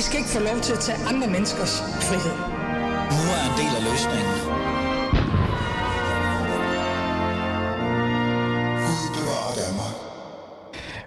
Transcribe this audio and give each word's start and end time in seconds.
I 0.00 0.02
skal 0.02 0.18
ikke 0.18 0.30
få 0.30 0.40
lov 0.40 0.60
til 0.60 0.72
at 0.72 0.78
tage 0.78 0.98
andre 1.08 1.28
menneskers 1.28 1.80
frihed. 1.80 2.36
Nu 3.16 3.22
er 3.36 3.42
en 3.50 3.54
del 3.60 3.72
af 3.78 3.82
løsningen. 3.90 4.36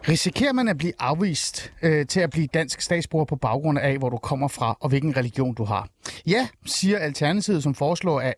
Risikerer 0.07 0.53
man 0.53 0.67
at 0.67 0.77
blive 0.77 0.93
afvist 0.99 1.71
øh, 1.81 2.05
til 2.07 2.19
at 2.19 2.29
blive 2.29 2.47
dansk 2.47 2.81
statsborger 2.81 3.25
på 3.25 3.35
baggrund 3.35 3.79
af, 3.79 3.97
hvor 3.97 4.09
du 4.09 4.17
kommer 4.17 4.47
fra 4.47 4.77
og 4.79 4.89
hvilken 4.89 5.17
religion 5.17 5.53
du 5.53 5.63
har? 5.63 5.87
Ja, 6.27 6.47
siger 6.65 6.99
Alternativet, 6.99 7.63
som 7.63 7.75
foreslår 7.75 8.19
at 8.19 8.33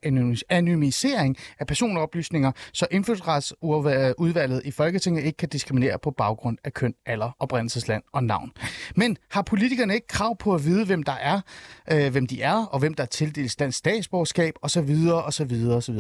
anonymisering 0.49 1.37
af 1.59 1.67
personoplysninger, 1.67 2.51
så 2.73 2.87
indfødsretsudvalget 2.91 4.61
i 4.65 4.71
Folketinget 4.71 5.23
ikke 5.23 5.37
kan 5.37 5.49
diskriminere 5.49 5.99
på 5.99 6.11
baggrund 6.11 6.57
af 6.63 6.73
køn, 6.73 6.93
alder, 7.05 7.31
oprindelsesland 7.39 8.03
og 8.13 8.23
navn. 8.23 8.51
Men 8.95 9.17
har 9.31 9.41
politikerne 9.41 9.93
ikke 9.95 10.07
krav 10.07 10.37
på 10.37 10.53
at 10.53 10.65
vide, 10.65 10.85
hvem 10.85 11.03
der 11.03 11.11
er, 11.11 11.41
øh, 11.91 12.11
hvem 12.11 12.27
de 12.27 12.41
er, 12.41 12.65
og 12.65 12.79
hvem 12.79 12.93
der 12.93 13.05
tildeles 13.05 13.55
dansk 13.55 13.77
statsborgerskab, 13.77 14.53
osv., 14.61 14.95
osv., 15.25 15.67
osv. 15.69 15.95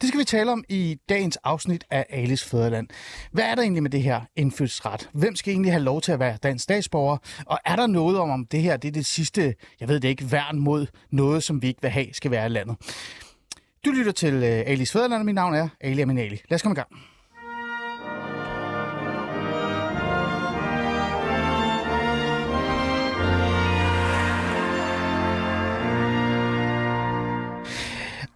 Det 0.00 0.08
skal 0.08 0.20
vi 0.20 0.24
tale 0.24 0.52
om 0.52 0.64
i 0.68 0.98
dagens 1.08 1.36
afsnit 1.36 1.84
af 1.90 2.06
Alice 2.10 2.48
Fæderland. 2.48 2.88
Hvad 3.32 3.44
er 3.44 3.54
der 3.54 3.62
egentlig 3.62 3.82
med 3.82 3.90
det 3.90 4.02
her 4.02 4.20
indfødsret? 4.36 5.08
Hvem 5.12 5.36
skal 5.36 5.52
egentlig 5.52 5.72
have 5.72 5.82
lov 5.82 6.00
til 6.00 6.12
at 6.12 6.18
være 6.18 6.36
dansk 6.42 6.62
statsborger? 6.62 7.16
Og 7.46 7.58
er 7.64 7.76
der 7.76 7.86
noget 7.86 8.18
om, 8.18 8.30
om 8.30 8.46
det 8.46 8.62
her 8.62 8.76
det 8.76 8.88
er 8.88 8.92
det 8.92 9.06
sidste, 9.06 9.54
jeg 9.80 9.88
ved 9.88 10.00
det 10.00 10.08
ikke, 10.08 10.32
værn 10.32 10.58
mod 10.58 10.86
noget, 11.10 11.42
som 11.42 11.62
vi 11.62 11.66
ikke 11.68 11.82
vil 11.82 11.90
have, 11.90 12.06
skal 12.12 12.30
være 12.30 12.46
i 12.46 12.48
landet? 12.48 12.76
Du 13.84 13.90
lytter 13.90 14.12
til 14.12 14.34
øh, 14.34 14.42
Alice 14.66 14.92
Fæderland, 14.92 15.20
og 15.20 15.26
mit 15.26 15.34
navn 15.34 15.54
er 15.54 15.68
Ali 15.80 16.02
Aminali. 16.02 16.40
Lad 16.48 16.54
os 16.54 16.62
komme 16.62 16.74
i 16.74 16.76
gang. 16.76 16.88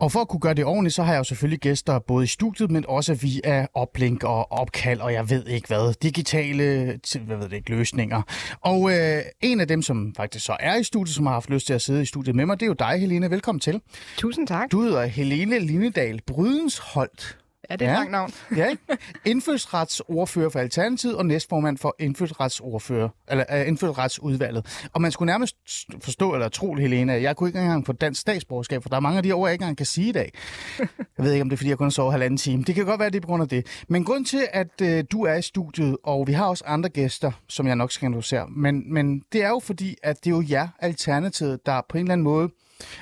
Og 0.05 0.13
for 0.13 0.21
at 0.21 0.29
kunne 0.29 0.41
gøre 0.41 0.55
det 0.55 0.65
ordentligt, 0.65 0.95
så 0.95 1.03
har 1.03 1.13
jeg 1.13 1.19
jo 1.19 1.25
selvfølgelig 1.25 1.61
gæster 1.61 1.99
både 1.99 2.25
i 2.25 2.27
studiet, 2.27 2.71
men 2.71 2.85
også 2.89 3.15
via 3.15 3.67
oplink 3.75 4.25
og 4.25 4.53
opkald, 4.53 5.01
og 5.01 5.13
jeg 5.13 5.31
ved 5.31 5.47
ikke 5.47 5.69
hvad, 5.69 5.95
digitale 6.03 6.87
hvad 7.27 7.37
ved 7.37 7.49
det 7.49 7.57
ikke, 7.57 7.71
løsninger. 7.71 8.23
Og 8.61 8.93
øh, 8.93 9.23
en 9.41 9.61
af 9.61 9.69
dem, 9.69 9.83
som 9.83 10.15
faktisk 10.17 10.45
så 10.45 10.57
er 10.61 10.77
i 10.77 10.83
studiet, 10.83 11.15
som 11.15 11.27
har 11.27 11.33
haft 11.33 11.51
lyst 11.51 11.67
til 11.67 11.75
at 11.75 11.83
sidde 11.83 12.03
i 12.03 12.05
studiet 12.05 12.37
med 12.37 12.47
mig, 12.47 12.61
det 12.61 12.67
er 12.67 12.71
jo 12.71 12.73
dig, 12.79 13.01
Helene. 13.01 13.31
Velkommen 13.31 13.61
til. 13.61 13.81
Tusind 14.17 14.47
tak. 14.47 14.73
Du 14.73 14.83
hedder 14.83 15.07
Helene 15.07 15.59
Lindedal 15.59 16.21
Brydensholt. 16.27 17.39
Ja, 17.71 17.77
det 17.77 17.83
er 17.83 17.91
et 17.91 17.93
ja. 17.93 17.97
langt 17.97 18.13
navn. 18.13 18.31
ja, 18.57 18.69
ikke? 18.69 18.83
Indfødsretsordfører 19.25 20.49
for 20.49 20.59
Alternativet 20.59 21.17
og 21.17 21.27
næstformand 21.27 21.79
for 21.79 21.97
indfødsretsordfører, 21.99 23.09
eller 23.31 23.45
uh, 23.53 23.69
indfødsretsudvalget. 23.69 24.87
Og 24.93 25.01
man 25.01 25.13
skulle 25.13 25.27
nærmest 25.27 25.57
forstå 26.01 26.35
eller 26.35 26.49
tro, 26.49 26.75
Helena, 26.75 27.15
at 27.15 27.23
jeg 27.23 27.37
kunne 27.37 27.49
ikke 27.49 27.59
engang 27.59 27.87
få 27.87 27.93
dansk 27.93 28.21
statsborgerskab, 28.21 28.83
for 28.83 28.89
der 28.89 28.97
er 28.97 29.01
mange 29.01 29.17
af 29.17 29.23
de 29.23 29.33
ord, 29.33 29.49
jeg 29.49 29.53
ikke 29.53 29.63
engang 29.63 29.77
kan 29.77 29.87
sige 29.87 30.09
i 30.09 30.13
dag. 30.13 30.33
Jeg 30.79 31.25
ved 31.25 31.33
ikke, 31.33 31.43
om 31.43 31.49
det 31.49 31.57
er, 31.57 31.59
fordi 31.59 31.71
jeg 31.71 31.79
kun 31.79 31.85
har 31.85 31.91
sovet 31.91 32.13
halvanden 32.13 32.39
time. 32.39 32.63
Det 32.63 32.75
kan 32.75 32.85
godt 32.85 33.01
være, 33.01 33.11
det 33.11 33.17
er 33.17 33.21
på 33.21 33.27
grund 33.27 33.43
af 33.43 33.49
det. 33.49 33.85
Men 33.89 34.05
grund 34.05 34.27
til, 34.27 34.47
at 34.53 34.81
uh, 34.83 35.01
du 35.13 35.25
er 35.25 35.35
i 35.35 35.43
studiet, 35.43 35.97
og 36.05 36.27
vi 36.27 36.33
har 36.33 36.47
også 36.47 36.65
andre 36.67 36.89
gæster, 36.89 37.33
som 37.49 37.67
jeg 37.67 37.77
nok 37.77 37.93
skal 37.93 38.07
introducere, 38.07 38.47
men, 38.49 38.93
men 38.93 39.23
det 39.33 39.45
er 39.45 39.49
jo 39.49 39.59
fordi, 39.59 39.97
at 40.03 40.25
det 40.25 40.31
er 40.31 40.35
jo 40.37 40.45
jer, 40.51 40.69
Alternativet, 40.79 41.67
der 41.67 41.81
på 41.89 41.99
en 41.99 42.05
eller 42.05 42.13
anden 42.13 42.25
måde 42.25 42.49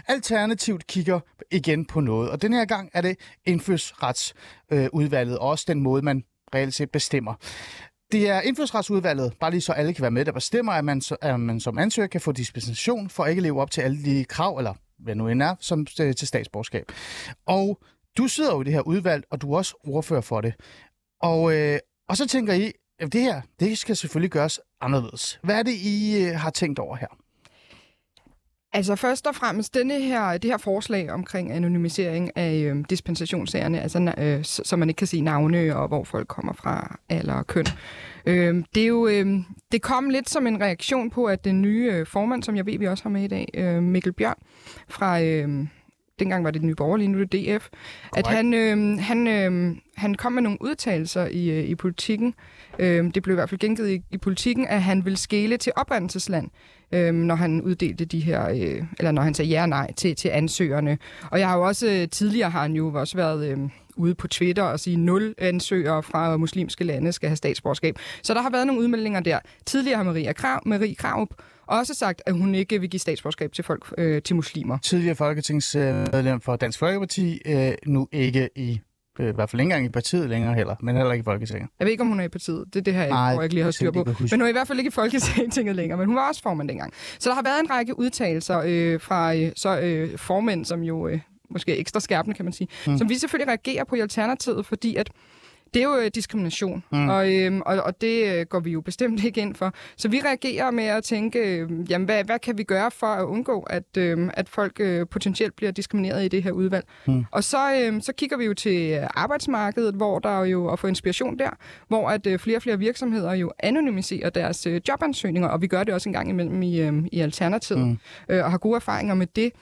Alternativt 0.09 0.87
kigger 0.87 1.21
igen 1.51 1.85
på 1.85 2.01
noget, 2.01 2.31
og 2.31 2.43
den 2.43 2.53
her 2.53 2.65
gang 2.65 2.91
er 2.95 3.01
det 3.01 3.17
indfødsretsudvalget, 3.45 5.39
og 5.39 5.49
også 5.49 5.65
den 5.69 5.81
måde, 5.81 6.03
man 6.03 6.25
reelt 6.55 6.75
set 6.75 6.91
bestemmer. 6.91 7.35
Det 8.13 8.29
er 8.29 8.41
indfødsretsudvalget, 8.41 9.33
bare 9.41 9.51
lige 9.51 9.61
så 9.61 9.73
alle 9.73 9.95
kan 9.95 10.03
være 10.03 10.11
med, 10.11 10.25
der 10.25 10.33
bestemmer, 10.33 10.73
at 10.73 10.85
man, 10.85 11.03
at 11.23 11.41
man 11.41 11.61
som 11.61 11.79
ansøger 11.79 12.07
kan 12.09 12.21
få 12.21 12.33
dispensation 12.33 13.11
for 13.11 13.25
at 13.25 13.31
ikke 13.31 13.43
leve 13.43 13.61
op 13.61 13.71
til 13.71 13.81
alle 13.81 14.05
de 14.05 14.25
krav, 14.25 14.59
eller 14.59 14.75
hvad 14.99 15.15
nu 15.15 15.29
end 15.29 15.43
er, 15.43 15.55
som 15.61 15.87
øh, 16.01 16.15
til 16.15 16.29
statsborgerskab. 16.29 16.93
Og 17.47 17.79
du 18.19 18.29
sidder 18.29 18.55
jo 18.55 18.61
i 18.61 18.65
det 18.65 18.73
her 18.73 18.81
udvalg, 18.81 19.25
og 19.31 19.43
du 19.43 19.53
er 19.53 19.57
også 19.57 19.75
ordfører 19.85 20.21
for 20.21 20.41
det. 20.41 20.55
Og, 21.21 21.55
øh, 21.55 21.79
og 22.09 22.17
så 22.17 22.29
tænker 22.29 22.53
I, 22.53 22.73
at 22.99 23.13
det 23.13 23.21
her, 23.21 23.43
det 23.61 23.79
skal 23.79 23.97
selvfølgelig 23.97 24.31
gøres 24.31 24.61
anderledes. 24.81 25.41
Hvad 25.43 25.59
er 25.59 25.63
det, 25.63 25.73
I 25.73 26.25
øh, 26.25 26.35
har 26.35 26.51
tænkt 26.51 26.79
over 26.79 26.97
her? 26.97 27.22
Altså 28.75 28.97
først 28.97 29.27
og 29.27 29.35
fremmest 29.35 29.75
denne 29.75 30.01
her, 30.01 30.39
det 30.39 30.51
her 30.51 30.59
forslag 30.59 31.11
omkring 31.11 31.53
anonymisering 31.53 32.31
af 32.37 32.55
øh, 32.55 32.85
dispensationssagerne, 32.91 33.81
altså, 33.81 34.15
øh, 34.19 34.45
så, 34.45 34.77
man 34.77 34.89
ikke 34.89 34.99
kan 34.99 35.07
sige 35.07 35.23
navne 35.23 35.77
og 35.77 35.89
hvor 35.89 36.05
folk 36.05 36.29
kommer 36.29 36.53
fra, 36.53 36.99
eller 37.11 37.43
køn. 37.43 37.67
Øh, 38.27 38.65
det, 38.75 38.83
er 38.83 38.87
jo, 38.87 39.07
øh, 39.07 39.27
det 39.73 39.83
kom 39.83 40.11
lidt 40.11 40.31
som 40.31 40.47
en 40.47 40.61
reaktion 40.61 41.11
på, 41.11 41.25
at 41.25 41.45
den 41.45 41.63
nye 41.63 41.91
øh, 41.93 42.07
formand, 42.07 42.43
som 42.43 42.57
jeg 42.57 42.67
ved, 42.67 42.79
vi 42.79 42.87
også 42.87 43.05
har 43.05 43.11
med 43.11 43.23
i 43.23 43.29
dag, 43.29 43.49
øh, 43.55 43.83
Mikkel 43.83 44.13
Bjørn 44.13 44.39
fra... 44.89 45.23
Øh, 45.23 45.67
dengang 46.19 46.45
var 46.45 46.51
det 46.51 46.61
den 46.61 46.69
nye 46.69 46.75
borgerlige, 46.75 47.09
nu 47.09 47.21
er 47.21 47.25
det 47.25 47.33
DF, 47.33 47.69
Correct. 47.69 48.27
at 48.27 48.27
han, 48.27 48.55
øh, 48.55 48.99
han, 48.99 49.27
øh, 49.27 49.77
han 49.97 50.15
kom 50.15 50.33
med 50.33 50.43
nogle 50.43 50.59
udtalelser 50.61 51.27
i, 51.27 51.51
øh, 51.51 51.65
i 51.65 51.75
politikken. 51.75 52.35
Øh, 52.79 53.15
det 53.15 53.23
blev 53.23 53.35
i 53.35 53.37
hvert 53.37 53.49
fald 53.49 53.61
gengivet 53.61 53.91
i, 53.91 54.03
i 54.11 54.19
politikken, 54.19 54.67
at 54.67 54.83
han 54.83 55.05
vil 55.05 55.17
skele 55.17 55.57
til 55.57 55.73
oprindelsesland 55.77 56.51
øh, 56.93 57.15
når 57.15 57.35
han 57.35 57.63
uddelte 57.63 58.05
de 58.05 58.21
her, 58.21 58.49
øh, 58.49 58.83
eller 58.99 59.13
når 59.13 59.23
han 59.23 59.35
sagde 59.35 59.51
ja 59.51 59.63
og 59.63 59.69
nej 59.69 59.93
til, 59.93 60.17
til 60.17 60.29
ansøgerne. 60.29 60.99
Og 61.31 61.39
jeg 61.39 61.49
har 61.49 61.57
jo 61.57 61.63
også, 61.63 61.87
øh, 61.87 62.09
tidligere 62.09 62.51
har 62.51 62.63
han 62.63 62.73
jo 62.73 62.93
også 62.95 63.17
været... 63.17 63.51
Øh, 63.51 63.59
ude 63.97 64.15
på 64.15 64.29
Twitter 64.29 64.63
og 64.63 64.81
sige, 64.81 64.97
nul 64.97 65.35
ansøgere 65.39 66.03
fra 66.03 66.37
muslimske 66.37 66.85
lande 66.85 67.13
skal 67.13 67.29
have 67.29 67.37
statsborgerskab. 67.37 67.99
Så 68.23 68.35
der 68.35 68.43
har 68.43 68.51
været 68.51 68.67
nogle 68.67 68.83
udmeldinger 68.83 69.21
der. 69.21 69.39
Tidligere 69.67 69.97
har 69.97 70.05
Maria 70.05 70.33
Krav, 70.33 70.61
Marie 70.67 70.95
Krav 70.95 71.29
også 71.67 71.95
sagt, 71.95 72.23
at 72.27 72.35
hun 72.35 72.55
ikke 72.55 72.81
vil 72.81 72.91
give 72.91 73.01
statsborgerskab 73.01 73.53
til 73.53 73.65
folk 73.65 73.95
øh, 73.99 74.23
til 74.23 74.37
muslimer. 74.37 74.79
Tidligere 74.79 75.15
folketingsmedlem 75.15 76.41
for 76.41 76.57
Dansk 76.57 76.79
Folkeparti, 76.79 77.41
øh, 77.47 77.73
nu 77.87 78.09
ikke 78.13 78.49
i 78.57 78.81
i 79.19 79.23
hvert 79.23 79.51
fald 79.51 79.61
ikke 79.61 79.63
engang 79.63 79.85
i 79.85 79.89
partiet 79.89 80.29
længere 80.29 80.55
heller, 80.55 80.75
men 80.81 80.97
heller 80.97 81.13
ikke 81.13 81.23
i 81.23 81.25
Folketinget. 81.25 81.69
Jeg 81.79 81.85
ved 81.85 81.93
ikke, 81.93 82.01
om 82.03 82.09
hun 82.09 82.21
er 82.21 82.25
i 82.25 82.29
partiet. 82.29 82.65
Det 82.67 82.77
er 82.77 82.85
det 82.85 82.95
her, 82.95 83.03
jeg, 83.03 83.11
Ej, 83.11 83.19
jeg 83.19 83.43
ikke 83.43 83.55
lige 83.55 83.65
har 83.65 83.71
styr 83.71 83.91
på. 83.91 84.05
Men 84.05 84.31
hun 84.31 84.43
er 84.43 84.47
i 84.47 84.53
hvert 84.53 84.67
fald 84.67 84.79
ikke 84.79 84.89
i 84.89 84.91
Folketinget 84.91 85.77
længere, 85.77 85.99
men 85.99 86.07
hun 86.07 86.17
var 86.17 86.29
også 86.29 86.43
formand 86.43 86.69
dengang. 86.69 86.93
Så 87.19 87.29
der 87.29 87.35
har 87.35 87.43
været 87.43 87.61
en 87.61 87.71
række 87.71 87.99
udtalelser 87.99 88.63
øh, 88.67 89.01
fra 89.01 89.35
øh, 89.35 89.53
så, 89.57 89.81
øh, 89.81 90.19
formænd, 90.19 90.65
som 90.65 90.83
jo 90.83 91.09
øh, 91.09 91.21
måske 91.51 91.77
er 91.77 91.81
ekstra 91.81 92.01
skærpende, 92.01 92.37
kan 92.37 92.45
man 92.45 92.53
sige, 92.53 92.69
mm. 92.87 92.99
som 92.99 93.09
vi 93.09 93.15
selvfølgelig 93.15 93.49
reagerer 93.49 93.85
på 93.85 93.95
i 93.95 94.01
Alternativet, 94.01 94.67
fordi 94.67 94.97
at 94.97 95.11
det 95.75 95.83
er 95.83 95.85
jo 95.85 95.97
øh, 95.97 96.11
diskrimination, 96.15 96.85
mm. 96.93 97.09
og, 97.09 97.35
øhm, 97.35 97.61
og, 97.67 97.83
og 97.83 98.01
det 98.01 98.35
øh, 98.35 98.47
går 98.47 98.61
vi 98.61 98.71
jo 98.71 98.81
bestemt 98.81 99.25
ikke 99.25 99.41
ind 99.41 99.55
for. 99.55 99.75
Så 99.97 100.09
vi 100.09 100.21
reagerer 100.21 100.71
med 100.71 100.85
at 100.85 101.05
tænke, 101.05 101.39
øh, 101.39 101.91
jamen, 101.91 102.05
hvad, 102.05 102.25
hvad 102.25 102.39
kan 102.39 102.59
vi 102.59 102.63
gøre 102.63 102.91
for 102.91 103.07
at 103.07 103.25
undgå, 103.25 103.61
at, 103.61 103.97
øh, 103.99 104.31
at 104.35 104.49
folk 104.49 104.81
øh, 104.81 105.07
potentielt 105.11 105.57
bliver 105.57 105.73
diskrimineret 105.73 106.25
i 106.25 106.29
det 106.29 106.43
her 106.43 106.53
udvalg? 106.53 106.85
Mm. 107.07 107.25
Og 107.31 107.45
så, 107.45 107.75
øh, 107.75 108.03
så 108.03 108.13
kigger 108.13 108.37
vi 108.37 108.45
jo 108.45 108.55
til 108.55 109.09
arbejdsmarkedet, 109.15 109.95
hvor 109.95 110.19
der 110.19 110.41
er 110.41 110.45
jo 110.45 110.69
at 110.69 110.79
få 110.79 110.87
inspiration 110.87 111.39
der, 111.39 111.51
hvor 111.89 112.09
at 112.09 112.27
øh, 112.27 112.39
flere 112.39 112.59
og 112.59 112.63
flere 112.63 112.79
virksomheder 112.79 113.35
jo 113.35 113.53
anonymiserer 113.59 114.31
deres 114.31 114.67
øh, 114.67 114.81
jobansøgninger, 114.89 115.49
og 115.49 115.63
vi 115.63 115.67
gør 115.67 115.85
det 115.85 115.95
også 115.95 116.09
en 116.09 116.13
gang 116.13 116.29
imellem 116.29 116.63
i, 116.63 116.81
øh, 116.81 116.93
i 117.13 117.21
Alternativet, 117.21 117.87
mm. 117.87 117.99
øh, 118.29 118.45
og 118.45 118.51
har 118.51 118.59
gode 118.59 118.77
erfaringer 118.77 119.15
med 119.15 119.27
det. 119.37 119.53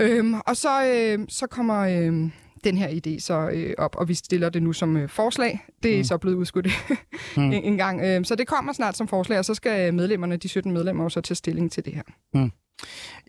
Øhm, 0.00 0.34
og 0.46 0.56
så, 0.56 0.84
øh, 0.86 1.18
så 1.28 1.46
kommer... 1.46 1.78
Øh, 1.80 2.30
den 2.64 2.78
her 2.78 2.88
idé 2.88 3.20
så 3.20 3.50
øh, 3.52 3.74
op, 3.78 3.96
og 3.96 4.08
vi 4.08 4.14
stiller 4.14 4.48
det 4.48 4.62
nu 4.62 4.72
som 4.72 4.96
øh, 4.96 5.08
forslag. 5.08 5.60
Det 5.82 5.94
er 5.94 5.98
mm. 5.98 6.04
så 6.04 6.18
blevet 6.18 6.36
udskudt 6.36 6.66
mm. 7.36 7.42
en, 7.42 7.52
en 7.52 7.76
gang. 7.76 8.00
Øh, 8.00 8.24
så 8.24 8.34
det 8.34 8.46
kommer 8.46 8.72
snart 8.72 8.96
som 8.96 9.08
forslag, 9.08 9.38
og 9.38 9.44
så 9.44 9.54
skal 9.54 9.94
medlemmerne, 9.94 10.36
de 10.36 10.48
17 10.48 10.72
medlemmer, 10.72 11.08
så 11.08 11.20
tage 11.20 11.36
stilling 11.36 11.72
til 11.72 11.84
det 11.84 11.94
her. 11.94 12.02
Mm. 12.34 12.52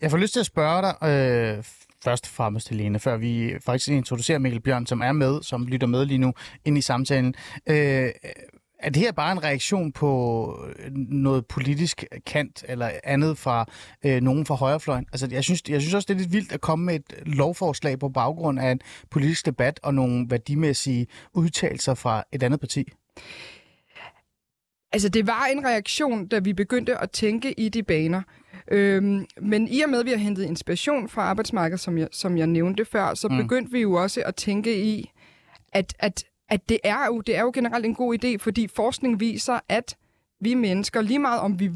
Jeg 0.02 0.12
får 0.12 0.18
lyst 0.18 0.34
til 0.34 0.40
at 0.40 0.46
spørge 0.46 0.82
dig, 0.82 1.08
øh, 1.10 1.64
først 2.04 2.26
og 2.26 2.30
fremmest, 2.30 2.70
Helene, 2.70 3.00
før 3.00 3.18
vi 3.18 3.54
faktisk 3.66 3.90
introducerer 3.90 4.40
Mikkel 4.40 4.62
Bjørn, 4.62 4.86
som 4.86 5.02
er 5.02 5.12
med, 5.12 5.44
som 5.44 5.68
lytter 5.68 5.88
med 5.88 6.06
lige 6.06 6.18
nu 6.18 6.34
ind 6.66 6.78
i 6.78 6.82
samtalen. 6.82 7.36
Øh, 7.70 8.10
er 8.82 8.90
det 8.90 9.02
her 9.02 9.12
bare 9.12 9.32
en 9.32 9.44
reaktion 9.44 9.92
på 9.92 10.66
øh, 10.80 10.92
noget 10.94 11.46
politisk 11.46 12.04
kant 12.26 12.64
eller 12.68 12.92
andet 13.04 13.38
fra 13.38 13.66
øh, 14.06 14.22
nogen 14.22 14.46
fra 14.46 14.56
højrefløjen? 14.56 15.06
Altså, 15.12 15.28
jeg 15.32 15.44
synes, 15.44 15.64
jeg 15.70 15.82
synes 15.82 15.94
også, 15.94 16.06
det 16.08 16.14
er 16.14 16.20
lidt 16.20 16.34
vildt 16.34 16.52
at 16.52 16.62
komme 16.62 16.86
med 16.86 16.96
et 16.96 17.14
lovforslag 17.26 18.00
på 18.00 18.10
baggrund 18.10 18.60
af 18.60 18.72
en 18.72 18.80
politisk 19.10 19.46
debat 19.46 19.80
og 19.84 19.94
nogle 19.94 20.26
værdimæssige 20.30 21.08
udtalelser 21.34 21.94
fra 21.94 22.24
et 22.32 22.44
andet 22.44 22.60
parti. 22.60 22.86
Altså, 24.92 25.10
det 25.10 25.28
var 25.28 25.46
en 25.46 25.66
reaktion, 25.66 26.28
da 26.28 26.40
vi 26.40 26.54
begyndte 26.54 26.98
at 26.98 27.12
tænke 27.12 27.60
i 27.60 27.70
de 27.70 27.84
baner. 27.84 28.22
Øhm, 28.72 29.26
men 29.42 29.68
i 29.68 29.82
og 29.82 29.90
med, 29.90 30.00
at 30.00 30.06
vi 30.06 30.12
har 30.12 30.18
hentet 30.18 30.44
inspiration 30.44 31.10
fra 31.10 31.22
arbejdsmarkedet, 31.22 31.80
som 31.80 31.98
jeg, 31.98 32.08
som 32.12 32.38
jeg 32.38 32.48
nævnte 32.48 32.86
før, 32.86 33.14
så 33.14 33.28
mm. 33.28 33.38
begyndte 33.38 33.72
vi 33.72 33.80
jo 33.80 33.94
også 33.94 34.24
at 34.26 34.36
tænke 34.36 34.84
i, 34.84 35.12
at, 35.74 35.94
at 36.00 36.24
at 36.52 36.70
det 36.70 36.80
er, 36.84 37.06
jo, 37.06 37.22
det 37.22 37.38
er 37.38 37.42
jo 37.42 37.52
generelt 37.54 37.86
en 37.86 37.96
god 37.96 38.24
idé, 38.24 38.38
fordi 38.38 38.68
forskning 38.68 39.20
viser, 39.20 39.60
at 39.70 39.98
vi 40.40 40.54
mennesker, 40.54 41.02
lige 41.02 41.20
meget 41.20 41.40
om 41.42 41.60
vi 41.60 41.72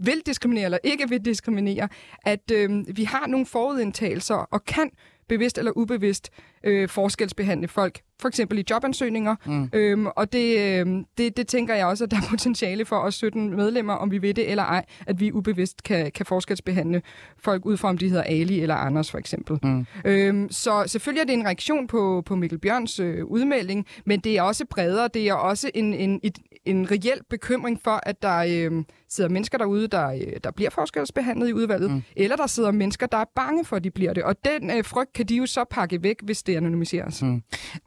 vil 0.00 0.22
diskriminere 0.26 0.64
eller 0.64 0.78
ikke 0.84 1.08
vil 1.08 1.24
diskriminere, 1.24 1.88
at 2.24 2.50
øh, 2.52 2.96
vi 2.96 3.04
har 3.04 3.26
nogle 3.26 3.46
forudindtagelser 3.46 4.34
og 4.34 4.64
kan 4.64 4.90
bevidst 5.28 5.58
eller 5.58 5.72
ubevidst 5.76 6.30
øh, 6.64 6.88
forskelsbehandle 6.88 7.68
folk 7.68 8.00
for 8.20 8.28
eksempel 8.28 8.58
i 8.58 8.64
jobansøgninger. 8.70 9.36
Mm. 9.46 9.70
Øhm, 9.72 10.06
og 10.06 10.32
det, 10.32 10.58
øh, 10.58 10.86
det, 11.18 11.36
det 11.36 11.46
tænker 11.46 11.74
jeg 11.74 11.86
også, 11.86 12.04
at 12.04 12.10
der 12.10 12.16
er 12.16 12.28
potentiale 12.30 12.84
for 12.84 12.96
os 12.96 13.14
17 13.14 13.56
medlemmer, 13.56 13.94
om 13.94 14.10
vi 14.10 14.22
ved 14.22 14.34
det 14.34 14.50
eller 14.50 14.62
ej, 14.62 14.84
at 15.06 15.20
vi 15.20 15.32
ubevidst 15.32 15.82
kan, 15.82 16.12
kan 16.12 16.26
forskelsbehandle 16.26 17.02
folk 17.38 17.66
ud 17.66 17.76
fra, 17.76 17.88
om 17.88 17.98
de 17.98 18.08
hedder 18.08 18.22
Ali 18.22 18.60
eller 18.60 18.74
Anders 18.74 19.10
for 19.10 19.18
eksempel. 19.18 19.58
Mm. 19.62 19.86
Øhm, 20.04 20.50
så 20.50 20.84
selvfølgelig 20.86 21.20
er 21.20 21.26
det 21.26 21.32
en 21.32 21.44
reaktion 21.44 21.86
på, 21.86 22.22
på 22.26 22.36
Mikkel 22.36 22.58
Bjørns 22.58 23.00
øh, 23.00 23.24
udmelding, 23.24 23.86
men 24.04 24.20
det 24.20 24.38
er 24.38 24.42
også 24.42 24.64
bredere. 24.70 25.08
Det 25.14 25.28
er 25.28 25.34
også 25.34 25.70
en, 25.74 25.94
en, 25.94 26.20
et, 26.22 26.38
en 26.64 26.90
reel 26.90 27.20
bekymring 27.30 27.80
for, 27.84 28.00
at 28.02 28.22
der 28.22 28.36
øh, 28.36 28.84
sidder 29.08 29.30
mennesker 29.30 29.58
derude, 29.58 29.88
der, 29.88 30.08
øh, 30.08 30.36
der 30.44 30.50
bliver 30.50 30.70
forskelsbehandlet 30.70 31.48
i 31.48 31.52
udvalget, 31.52 31.90
mm. 31.90 32.02
eller 32.16 32.36
der 32.36 32.46
sidder 32.46 32.70
mennesker, 32.70 33.06
der 33.06 33.18
er 33.18 33.24
bange 33.36 33.64
for, 33.64 33.76
at 33.76 33.84
de 33.84 33.90
bliver 33.90 34.12
det. 34.12 34.22
Og 34.22 34.36
den 34.44 34.70
øh, 34.70 34.84
frygt 34.84 35.12
kan 35.12 35.26
de 35.26 35.36
jo 35.36 35.46
så 35.46 35.64
pakke 35.70 36.02
væk, 36.02 36.16
hvis 36.22 36.42
det 36.48 36.56
anonymiseres. 36.56 37.22
Mm. 37.22 37.42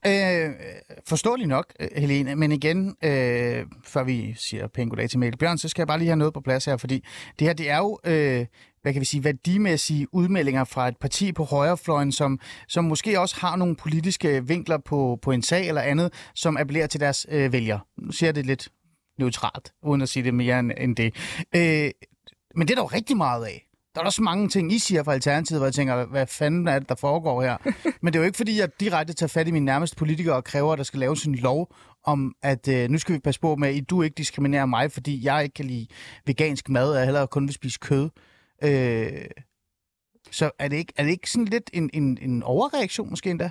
Øh, 0.05 0.49
forståeligt 1.07 1.49
nok, 1.49 1.73
Helene, 1.95 2.35
men 2.35 2.51
igen, 2.51 2.95
øh, 3.03 3.65
før 3.83 4.03
vi 4.03 4.33
siger 4.37 4.67
pænt 4.67 4.89
goddag 4.89 5.09
til 5.09 5.19
Mikkel 5.19 5.37
Bjørn, 5.37 5.57
så 5.57 5.69
skal 5.69 5.81
jeg 5.81 5.87
bare 5.87 5.97
lige 5.97 6.07
have 6.07 6.17
noget 6.17 6.33
på 6.33 6.41
plads 6.41 6.65
her, 6.65 6.77
fordi 6.77 7.03
det 7.39 7.47
her, 7.47 7.53
det 7.53 7.69
er 7.69 7.77
jo... 7.77 7.99
Øh, 8.03 8.45
hvad 8.81 8.93
kan 8.93 8.99
vi 8.99 9.05
sige, 9.05 9.23
værdimæssige 9.23 10.07
udmeldinger 10.13 10.63
fra 10.63 10.87
et 10.87 10.97
parti 10.97 11.31
på 11.31 11.43
højrefløjen, 11.43 12.11
som, 12.11 12.39
som 12.67 12.85
måske 12.85 13.19
også 13.19 13.35
har 13.39 13.55
nogle 13.55 13.75
politiske 13.75 14.47
vinkler 14.47 14.77
på, 14.77 15.19
på 15.21 15.31
en 15.31 15.41
sag 15.41 15.67
eller 15.67 15.81
andet, 15.81 16.13
som 16.35 16.57
appellerer 16.57 16.87
til 16.87 16.99
deres 16.99 17.27
øh, 17.29 17.53
vælgere. 17.53 17.79
Nu 17.97 18.11
siger 18.11 18.27
jeg 18.27 18.35
det 18.35 18.45
lidt 18.45 18.69
neutralt, 19.19 19.73
uden 19.83 20.01
at 20.01 20.09
sige 20.09 20.23
det 20.23 20.33
mere 20.33 20.59
end, 20.59 20.71
end 20.77 20.95
det. 20.95 21.15
Øh, 21.55 21.91
men 22.55 22.67
det 22.67 22.71
er 22.71 22.75
der 22.75 22.83
jo 22.83 22.85
rigtig 22.85 23.17
meget 23.17 23.45
af. 23.45 23.67
Der 23.95 24.01
er 24.01 24.05
også 24.05 24.21
mange 24.21 24.49
ting, 24.49 24.73
I 24.73 24.79
siger 24.79 25.03
fra 25.03 25.13
Alternativet, 25.13 25.59
hvor 25.59 25.65
jeg 25.65 25.73
tænker, 25.73 26.05
hvad 26.05 26.27
fanden 26.27 26.67
er 26.67 26.79
det, 26.79 26.89
der 26.89 26.95
foregår 26.95 27.41
her? 27.41 27.57
Men 28.01 28.13
det 28.13 28.19
er 28.19 28.23
jo 28.23 28.25
ikke, 28.25 28.37
fordi 28.37 28.59
jeg 28.59 28.79
direkte 28.79 29.13
tager 29.13 29.27
fat 29.27 29.47
i 29.47 29.51
mine 29.51 29.65
nærmeste 29.65 29.95
politikere 29.95 30.35
og 30.35 30.43
kræver, 30.43 30.73
at 30.73 30.77
der 30.77 30.83
skal 30.83 30.99
laves 30.99 31.25
en 31.25 31.35
lov 31.35 31.75
om, 32.03 32.35
at 32.43 32.67
øh, 32.67 32.89
nu 32.89 32.97
skal 32.97 33.15
vi 33.15 33.19
passe 33.19 33.41
på 33.41 33.55
med, 33.55 33.77
at 33.77 33.89
du 33.89 34.01
ikke 34.01 34.13
diskriminerer 34.13 34.65
mig, 34.65 34.91
fordi 34.91 35.25
jeg 35.25 35.43
ikke 35.43 35.53
kan 35.53 35.65
lide 35.65 35.87
vegansk 36.25 36.69
mad, 36.69 36.91
og 36.91 37.19
jeg 37.19 37.29
kun 37.29 37.47
vil 37.47 37.53
spise 37.53 37.79
kød. 37.79 38.09
Øh, 38.63 39.25
så 40.31 40.51
er 40.59 40.67
det, 40.67 40.77
ikke, 40.77 40.93
er 40.97 41.03
det 41.03 41.11
ikke 41.11 41.31
sådan 41.31 41.45
lidt 41.45 41.69
en, 41.73 41.89
en, 41.93 42.17
en 42.21 42.43
overreaktion 42.43 43.09
måske 43.09 43.29
endda? 43.29 43.49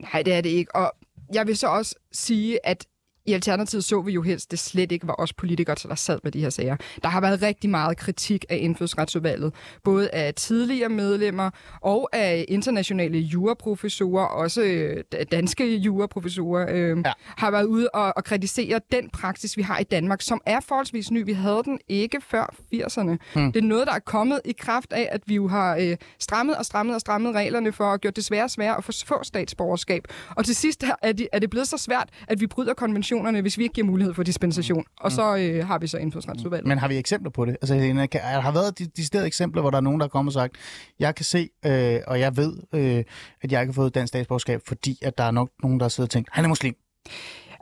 Nej, 0.00 0.22
det 0.22 0.34
er 0.34 0.40
det 0.40 0.50
ikke. 0.50 0.76
Og 0.76 0.92
jeg 1.32 1.46
vil 1.46 1.56
så 1.56 1.66
også 1.66 1.94
sige, 2.12 2.66
at 2.66 2.86
i 3.26 3.32
Alternativet 3.32 3.84
så 3.84 4.00
vi 4.00 4.12
jo 4.12 4.22
helst, 4.22 4.50
det 4.50 4.58
slet 4.58 4.92
ikke 4.92 5.06
var 5.06 5.14
os 5.18 5.32
politikere, 5.32 5.76
der 5.88 5.94
sad 5.94 6.18
med 6.22 6.32
de 6.32 6.40
her 6.40 6.50
sager. 6.50 6.76
Der 7.02 7.08
har 7.08 7.20
været 7.20 7.42
rigtig 7.42 7.70
meget 7.70 7.96
kritik 7.96 8.44
af 8.48 8.58
indfødsretsudvalget, 8.60 9.54
både 9.84 10.10
af 10.10 10.34
tidligere 10.34 10.88
medlemmer 10.88 11.50
og 11.80 12.08
af 12.12 12.44
internationale 12.48 13.18
juraprofessorer, 13.18 14.24
også 14.24 14.62
øh, 14.62 15.04
danske 15.32 15.76
juraprofessorer, 15.76 16.66
øh, 16.70 16.98
ja. 17.06 17.12
har 17.22 17.50
været 17.50 17.64
ude 17.64 17.88
og, 17.88 18.12
og 18.16 18.24
kritisere 18.24 18.80
den 18.92 19.10
praksis, 19.10 19.56
vi 19.56 19.62
har 19.62 19.78
i 19.78 19.84
Danmark, 19.84 20.22
som 20.22 20.40
er 20.46 20.60
forholdsvis 20.60 21.10
ny. 21.10 21.24
Vi 21.24 21.32
havde 21.32 21.62
den 21.64 21.78
ikke 21.88 22.20
før 22.20 22.54
80'erne. 22.74 23.16
Hmm. 23.34 23.52
Det 23.52 23.62
er 23.62 23.66
noget, 23.66 23.86
der 23.86 23.92
er 23.92 23.98
kommet 23.98 24.40
i 24.44 24.52
kraft 24.58 24.92
af, 24.92 25.08
at 25.12 25.20
vi 25.26 25.34
jo 25.34 25.48
har 25.48 25.76
øh, 25.76 25.96
strammet 26.18 26.56
og 26.56 26.64
strammet 26.64 26.94
og 26.94 27.00
strammet 27.00 27.34
reglerne 27.34 27.72
for 27.72 27.84
at 27.84 28.00
gøre 28.00 28.12
det 28.16 28.24
svære 28.24 28.44
og 28.44 28.50
svære 28.50 28.76
at 28.76 28.84
få 28.84 28.92
statsborgerskab. 29.22 30.02
Og 30.36 30.44
til 30.44 30.56
sidst 30.56 30.84
er 31.02 31.12
det, 31.12 31.28
er 31.32 31.38
det 31.38 31.50
blevet 31.50 31.68
så 31.68 31.76
svært, 31.76 32.08
at 32.28 32.40
vi 32.40 32.46
bryder 32.46 32.74
konventionen 32.74 33.15
sanktionerne, 33.16 33.40
hvis 33.40 33.58
vi 33.58 33.62
ikke 33.62 33.72
giver 33.72 33.86
mulighed 33.86 34.14
for 34.14 34.22
dispensation. 34.22 34.84
Og 35.00 35.12
så 35.12 35.36
øh, 35.36 35.66
har 35.66 35.78
vi 35.78 35.86
så 35.86 35.98
indfødsretsudvalget. 35.98 36.66
Men 36.66 36.78
har 36.78 36.88
vi 36.88 36.96
eksempler 36.96 37.30
på 37.30 37.44
det? 37.44 37.56
Altså, 37.62 37.74
Helena, 37.74 38.06
kan, 38.06 38.20
har 38.20 38.52
været 38.52 38.78
de, 38.78 38.86
de 38.96 39.06
steder 39.06 39.24
eksempler, 39.24 39.62
hvor 39.62 39.70
der 39.70 39.78
er 39.78 39.82
nogen, 39.82 40.00
der 40.00 40.06
er 40.06 40.10
kommet 40.10 40.28
og 40.28 40.32
sagt, 40.32 40.56
jeg 40.98 41.14
kan 41.14 41.24
se, 41.24 41.48
øh, 41.66 42.00
og 42.06 42.20
jeg 42.20 42.36
ved, 42.36 42.52
øh, 42.74 43.04
at 43.42 43.52
jeg 43.52 43.60
ikke 43.60 43.72
har 43.72 43.72
fået 43.72 43.94
dansk 43.94 44.08
statsborgerskab, 44.08 44.60
fordi 44.66 44.98
at 45.02 45.18
der 45.18 45.24
er 45.24 45.30
nok 45.30 45.50
nogen, 45.62 45.80
der 45.80 45.84
har 45.84 45.88
siddet 45.88 46.08
og 46.08 46.10
tænkt, 46.10 46.28
han 46.32 46.44
er 46.44 46.48
muslim. 46.48 46.74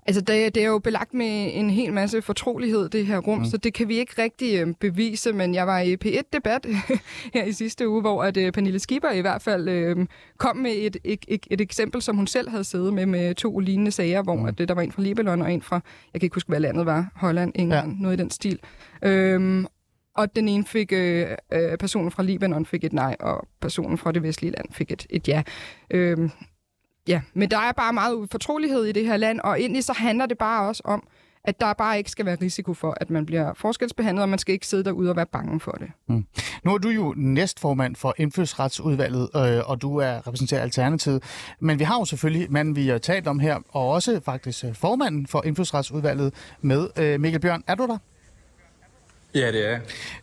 Altså, 0.06 0.20
det, 0.20 0.54
det 0.54 0.62
er 0.62 0.66
jo 0.66 0.78
belagt 0.78 1.14
med 1.14 1.50
en 1.52 1.70
hel 1.70 1.92
masse 1.92 2.22
fortrolighed, 2.22 2.88
det 2.88 3.06
her 3.06 3.18
rum, 3.18 3.38
mm. 3.38 3.44
så 3.44 3.56
det 3.56 3.74
kan 3.74 3.88
vi 3.88 3.98
ikke 3.98 4.22
rigtig 4.22 4.60
øh, 4.60 4.74
bevise, 4.80 5.32
men 5.32 5.54
jeg 5.54 5.66
var 5.66 5.80
i 5.80 5.96
P1-debat 6.04 6.66
her 7.34 7.44
i 7.44 7.52
sidste 7.52 7.88
uge, 7.88 8.00
hvor 8.00 8.22
at 8.22 8.36
øh, 8.36 8.52
Pernille 8.52 8.78
Skipper 8.78 9.10
i 9.10 9.20
hvert 9.20 9.42
fald 9.42 9.68
øh, 9.68 10.06
kom 10.38 10.56
med 10.56 10.72
et, 10.74 10.96
et, 11.04 11.24
et, 11.28 11.46
et 11.50 11.60
eksempel, 11.60 12.02
som 12.02 12.16
hun 12.16 12.26
selv 12.26 12.48
havde 12.48 12.64
siddet 12.64 12.94
med, 12.94 13.06
med 13.06 13.34
to 13.34 13.58
lignende 13.58 13.90
sager, 13.90 14.22
hvor 14.22 14.36
mm. 14.36 14.46
at, 14.46 14.58
der 14.58 14.74
var 14.74 14.82
en 14.82 14.92
fra 14.92 15.02
Libanon 15.02 15.42
og 15.42 15.52
en 15.52 15.62
fra, 15.62 15.80
jeg 16.12 16.20
kan 16.20 16.26
ikke 16.26 16.36
huske, 16.36 16.48
hvad 16.48 16.60
landet 16.60 16.86
var, 16.86 17.12
Holland, 17.14 17.52
England, 17.54 17.92
ja. 17.92 18.02
noget 18.02 18.16
i 18.16 18.22
den 18.22 18.30
stil. 18.30 18.58
Øhm, 19.02 19.66
og 20.16 20.36
den 20.36 20.48
ene 20.48 20.64
fik, 20.64 20.92
øh, 20.92 21.26
øh, 21.52 21.78
personen 21.78 22.10
fra 22.10 22.22
Libanon 22.22 22.66
fik 22.66 22.84
et 22.84 22.92
nej, 22.92 23.16
og 23.20 23.48
personen 23.60 23.98
fra 23.98 24.12
det 24.12 24.22
vestlige 24.22 24.50
land 24.50 24.66
fik 24.72 24.92
et, 24.92 25.06
et 25.10 25.28
ja. 25.28 25.42
Øhm, 25.90 26.30
Ja, 27.08 27.20
men 27.34 27.50
der 27.50 27.58
er 27.58 27.72
bare 27.72 27.92
meget 27.92 28.28
fortrolighed 28.30 28.84
i 28.84 28.92
det 28.92 29.06
her 29.06 29.16
land, 29.16 29.40
og 29.40 29.60
egentlig 29.60 29.84
så 29.84 29.92
handler 29.92 30.26
det 30.26 30.38
bare 30.38 30.68
også 30.68 30.82
om, 30.84 31.08
at 31.44 31.60
der 31.60 31.72
bare 31.72 31.98
ikke 31.98 32.10
skal 32.10 32.26
være 32.26 32.36
risiko 32.42 32.74
for, 32.74 32.96
at 33.00 33.10
man 33.10 33.26
bliver 33.26 33.54
forskelsbehandlet, 33.54 34.22
og 34.22 34.28
man 34.28 34.38
skal 34.38 34.52
ikke 34.52 34.66
sidde 34.66 34.84
derude 34.84 35.10
og 35.10 35.16
være 35.16 35.26
bange 35.26 35.60
for 35.60 35.72
det. 35.72 35.88
Mm. 36.08 36.26
Nu 36.64 36.74
er 36.74 36.78
du 36.78 36.88
jo 36.88 37.14
næstformand 37.16 37.96
for 37.96 38.14
indfødsretsudvalget, 38.18 39.28
øh, 39.36 39.70
og 39.70 39.82
du 39.82 39.96
er 39.96 40.26
repræsenteret 40.26 40.60
Alternativet. 40.60 41.22
Men 41.60 41.78
vi 41.78 41.84
har 41.84 41.98
jo 41.98 42.04
selvfølgelig 42.04 42.52
manden, 42.52 42.76
vi 42.76 42.88
har 42.88 42.98
talt 42.98 43.26
om 43.26 43.38
her, 43.38 43.58
og 43.68 43.88
også 43.88 44.20
faktisk 44.24 44.64
øh, 44.64 44.74
formanden 44.74 45.26
for 45.26 45.42
indfødsretsudvalget 45.46 46.34
med. 46.60 46.88
Øh, 46.98 47.20
Mikkel 47.20 47.40
Bjørn, 47.40 47.62
er 47.66 47.74
du 47.74 47.86
der? 47.86 47.98
Ja, 49.34 49.52
det 49.52 49.70
er 49.70 49.78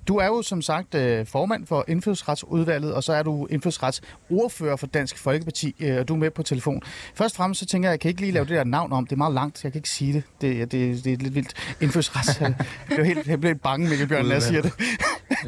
Du 0.07 0.17
er 0.17 0.25
jo 0.25 0.41
som 0.41 0.61
sagt 0.61 0.95
øh, 0.95 1.25
formand 1.25 1.67
for 1.67 1.85
Indfødsretsudvalget, 1.87 2.93
og 2.93 3.03
så 3.03 3.13
er 3.13 3.23
du 3.23 3.47
indfødsretsordfører 3.49 4.75
for 4.75 4.87
Dansk 4.87 5.17
Folkeparti, 5.17 5.75
øh, 5.79 5.97
og 5.97 6.07
du 6.07 6.13
er 6.13 6.17
med 6.17 6.31
på 6.31 6.43
telefon. 6.43 6.81
Først 7.15 7.35
og 7.35 7.37
fremmest 7.37 7.59
så 7.59 7.65
tænker 7.65 7.89
jeg, 7.89 7.91
at 7.91 7.93
jeg 7.93 7.99
kan 7.99 8.09
ikke 8.09 8.21
lige 8.21 8.31
lave 8.31 8.45
det 8.45 8.55
der 8.55 8.63
navn 8.63 8.91
om. 8.91 9.05
Det 9.05 9.11
er 9.11 9.17
meget 9.17 9.33
langt, 9.33 9.63
jeg 9.63 9.71
kan 9.71 9.79
ikke 9.79 9.89
sige 9.89 10.13
det. 10.13 10.23
Det, 10.41 10.71
det, 10.71 11.03
det 11.03 11.13
er 11.13 11.17
lidt 11.17 11.35
vildt. 11.35 11.75
Indfødsrets. 11.81 12.41
jeg, 12.41 12.55
blev 12.85 13.05
helt, 13.05 13.27
jeg 13.27 13.41
blev 13.41 13.55
bange, 13.55 13.89
Mikkel 13.89 14.07
Bjørn, 14.07 14.25
når 14.25 14.31
jeg 14.31 14.43
siger 14.43 14.61
det. 14.61 14.73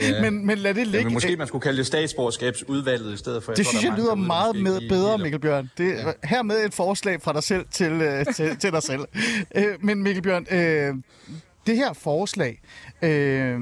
Ja. 0.02 0.22
men, 0.24 0.46
men 0.46 0.58
lad 0.58 0.74
det 0.74 0.88
ligge. 0.88 0.98
Ja, 0.98 1.04
men 1.04 1.14
måske 1.14 1.38
man 1.38 1.48
skulle 1.48 1.62
kalde 1.62 1.78
det 1.78 1.86
statsborgerskabsudvalget 1.88 3.14
i 3.14 3.18
stedet 3.18 3.44
for. 3.44 3.52
Jeg 3.52 3.58
det 3.58 3.66
tror, 3.66 3.72
synes 3.72 3.84
jeg 3.84 3.94
lyder 3.98 4.16
meget 4.16 4.56
med, 4.56 4.90
bedre, 4.90 5.18
Mikkel 5.18 5.40
Bjørn. 5.40 5.70
Det, 5.78 5.94
ja. 5.94 6.12
Hermed 6.24 6.66
et 6.66 6.74
forslag 6.74 7.22
fra 7.22 7.34
dig 7.34 7.44
selv 7.44 7.66
til, 7.72 7.92
øh, 7.92 8.26
til, 8.36 8.58
til 8.58 8.72
dig 8.72 8.84
selv. 8.84 9.02
men 9.82 10.04
Mikkel 10.04 10.24
Bjørn, 10.24 10.48
øh, 10.52 10.96
det 11.68 11.78
her 11.78 11.94
forslag, 11.94 12.62
øh, 13.02 13.60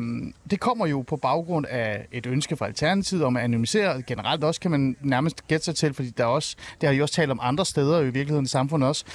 det 0.52 0.60
kommer 0.60 0.86
jo 0.88 1.02
på 1.02 1.16
baggrund 1.16 1.66
af 1.70 2.08
et 2.12 2.26
ønske 2.26 2.58
fra 2.58 2.66
Alternativet 2.66 3.24
om 3.24 3.38
at 3.38 3.44
anonymisere. 3.44 4.02
Generelt 4.02 4.44
også 4.44 4.62
kan 4.62 4.72
man 4.72 4.96
nærmest 5.02 5.48
gætte 5.48 5.66
sig 5.66 5.76
til, 5.76 5.94
fordi 5.94 6.10
der 6.10 6.24
er 6.24 6.28
også, 6.28 6.56
det 6.82 6.90
har 6.90 6.96
I 6.96 7.02
også 7.02 7.16
talt 7.16 7.32
om 7.32 7.40
andre 7.42 7.66
steder 7.66 8.00
i 8.00 8.04
virkeligheden 8.04 8.46
i 8.46 8.50
samfundet 8.50 8.90
også. 8.90 9.06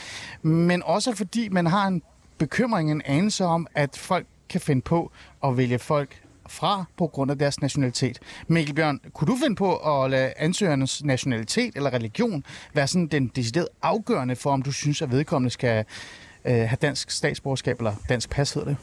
Men 0.42 0.82
også 0.82 1.14
fordi 1.14 1.48
man 1.48 1.66
har 1.66 1.86
en 1.86 2.02
bekymring, 2.38 2.90
en 2.90 3.02
anelse 3.04 3.44
om, 3.44 3.66
at 3.74 3.96
folk 3.96 4.26
kan 4.48 4.60
finde 4.60 4.82
på 4.82 5.12
at 5.44 5.56
vælge 5.56 5.78
folk 5.78 6.22
fra 6.48 6.84
på 6.96 7.06
grund 7.06 7.30
af 7.30 7.38
deres 7.38 7.60
nationalitet. 7.60 8.18
Mikkel 8.48 8.74
Bjørn, 8.74 9.00
kunne 9.14 9.26
du 9.26 9.36
finde 9.42 9.56
på 9.56 9.76
at 9.76 10.10
lade 10.10 10.32
ansøgernes 10.36 11.04
nationalitet 11.04 11.76
eller 11.76 11.92
religion 11.92 12.44
være 12.74 12.86
sådan 12.86 13.06
den 13.06 13.26
decideret 13.36 13.68
afgørende 13.82 14.36
for, 14.36 14.50
om 14.50 14.62
du 14.62 14.72
synes, 14.72 15.02
at 15.02 15.10
vedkommende 15.10 15.50
skal 15.50 15.84
øh, 16.46 16.54
have 16.54 16.78
dansk 16.82 17.10
statsborgerskab, 17.10 17.78
eller 17.78 17.94
dansk 18.08 18.30
pas 18.30 18.52
hedder 18.52 18.68
det? 18.68 18.76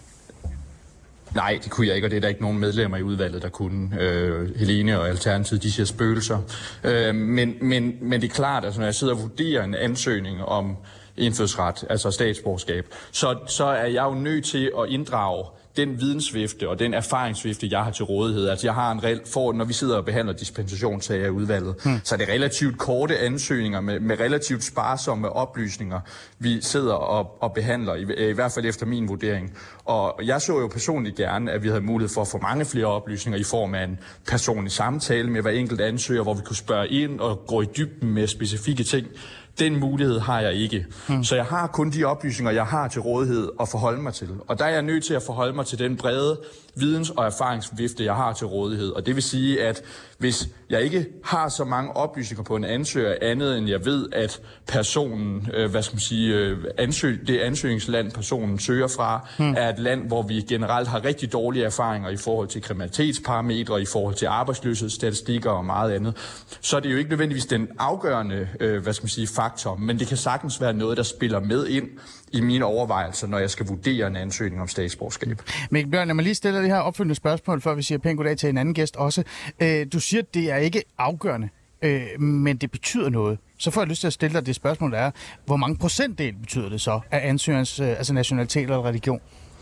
Nej, 1.36 1.60
det 1.63 1.72
kunne 1.72 1.88
jeg 1.88 1.96
ikke, 1.96 2.08
og 2.08 2.12
det 2.12 2.17
er 2.17 2.22
der 2.22 2.27
ikke 2.27 2.41
nogen 2.41 2.60
medlemmer 2.60 2.98
i 2.98 3.03
udvalget, 3.03 3.41
der 3.41 3.50
kunne. 3.50 4.01
Øh, 4.01 4.55
Helene 4.55 5.00
og 5.00 5.10
Alternativet, 5.10 5.63
de 5.63 5.72
siger 5.72 5.86
spøgelser. 5.86 6.39
Øh, 6.84 7.15
men, 7.15 7.55
men, 7.62 7.98
men 8.01 8.22
det 8.22 8.29
er 8.29 8.34
klart, 8.34 8.65
at 8.65 8.77
når 8.77 8.86
jeg 8.86 8.96
sidder 8.96 9.13
og 9.13 9.22
vurderer 9.22 9.63
en 9.63 9.75
ansøgning 9.75 10.43
om 10.43 10.77
indfødsret, 11.17 11.86
altså 11.89 12.12
statsborgerskab, 12.12 12.88
så, 13.12 13.38
så 13.48 13.65
er 13.65 13.86
jeg 13.86 14.03
jo 14.03 14.13
nødt 14.13 14.46
til 14.46 14.72
at 14.79 14.89
inddrage 14.89 15.46
den 15.77 16.01
vidensvifte 16.01 16.70
og 16.70 16.80
den 16.80 16.94
erfaringsvifte, 16.94 17.68
jeg 17.72 17.84
har 17.84 17.92
til 17.92 18.06
rådighed. 18.06 18.50
Altså 18.50 18.68
jeg 18.68 18.74
har 18.74 18.92
en 18.92 19.03
reel, 19.03 19.22
for, 19.25 19.53
når 19.53 19.65
vi 19.65 19.74
sidder 19.74 19.98
og 19.98 20.06
behandler 20.06 20.34
dispensationssager 20.34 21.25
i 21.25 21.30
udvalget, 21.30 21.75
hmm. 21.84 22.00
så 22.03 22.15
er 22.15 22.20
det 22.20 22.30
relativt 22.30 22.77
korte 22.77 23.20
ansøgninger 23.20 23.82
med, 23.82 24.00
med 24.00 24.20
relativt 24.20 24.63
sparsomme 24.63 25.30
oplysninger, 25.30 26.00
vi 26.39 26.62
sidder 26.62 26.94
og, 26.94 27.44
og 27.44 27.53
behandler, 27.53 27.96
i, 27.96 28.30
i 28.30 28.34
hvert 28.34 28.51
fald 28.51 28.65
efter 28.65 28.86
min 28.86 29.08
vurdering. 29.08 29.58
Og 29.86 30.20
jeg 30.24 30.42
så 30.42 30.60
jo 30.60 30.68
personligt 30.68 31.15
gerne, 31.15 31.51
at 31.51 31.63
vi 31.63 31.68
havde 31.68 31.82
mulighed 31.82 32.13
for 32.13 32.22
at 32.22 32.27
få 32.27 32.38
mange 32.38 32.65
flere 32.65 32.86
oplysninger 32.86 33.39
i 33.39 33.44
form 33.44 33.75
af 33.75 33.84
en 33.84 34.00
personlig 34.27 34.72
samtale 34.72 35.30
med 35.30 35.42
hver 35.42 35.51
enkelt 35.51 35.82
ansøger, 35.82 36.24
hvor 36.24 36.34
vi 36.34 36.42
kunne 36.46 36.56
spørge 36.56 36.88
ind 36.88 37.20
og 37.20 37.44
gå 37.48 37.62
i 37.62 37.65
dybden 37.77 38.13
med 38.13 38.27
specifikke 38.27 38.84
ting. 38.84 39.08
Den 39.60 39.79
mulighed 39.79 40.19
har 40.19 40.39
jeg 40.41 40.53
ikke. 40.53 40.86
Hmm. 41.07 41.24
Så 41.24 41.36
jeg 41.36 41.45
har 41.45 41.67
kun 41.67 41.91
de 41.91 42.03
oplysninger, 42.03 42.51
jeg 42.51 42.65
har 42.65 42.88
til 42.88 43.01
rådighed 43.01 43.50
at 43.62 43.69
forholde 43.69 44.01
mig 44.01 44.13
til. 44.13 44.29
Og 44.48 44.60
der 44.60 44.65
er 44.65 44.69
jeg 44.69 44.81
nødt 44.81 45.05
til 45.05 45.13
at 45.13 45.24
forholde 45.24 45.53
mig 45.53 45.65
til 45.65 45.79
den 45.79 45.98
brede 45.98 46.39
videns- 46.75 47.10
og 47.10 47.25
erfaringsvifte, 47.25 48.05
jeg 48.05 48.15
har 48.15 48.33
til 48.33 48.48
rådighed. 48.48 48.89
Og 48.91 49.05
det 49.05 49.15
vil 49.15 49.24
sige, 49.24 49.63
at 49.63 49.81
hvis 50.24 50.50
jeg 50.70 50.82
ikke 50.82 51.06
har 51.24 51.50
så 51.50 51.63
mange 51.63 51.96
oplysninger 51.96 52.44
på 52.44 52.56
en 52.56 52.63
ansøger 52.63 53.15
andet, 53.22 53.58
end 53.58 53.70
jeg 53.70 53.86
ved, 53.86 54.10
at 54.12 54.42
personen, 54.68 55.50
øh, 55.53 55.72
hvad 55.72 55.84
skal 55.84 55.96
man 55.96 56.00
sige, 56.00 56.36
øh, 56.36 56.58
ansøg, 56.77 57.27
det 57.27 57.39
ansøgningsland, 57.39 58.12
personen 58.12 58.60
søger 58.60 58.88
fra, 58.88 59.27
hmm. 59.38 59.53
er 59.58 59.70
et 59.70 59.80
land, 59.80 60.08
hvor 60.08 60.22
vi 60.22 60.42
generelt 60.42 60.88
har 60.88 61.06
rigtig 61.06 61.34
dårlige 61.34 61.65
erfaringer 61.65 62.10
i 62.10 62.18
forhold 62.18 62.48
til 62.48 62.62
kriminalitetsparametre, 62.62 63.82
i 63.82 63.86
forhold 63.86 64.15
til 64.15 64.25
arbejdsløshedsstatistikker 64.25 65.51
og 65.51 65.65
meget 65.65 65.92
andet, 65.92 66.18
så 66.62 66.75
er 66.75 66.80
det 66.80 66.92
jo 66.92 66.98
ikke 66.98 67.10
nødvendigvis 67.10 67.46
den 67.46 67.68
afgørende, 67.80 68.48
øh, 68.60 68.84
hvad 68.84 68.94
skal 68.94 69.03
man 69.03 69.10
sige, 69.10 69.27
faktor, 69.27 69.75
men 69.75 70.00
det 70.00 70.08
kan 70.08 70.18
sagtens 70.18 70.62
være 70.62 70.74
noget, 70.74 70.98
der 70.98 71.03
spiller 71.03 71.39
med 71.39 71.68
ind 71.68 71.89
i 72.33 72.41
mine 72.41 72.65
overvejelser, 72.65 73.27
når 73.27 73.37
jeg 73.37 73.49
skal 73.49 73.65
vurdere 73.65 74.07
en 74.07 74.15
ansøgning 74.15 74.61
om 74.61 74.67
statsborgerskab. 74.67 75.41
Mikkel 75.71 75.91
Bjørn, 75.91 76.07
lad 76.07 76.15
mig 76.15 76.23
lige 76.23 76.35
stille 76.35 76.59
det 76.59 76.67
her 76.67 76.77
opfølgende 76.77 77.15
spørgsmål, 77.15 77.61
før 77.61 77.75
vi 77.75 77.83
siger 77.83 77.97
pænt 77.97 78.17
goddag 78.17 78.37
til 78.37 78.49
en 78.49 78.57
anden 78.57 78.73
gæst 78.73 78.95
også. 78.95 79.23
Øh, 79.59 79.87
du 79.93 79.99
siger, 79.99 80.21
at 80.21 80.33
det 80.33 80.51
er 80.51 80.57
ikke 80.57 80.83
afgørende, 80.97 81.49
øh, 81.81 82.21
men 82.21 82.57
det 82.57 82.71
betyder 82.71 83.09
noget. 83.09 83.39
Så 83.57 83.71
får 83.71 83.81
jeg 83.81 83.87
lyst 83.87 83.99
til 83.99 84.07
at 84.07 84.13
stille 84.13 84.37
dig 84.37 84.45
det 84.45 84.55
spørgsmål, 84.55 84.91
der 84.91 84.97
er, 84.97 85.11
hvor 85.45 85.55
mange 85.55 85.77
procentdel 85.77 86.33
betyder 86.33 86.69
det 86.69 86.81
så 86.81 86.99
af 87.11 87.29
ansøgerens 87.29 87.79
øh, 87.79 87.87
altså 87.87 88.13
nationalitet 88.13 88.61
eller 88.61 88.85
religion? 88.85 89.19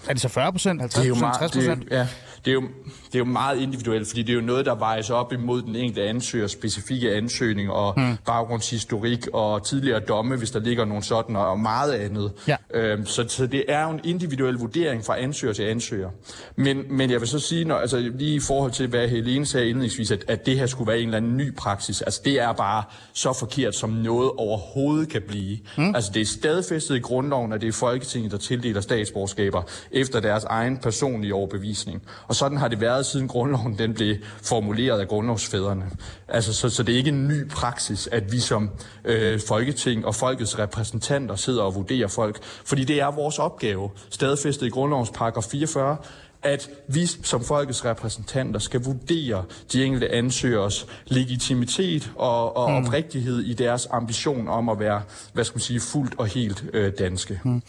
Er 0.07 0.13
det 0.13 0.21
så 0.21 0.29
40 0.29 0.51
procent, 0.51 0.81
50 0.81 1.07
procent, 1.07 1.35
60 1.35 1.51
procent? 1.51 1.91
Ja, 1.91 2.07
det 2.45 2.51
er, 2.51 2.53
jo, 2.53 2.61
det 3.05 3.15
er 3.15 3.19
jo 3.19 3.25
meget 3.25 3.61
individuelt, 3.61 4.07
fordi 4.07 4.21
det 4.21 4.29
er 4.29 4.35
jo 4.35 4.41
noget, 4.41 4.65
der 4.65 4.75
vejes 4.75 5.09
op 5.09 5.33
imod 5.33 5.61
den 5.61 5.75
enkelte 5.75 6.03
ansøger, 6.03 6.47
specifikke 6.47 7.15
ansøgning 7.15 7.71
og 7.71 7.93
hmm. 7.93 8.17
baggrundshistorik 8.25 9.27
og 9.33 9.65
tidligere 9.65 9.99
domme, 9.99 10.35
hvis 10.35 10.51
der 10.51 10.59
ligger 10.59 10.85
nogle 10.85 11.03
sådan, 11.03 11.35
og 11.35 11.59
meget 11.59 11.93
andet. 11.93 12.31
Ja. 12.47 12.55
Øhm, 12.73 13.05
så, 13.05 13.25
så 13.27 13.47
det 13.47 13.63
er 13.67 13.83
jo 13.83 13.89
en 13.89 13.99
individuel 14.03 14.55
vurdering 14.55 15.05
fra 15.05 15.19
ansøger 15.19 15.53
til 15.53 15.63
ansøger. 15.63 16.09
Men, 16.55 16.83
men 16.89 17.11
jeg 17.11 17.19
vil 17.19 17.27
så 17.27 17.39
sige, 17.39 17.65
når, 17.65 17.75
altså, 17.75 17.97
lige 17.97 18.35
i 18.35 18.39
forhold 18.39 18.71
til, 18.71 18.87
hvad 18.87 19.07
Helene 19.07 19.45
sagde 19.45 19.67
indledningsvis, 19.67 20.11
at, 20.11 20.25
at 20.27 20.45
det 20.45 20.59
her 20.59 20.65
skulle 20.65 20.87
være 20.87 20.99
en 20.99 21.05
eller 21.05 21.17
anden 21.17 21.37
ny 21.37 21.55
praksis, 21.55 22.01
altså 22.01 22.21
det 22.25 22.39
er 22.39 22.53
bare 22.53 22.83
så 23.13 23.33
forkert, 23.33 23.75
som 23.75 23.89
noget 23.89 24.31
overhovedet 24.37 25.09
kan 25.09 25.21
blive. 25.27 25.57
Hmm. 25.75 25.95
Altså 25.95 26.11
det 26.13 26.21
er 26.21 26.25
stadfæstet 26.25 26.95
i 26.95 26.99
grundloven, 26.99 27.53
at 27.53 27.61
det 27.61 27.67
er 27.67 27.71
Folketinget, 27.71 28.31
der 28.31 28.37
tildeler 28.37 28.81
statsborgerskaber 28.81 29.63
efter 29.93 30.19
deres 30.19 30.43
egen 30.43 30.77
personlige 30.77 31.33
overbevisning. 31.33 32.01
Og 32.27 32.35
sådan 32.35 32.57
har 32.57 32.67
det 32.67 32.81
været 32.81 33.05
siden 33.05 33.27
grundloven 33.27 33.77
den 33.77 33.93
blev 33.93 34.15
formuleret 34.43 34.99
af 34.99 35.07
grundlovsfædrene. 35.07 35.85
Altså, 36.27 36.53
så, 36.53 36.69
så 36.69 36.83
det 36.83 36.93
er 36.93 36.97
ikke 36.97 37.09
en 37.09 37.27
ny 37.27 37.49
praksis, 37.49 38.07
at 38.11 38.31
vi 38.31 38.39
som 38.39 38.69
øh, 39.05 39.39
Folketing 39.47 40.05
og 40.05 40.15
folkets 40.15 40.59
repræsentanter 40.59 41.35
sidder 41.35 41.63
og 41.63 41.75
vurderer 41.75 42.07
folk, 42.07 42.43
fordi 42.43 42.83
det 42.83 43.01
er 43.01 43.11
vores 43.11 43.39
opgave, 43.39 43.89
stadfæstet 44.09 44.67
i 44.67 44.69
grundlovens 44.69 45.11
paragraf 45.15 45.43
44, 45.43 45.97
at 46.43 46.69
vi 46.87 47.05
som 47.05 47.43
folkets 47.43 47.85
repræsentanter 47.85 48.59
skal 48.59 48.83
vurdere 48.83 49.43
de 49.73 49.85
enkelte 49.85 50.11
ansøgers 50.11 50.87
legitimitet 51.07 52.11
og, 52.15 52.57
og 52.57 52.71
mm. 52.71 52.77
oprigtighed 52.77 53.39
i 53.39 53.53
deres 53.53 53.87
ambition 53.91 54.47
om 54.47 54.69
at 54.69 54.79
være, 54.79 55.01
hvad 55.33 55.43
skal 55.43 55.55
man 55.55 55.61
sige, 55.61 55.79
fuldt 55.79 56.13
og 56.17 56.27
helt 56.27 56.65
øh, 56.73 56.93
danske. 56.99 57.39
Mm. 57.43 57.61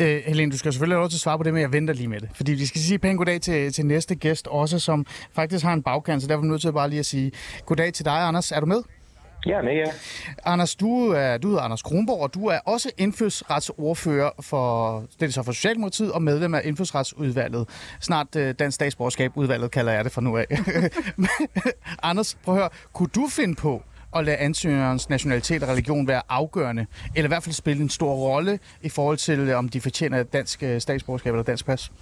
Øh, 0.00 0.22
Helene, 0.26 0.52
du 0.52 0.58
skal 0.58 0.72
selvfølgelig 0.72 0.96
have 0.96 1.02
lov 1.02 1.08
til 1.08 1.16
at 1.16 1.20
svare 1.20 1.38
på 1.38 1.42
det, 1.42 1.52
men 1.52 1.62
jeg 1.62 1.72
venter 1.72 1.94
lige 1.94 2.08
med 2.08 2.20
det. 2.20 2.28
Fordi 2.34 2.52
vi 2.52 2.66
skal 2.66 2.80
sige 2.80 2.98
pænt 2.98 3.18
goddag 3.18 3.40
til, 3.40 3.72
til 3.72 3.86
næste 3.86 4.14
gæst 4.14 4.46
også, 4.46 4.78
som 4.78 5.06
faktisk 5.32 5.64
har 5.64 5.72
en 5.72 5.82
bagkant, 5.82 6.22
så 6.22 6.28
derfor 6.28 6.38
er 6.38 6.42
vi 6.42 6.48
nødt 6.48 6.60
til 6.60 6.72
bare 6.72 6.88
lige 6.88 6.98
at 6.98 7.06
sige 7.06 7.32
goddag 7.66 7.92
til 7.92 8.04
dig, 8.04 8.20
Anders. 8.22 8.52
Er 8.52 8.60
du 8.60 8.66
med? 8.66 8.82
Ja, 9.46 9.62
med 9.62 9.72
ja. 9.72 9.84
Anders, 10.44 10.76
du 10.76 11.08
er, 11.08 11.36
du 11.36 11.48
hedder 11.48 11.62
Anders 11.62 11.82
Kronborg, 11.82 12.20
og 12.20 12.34
du 12.34 12.46
er 12.46 12.58
også 12.58 12.90
indfødsretsordfører 12.98 14.30
for, 14.40 14.98
det 15.20 15.28
er 15.28 15.32
så 15.32 15.42
for 15.42 15.52
Socialdemokratiet, 15.52 16.12
og 16.12 16.22
medlem 16.22 16.54
af 16.54 16.60
indfødsretsudvalget. 16.64 17.68
Snart 18.00 18.36
uh, 18.36 18.50
Dansk 18.50 18.74
Statsborgerskab 18.74 19.32
udvalget 19.34 19.70
kalder 19.70 19.92
jeg 19.92 20.04
det 20.04 20.12
fra 20.12 20.20
nu 20.20 20.36
af. 20.36 20.46
Anders, 22.02 22.38
prøv 22.44 22.54
at 22.54 22.60
høre, 22.60 22.70
kunne 22.92 23.08
du 23.14 23.26
finde 23.30 23.54
på 23.54 23.82
at 24.16 24.24
lade 24.24 24.36
ansøgerens 24.36 25.10
nationalitet 25.10 25.62
og 25.62 25.68
religion 25.68 26.08
være 26.08 26.22
afgørende, 26.28 26.86
eller 27.16 27.28
i 27.28 27.32
hvert 27.32 27.42
fald 27.42 27.54
spille 27.54 27.82
en 27.82 27.88
stor 27.88 28.14
rolle 28.14 28.58
i 28.82 28.88
forhold 28.88 29.16
til, 29.16 29.38
øh, 29.38 29.58
om 29.58 29.68
de 29.68 29.80
fortjener 29.80 30.22
dansk 30.22 30.62
øh, 30.62 30.80
statsborgerskab 30.80 31.32
eller 31.32 31.44
dansk 31.44 31.66
pas? 31.66 31.92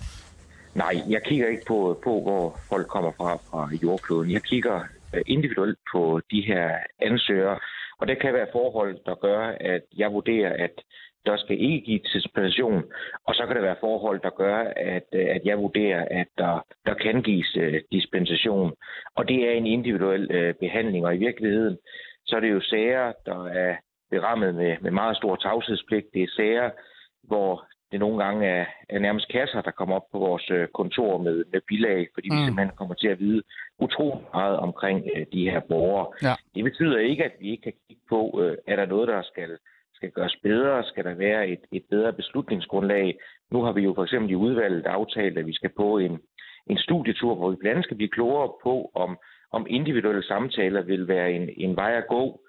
Nej, 0.74 0.94
jeg 1.08 1.20
kigger 1.24 1.48
ikke 1.48 1.64
på, 1.66 2.00
på 2.04 2.20
hvor 2.20 2.58
folk 2.68 2.86
kommer 2.86 3.12
fra 3.16 3.36
fra 3.36 3.70
jordkloden. 3.82 4.30
Jeg 4.30 4.42
kigger 4.42 4.80
øh, 5.14 5.22
individuelt 5.26 5.78
på 5.92 6.20
de 6.30 6.40
her 6.46 6.70
ansøgere, 7.02 7.58
og 7.98 8.08
der 8.08 8.14
kan 8.14 8.34
være 8.34 8.46
forhold, 8.52 8.96
der 9.06 9.14
gør, 9.14 9.40
at 9.60 9.82
jeg 9.96 10.12
vurderer, 10.12 10.64
at 10.64 10.74
der 11.26 11.36
skal 11.36 11.60
ikke 11.60 11.80
give 11.80 12.00
dispensation, 12.14 12.84
og 13.26 13.34
så 13.34 13.46
kan 13.46 13.56
der 13.56 13.62
være 13.62 13.76
forhold, 13.80 14.20
der 14.20 14.30
gør, 14.30 14.58
at, 14.76 15.08
øh, 15.12 15.26
at 15.36 15.42
jeg 15.44 15.58
vurderer, 15.58 16.04
at 16.10 16.26
der, 16.38 16.64
der 16.86 16.94
kan 16.94 17.22
gives 17.22 17.56
uh, 17.56 17.74
dispensation. 17.92 18.72
Og 19.16 19.28
det 19.28 19.48
er 19.48 19.52
en 19.52 19.66
individuel 19.66 20.24
uh, 20.36 20.54
behandling, 20.60 21.06
og 21.06 21.14
i 21.14 21.18
virkeligheden, 21.18 21.78
så 22.26 22.36
er 22.36 22.40
det 22.40 22.50
jo 22.50 22.60
sager, 22.60 23.12
der 23.26 23.44
er 23.46 23.76
berammet 24.10 24.54
med, 24.54 24.76
med 24.80 24.90
meget 24.90 25.16
stor 25.16 25.36
tavshedspligt. 25.36 26.06
Det 26.14 26.22
er 26.22 26.36
sager, 26.36 26.70
hvor 27.22 27.66
det 27.92 28.00
nogle 28.00 28.24
gange 28.24 28.46
er, 28.46 28.64
er 28.88 28.98
nærmest 28.98 29.28
kasser, 29.32 29.60
der 29.60 29.70
kommer 29.70 29.96
op 29.96 30.06
på 30.12 30.18
vores 30.18 30.70
kontor 30.74 31.18
med, 31.18 31.44
med 31.52 31.60
bilag, 31.68 32.08
fordi 32.14 32.28
mm. 32.30 32.36
vi 32.36 32.44
simpelthen 32.44 32.76
kommer 32.76 32.94
til 32.94 33.08
at 33.08 33.20
vide 33.20 33.42
utrolig 33.78 34.24
meget 34.34 34.56
omkring 34.56 34.98
uh, 35.16 35.22
de 35.32 35.50
her 35.50 35.60
borgere. 35.60 36.06
Ja. 36.22 36.34
Det 36.54 36.64
betyder 36.64 36.98
ikke, 36.98 37.24
at 37.24 37.32
vi 37.40 37.50
ikke 37.50 37.62
kan 37.62 37.72
kigge 37.88 38.02
på, 38.08 38.30
uh, 38.30 38.54
er 38.66 38.76
der 38.76 38.86
noget, 38.86 39.08
der 39.08 39.22
skal 39.22 39.58
skal 40.06 40.22
gøres 40.22 40.36
bedre? 40.42 40.84
Skal 40.84 41.04
der 41.04 41.14
være 41.14 41.48
et, 41.48 41.60
et 41.72 41.84
bedre 41.90 42.12
beslutningsgrundlag? 42.12 43.18
Nu 43.50 43.62
har 43.62 43.72
vi 43.72 43.82
jo 43.82 43.94
for 43.94 44.02
eksempel 44.02 44.30
i 44.30 44.34
udvalget 44.34 44.86
aftalt, 44.86 45.38
at 45.38 45.46
vi 45.46 45.54
skal 45.54 45.70
på 45.76 45.98
en, 45.98 46.18
en 46.66 46.78
studietur, 46.78 47.34
hvor 47.34 47.50
vi 47.50 47.56
blandt 47.56 47.74
andet 47.74 47.84
skal 47.84 47.96
blive 47.96 48.16
klogere 48.16 48.52
på, 48.62 48.90
om, 48.94 49.18
om 49.52 49.66
individuelle 49.68 50.22
samtaler 50.22 50.82
vil 50.82 51.08
være 51.08 51.32
en, 51.32 51.50
en 51.56 51.76
vej 51.76 51.92
at 51.96 52.06
gå. 52.08 52.40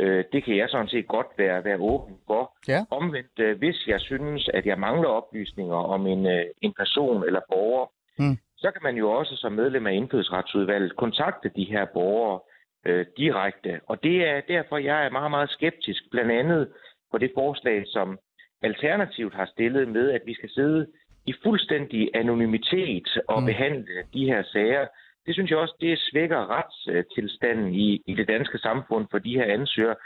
Øh, 0.00 0.24
det 0.32 0.44
kan 0.44 0.56
jeg 0.56 0.68
sådan 0.68 0.88
set 0.88 1.08
godt 1.08 1.26
være, 1.38 1.64
være 1.64 1.78
åben 1.80 2.16
for. 2.26 2.56
Ja. 2.68 2.80
Omvendt, 2.90 3.38
øh, 3.38 3.58
hvis 3.58 3.86
jeg 3.86 4.00
synes, 4.00 4.48
at 4.54 4.66
jeg 4.66 4.78
mangler 4.78 5.08
oplysninger 5.08 5.76
om 5.76 6.06
en, 6.06 6.26
øh, 6.26 6.44
en 6.62 6.72
person 6.72 7.24
eller 7.24 7.40
borger, 7.48 7.86
mm. 8.18 8.36
så 8.56 8.70
kan 8.70 8.82
man 8.82 8.96
jo 8.96 9.10
også 9.10 9.36
som 9.36 9.52
medlem 9.52 9.86
af 9.86 9.92
indfødsretsudvalget 9.92 10.96
kontakte 10.96 11.50
de 11.56 11.64
her 11.64 11.84
borgere 11.84 12.40
øh, 12.86 13.06
direkte. 13.16 13.80
Og 13.86 14.02
det 14.02 14.28
er 14.28 14.40
derfor, 14.40 14.76
jeg 14.78 15.06
er 15.06 15.10
meget, 15.10 15.30
meget 15.30 15.50
skeptisk, 15.50 16.10
blandt 16.10 16.32
andet 16.32 16.68
på 17.12 17.18
det 17.18 17.30
forslag, 17.34 17.82
som 17.86 18.18
Alternativt 18.62 19.34
har 19.34 19.46
stillet 19.46 19.88
med, 19.88 20.10
at 20.10 20.22
vi 20.26 20.34
skal 20.34 20.50
sidde 20.50 20.86
i 21.26 21.34
fuldstændig 21.42 22.10
anonymitet 22.14 23.08
og 23.28 23.40
mm. 23.40 23.46
behandle 23.46 23.94
de 24.14 24.24
her 24.24 24.42
sager. 24.42 24.86
Det 25.26 25.34
synes 25.34 25.50
jeg 25.50 25.58
også, 25.58 25.74
det 25.80 25.98
svækker 25.98 26.50
retstilstanden 26.56 27.74
i, 27.74 28.02
i 28.06 28.14
det 28.14 28.28
danske 28.28 28.58
samfund 28.58 29.06
for 29.10 29.18
de 29.18 29.34
her 29.34 29.44
ansøgere. 29.44 29.96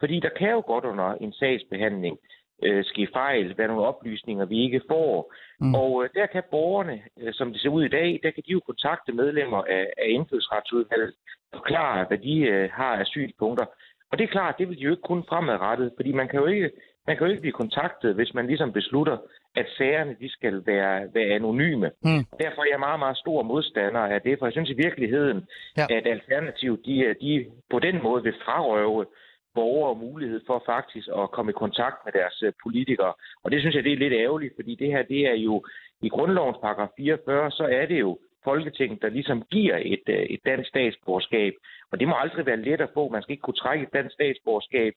Fordi 0.00 0.20
der 0.20 0.28
kan 0.38 0.50
jo 0.50 0.62
godt 0.66 0.84
under 0.84 1.14
en 1.14 1.32
sagsbehandling 1.32 2.18
øh, 2.62 2.84
ske 2.84 3.08
fejl, 3.12 3.58
være 3.58 3.68
nogle 3.68 3.86
oplysninger, 3.86 4.44
vi 4.44 4.58
ikke 4.62 4.80
får. 4.90 5.34
Mm. 5.60 5.74
Og 5.74 6.04
øh, 6.04 6.10
der 6.14 6.26
kan 6.26 6.42
borgerne, 6.50 7.02
øh, 7.20 7.32
som 7.34 7.52
det 7.52 7.60
ser 7.60 7.68
ud 7.68 7.84
i 7.84 7.88
dag, 7.88 8.20
der 8.22 8.30
kan 8.30 8.42
de 8.46 8.52
jo 8.52 8.60
kontakte 8.60 9.12
medlemmer 9.12 9.62
af, 9.62 9.86
af 9.98 10.08
indfødsretsudvalget, 10.08 11.14
forklare, 11.54 12.04
hvad 12.08 12.18
de 12.18 12.38
øh, 12.40 12.70
har 12.72 12.96
af 12.96 13.06
synspunkter. 13.06 13.66
Og 14.14 14.18
det 14.18 14.24
er 14.24 14.36
klart, 14.38 14.58
det 14.58 14.68
vil 14.68 14.78
de 14.78 14.82
jo 14.82 14.90
ikke 14.90 15.10
kun 15.12 15.24
fremadrettet, 15.28 15.92
fordi 15.96 16.12
man 16.12 16.28
kan 16.28 16.40
jo 16.40 16.46
ikke, 16.46 16.70
man 17.06 17.16
kan 17.16 17.26
jo 17.26 17.30
ikke 17.30 17.40
blive 17.40 17.60
kontaktet, 17.62 18.14
hvis 18.14 18.34
man 18.34 18.46
ligesom 18.46 18.72
beslutter, 18.72 19.16
at 19.56 19.66
sagerne 19.76 20.16
de 20.20 20.28
skal 20.32 20.66
være, 20.66 21.08
være 21.14 21.34
anonyme. 21.38 21.90
Mm. 22.04 22.24
Derfor 22.42 22.60
er 22.62 22.70
jeg 22.72 22.80
meget, 22.80 22.98
meget 22.98 23.16
stor 23.16 23.42
modstander 23.42 24.00
af 24.00 24.20
det, 24.22 24.38
for 24.38 24.46
jeg 24.46 24.52
synes 24.52 24.70
i 24.70 24.82
virkeligheden, 24.86 25.46
ja. 25.76 25.86
at 25.90 26.06
Alternativ, 26.06 26.72
de, 26.86 27.14
de 27.20 27.46
på 27.70 27.78
den 27.78 28.02
måde 28.02 28.22
vil 28.22 28.34
frarøve 28.44 29.06
borgere 29.54 29.94
mulighed 29.94 30.40
for 30.46 30.62
faktisk 30.66 31.08
at 31.18 31.30
komme 31.30 31.50
i 31.50 31.60
kontakt 31.64 31.96
med 32.04 32.12
deres 32.12 32.42
øh, 32.42 32.52
politikere. 32.62 33.12
Og 33.44 33.50
det 33.50 33.60
synes 33.60 33.74
jeg, 33.74 33.84
det 33.84 33.92
er 33.92 34.04
lidt 34.04 34.12
ærgerligt, 34.12 34.54
fordi 34.58 34.74
det 34.74 34.88
her, 34.88 35.02
det 35.02 35.20
er 35.32 35.36
jo 35.48 35.64
i 36.02 36.08
grundlovens 36.08 36.58
paragraf 36.62 36.88
44, 36.96 37.50
så 37.50 37.64
er 37.64 37.86
det 37.86 38.00
jo 38.00 38.18
Folketinget, 38.44 39.02
der 39.02 39.08
ligesom 39.08 39.42
giver 39.50 39.76
et, 39.94 40.06
øh, 40.08 40.22
et 40.34 40.40
dansk 40.46 40.68
statsborgerskab. 40.68 41.52
Og 41.92 42.00
det 42.00 42.08
må 42.08 42.14
aldrig 42.24 42.46
være 42.46 42.64
let 42.68 42.80
at 42.80 42.90
få. 42.94 43.08
Man 43.08 43.22
skal 43.22 43.32
ikke 43.32 43.46
kunne 43.46 43.62
trække 43.64 43.82
et 43.86 43.92
dansk 43.92 44.14
statsborgerskab 44.14 44.92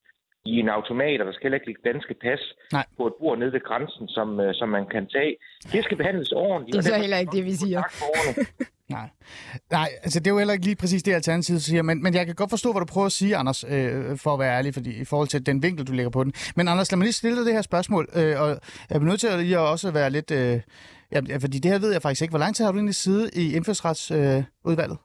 i 0.45 0.59
en 0.59 0.69
automat, 0.69 1.21
og 1.21 1.25
der 1.27 1.33
skal 1.33 1.43
heller 1.43 1.59
ikke 1.59 1.69
ligge 1.71 1.81
danske 1.91 2.13
pas 2.25 2.41
Nej. 2.71 2.85
på 2.97 3.07
et 3.07 3.13
bord 3.19 3.37
nede 3.39 3.51
ved 3.53 3.61
grænsen, 3.69 4.07
som, 4.07 4.39
øh, 4.39 4.53
som 4.59 4.69
man 4.69 4.85
kan 4.93 5.07
tage. 5.07 5.35
Det 5.73 5.83
skal 5.83 5.97
behandles 5.97 6.31
ordentligt. 6.31 6.73
Det 6.73 6.79
er 6.79 6.93
så 6.93 7.01
heller 7.01 7.17
ikke 7.17 7.35
det, 7.37 7.45
vi 7.45 7.55
siger. 7.63 7.81
Nej. 8.97 9.09
Nej, 9.71 9.89
altså 10.03 10.19
det 10.19 10.27
er 10.27 10.31
jo 10.31 10.37
heller 10.37 10.53
ikke 10.53 10.65
lige 10.65 10.75
præcis 10.75 11.03
det, 11.03 11.13
Alternativet 11.13 11.61
siger, 11.61 11.81
men, 11.81 12.03
men 12.03 12.13
jeg 12.13 12.25
kan 12.25 12.35
godt 12.35 12.49
forstå, 12.49 12.71
hvad 12.71 12.79
du 12.79 12.85
prøver 12.93 13.05
at 13.05 13.11
sige, 13.11 13.35
Anders, 13.35 13.63
øh, 13.63 14.17
for 14.17 14.33
at 14.33 14.39
være 14.39 14.57
ærlig, 14.57 14.73
fordi, 14.73 15.01
i 15.01 15.05
forhold 15.05 15.27
til 15.27 15.45
den 15.45 15.63
vinkel, 15.63 15.87
du 15.87 15.93
lægger 15.93 16.09
på 16.09 16.23
den. 16.23 16.33
Men 16.55 16.67
Anders, 16.67 16.91
lad 16.91 16.97
mig 16.97 17.05
lige 17.05 17.13
stille 17.13 17.37
dig 17.37 17.45
det 17.45 17.53
her 17.53 17.61
spørgsmål, 17.61 18.07
øh, 18.15 18.41
og 18.41 18.47
jeg 18.89 18.95
er 18.95 18.99
nødt 18.99 19.19
til 19.19 19.27
at 19.27 19.39
lige 19.39 19.59
også 19.59 19.91
være 19.91 20.09
lidt... 20.09 20.31
Øh, 20.31 20.59
ja, 21.11 21.19
fordi 21.45 21.57
det 21.59 21.71
her 21.71 21.79
ved 21.79 21.91
jeg 21.93 22.01
faktisk 22.01 22.21
ikke. 22.21 22.31
Hvor 22.31 22.45
lang 22.45 22.55
tid 22.55 22.65
har 22.65 22.71
du 22.71 22.77
egentlig 22.77 22.95
siddet 22.95 23.27
i 23.41 23.55
indfødsretsudvalget? 23.55 24.97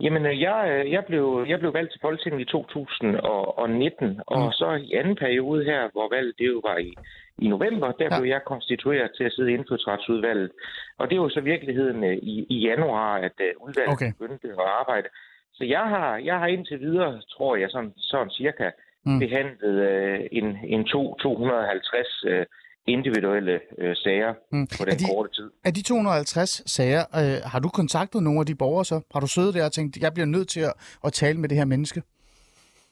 Jamen, 0.00 0.26
øh, 0.26 0.40
jeg, 0.40 0.58
øh, 0.70 0.92
jeg, 0.92 1.04
blev, 1.04 1.44
jeg 1.48 1.58
blev 1.58 1.74
valgt 1.74 1.92
til 1.92 2.00
Folketinget 2.00 2.40
i 2.40 2.44
2019, 2.44 4.20
og 4.26 4.44
mm. 4.44 4.52
så 4.52 4.68
i 4.86 4.92
anden 4.92 5.16
periode 5.16 5.64
her, 5.64 5.88
hvor 5.92 6.08
valget 6.14 6.34
det 6.38 6.46
jo 6.46 6.60
var 6.64 6.76
i, 6.76 6.94
i 7.38 7.48
november, 7.48 7.92
der 7.92 8.08
ja. 8.10 8.18
blev 8.20 8.28
jeg 8.30 8.40
konstitueret 8.46 9.10
til 9.16 9.24
at 9.24 9.32
sidde 9.32 9.50
i 9.50 9.54
indfødsretsudvalget. 9.54 10.50
Og 10.98 11.10
det 11.10 11.20
var 11.20 11.28
så 11.28 11.40
virkeligheden 11.40 12.04
øh, 12.04 12.16
i, 12.16 12.46
i 12.50 12.58
januar, 12.68 13.14
at 13.16 13.36
udvalget 13.60 13.92
okay. 13.92 14.12
begyndte 14.12 14.48
at 14.48 14.68
arbejde. 14.80 15.08
Så 15.52 15.64
jeg 15.64 15.84
har, 15.94 16.16
jeg 16.16 16.38
har 16.38 16.46
indtil 16.46 16.80
videre, 16.80 17.22
tror 17.36 17.56
jeg, 17.56 17.70
sådan, 17.70 17.92
sådan 17.96 18.30
cirka 18.30 18.70
mm. 19.06 19.18
behandlet 19.18 19.76
øh, 19.90 20.20
en, 20.32 20.58
en 20.64 20.84
to, 20.84 21.14
250 21.14 22.24
øh, 22.26 22.46
individuelle 22.86 23.60
øh, 23.78 23.96
sager 23.96 24.34
mm. 24.52 24.66
på 24.66 24.84
den 24.84 24.98
de, 24.98 25.04
korte 25.04 25.30
tid. 25.34 25.50
Af 25.64 25.74
de 25.74 25.82
250 25.82 26.70
sager, 26.70 27.00
øh, 27.00 27.50
har 27.52 27.58
du 27.58 27.68
kontaktet 27.68 28.22
nogle 28.22 28.40
af 28.40 28.46
de 28.46 28.54
borgere 28.54 28.84
så? 28.84 29.00
Har 29.12 29.20
du 29.20 29.26
siddet 29.26 29.54
der 29.54 29.64
og 29.64 29.72
tænkt, 29.72 29.96
jeg 29.96 30.12
bliver 30.14 30.26
nødt 30.26 30.48
til 30.48 30.60
at, 30.60 30.74
at 31.04 31.12
tale 31.12 31.38
med 31.40 31.48
det 31.48 31.58
her 31.58 31.64
menneske? 31.64 32.02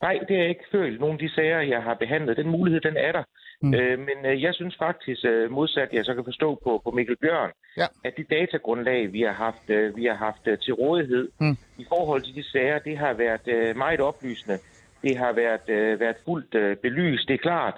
Nej, 0.03 0.19
det 0.29 0.37
har 0.37 0.43
jeg 0.43 0.49
ikke 0.49 0.73
følt. 0.73 1.01
Nogle 1.01 1.13
af 1.13 1.19
de 1.19 1.35
sager, 1.35 1.61
jeg 1.61 1.83
har 1.83 1.95
behandlet, 1.95 2.37
den 2.37 2.49
mulighed, 2.49 2.81
den 2.81 2.97
er 2.97 3.13
der. 3.13 3.25
Mm. 3.63 3.75
Øh, 3.75 3.99
men 3.99 4.19
øh, 4.27 4.43
jeg 4.43 4.55
synes 4.55 4.77
faktisk, 4.79 5.25
øh, 5.25 5.51
modsat 5.51 5.89
jeg 5.93 6.05
så 6.05 6.15
kan 6.15 6.25
forstå 6.25 6.61
på, 6.65 6.81
på 6.85 6.91
Mikkel 6.91 7.17
Bjørn, 7.17 7.51
ja. 7.77 7.87
at 8.05 8.13
de 8.17 8.23
datagrundlag, 8.23 9.13
vi 9.13 9.21
har 9.21 9.33
haft, 9.33 9.71
øh, 9.71 9.97
vi 9.97 10.05
har 10.05 10.15
haft 10.15 10.47
øh, 10.47 10.59
til 10.59 10.75
rådighed 10.75 11.29
mm. 11.41 11.57
i 11.79 11.85
forhold 11.89 12.23
til 12.23 12.35
de 12.35 12.51
sager, 12.51 12.79
det 12.79 12.99
har 12.99 13.13
været 13.13 13.49
øh, 13.49 13.77
meget 13.77 14.01
oplysende. 14.01 14.59
Det 15.03 15.17
har 15.17 15.33
været, 15.33 15.69
øh, 15.69 16.01
været 16.01 16.17
fuldt 16.25 16.55
øh, 16.55 16.77
belyst. 16.77 17.29
Det 17.29 17.35
er 17.35 17.39
klart, 17.39 17.75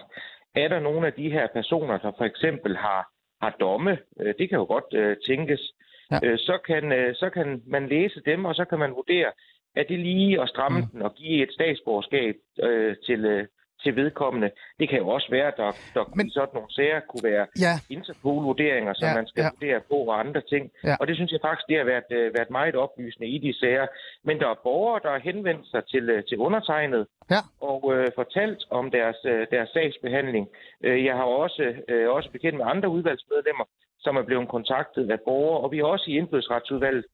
er 0.55 0.69
der 0.69 0.81
nogle 0.81 1.07
af 1.07 1.13
de 1.13 1.31
her 1.31 1.47
personer, 1.47 1.99
der 1.99 2.13
for 2.19 2.25
eksempel 2.25 2.77
har, 2.77 3.09
har 3.43 3.57
domme, 3.61 3.99
øh, 4.21 4.35
det 4.39 4.49
kan 4.49 4.59
jo 4.59 4.65
godt 4.65 4.95
øh, 4.95 5.17
tænkes, 5.27 5.73
ja. 6.11 6.19
øh, 6.23 6.39
så, 6.39 6.59
kan, 6.67 6.93
øh, 6.93 7.15
så 7.15 7.31
kan 7.31 7.63
man 7.67 7.89
læse 7.89 8.21
dem, 8.27 8.45
og 8.45 8.55
så 8.55 8.65
kan 8.65 8.79
man 8.79 8.91
vurdere, 8.91 9.33
er 9.77 9.83
det 9.83 9.99
lige 9.99 10.43
at 10.43 10.49
stramme 10.49 10.81
mm. 10.81 10.87
den 10.87 11.03
og 11.03 11.15
give 11.15 11.43
et 11.43 11.53
statsborgerskab 11.53 12.35
øh, 12.63 12.97
til, 13.07 13.25
øh, 13.25 13.47
til 13.85 13.97
vedkommende. 13.97 14.51
Det 14.81 14.87
kan 14.89 14.99
jo 14.99 15.09
også 15.09 15.29
være, 15.31 15.49
at 15.53 15.57
der, 15.57 15.71
der 15.95 16.05
Men, 16.17 16.31
sådan 16.31 16.55
nogle 16.55 16.73
sager 16.79 17.01
kunne 17.11 17.27
være 17.33 17.47
ja. 17.67 17.75
Interpol-vurderinger, 17.97 18.93
som 18.95 19.09
ja, 19.09 19.15
man 19.15 19.27
skal 19.27 19.43
ja. 19.43 19.51
vurdere 19.55 19.81
på 19.91 19.95
og 20.11 20.21
andre 20.25 20.43
ting. 20.53 20.65
Ja. 20.85 20.97
Og 21.01 21.07
det 21.07 21.15
synes 21.17 21.33
jeg 21.33 21.41
faktisk, 21.47 21.67
det 21.69 21.77
har 21.81 21.85
været, 21.93 22.09
uh, 22.19 22.35
været 22.39 22.51
meget 22.51 22.75
oplysende 22.85 23.29
i 23.29 23.39
de 23.39 23.59
sager. 23.61 23.87
Men 24.27 24.35
der 24.41 24.49
er 24.49 24.59
borgere, 24.69 25.01
der 25.05 25.11
har 25.11 25.23
henvendt 25.31 25.65
sig 25.73 25.83
til, 25.93 26.05
uh, 26.15 26.21
til 26.29 26.37
undertegnet 26.39 27.07
ja. 27.31 27.41
og 27.71 27.85
uh, 27.85 28.07
fortalt 28.21 28.61
om 28.71 28.91
deres, 28.91 29.19
uh, 29.33 29.43
deres 29.55 29.69
sagsbehandling. 29.75 30.45
Uh, 30.87 31.05
jeg 31.09 31.15
har 31.21 31.29
også, 31.45 31.65
uh, 31.93 32.15
også 32.17 32.29
bekendt 32.31 32.57
med 32.59 32.67
andre 32.73 32.89
udvalgsmedlemmer, 32.89 33.65
som 34.01 34.17
er 34.17 34.23
blevet 34.23 34.49
kontaktet 34.49 35.11
af 35.11 35.21
borgere, 35.25 35.61
og 35.65 35.73
vi 35.73 35.79
har 35.79 35.85
også 35.85 36.07
i 36.11 36.17
indfødsretsudvalget 36.19 37.05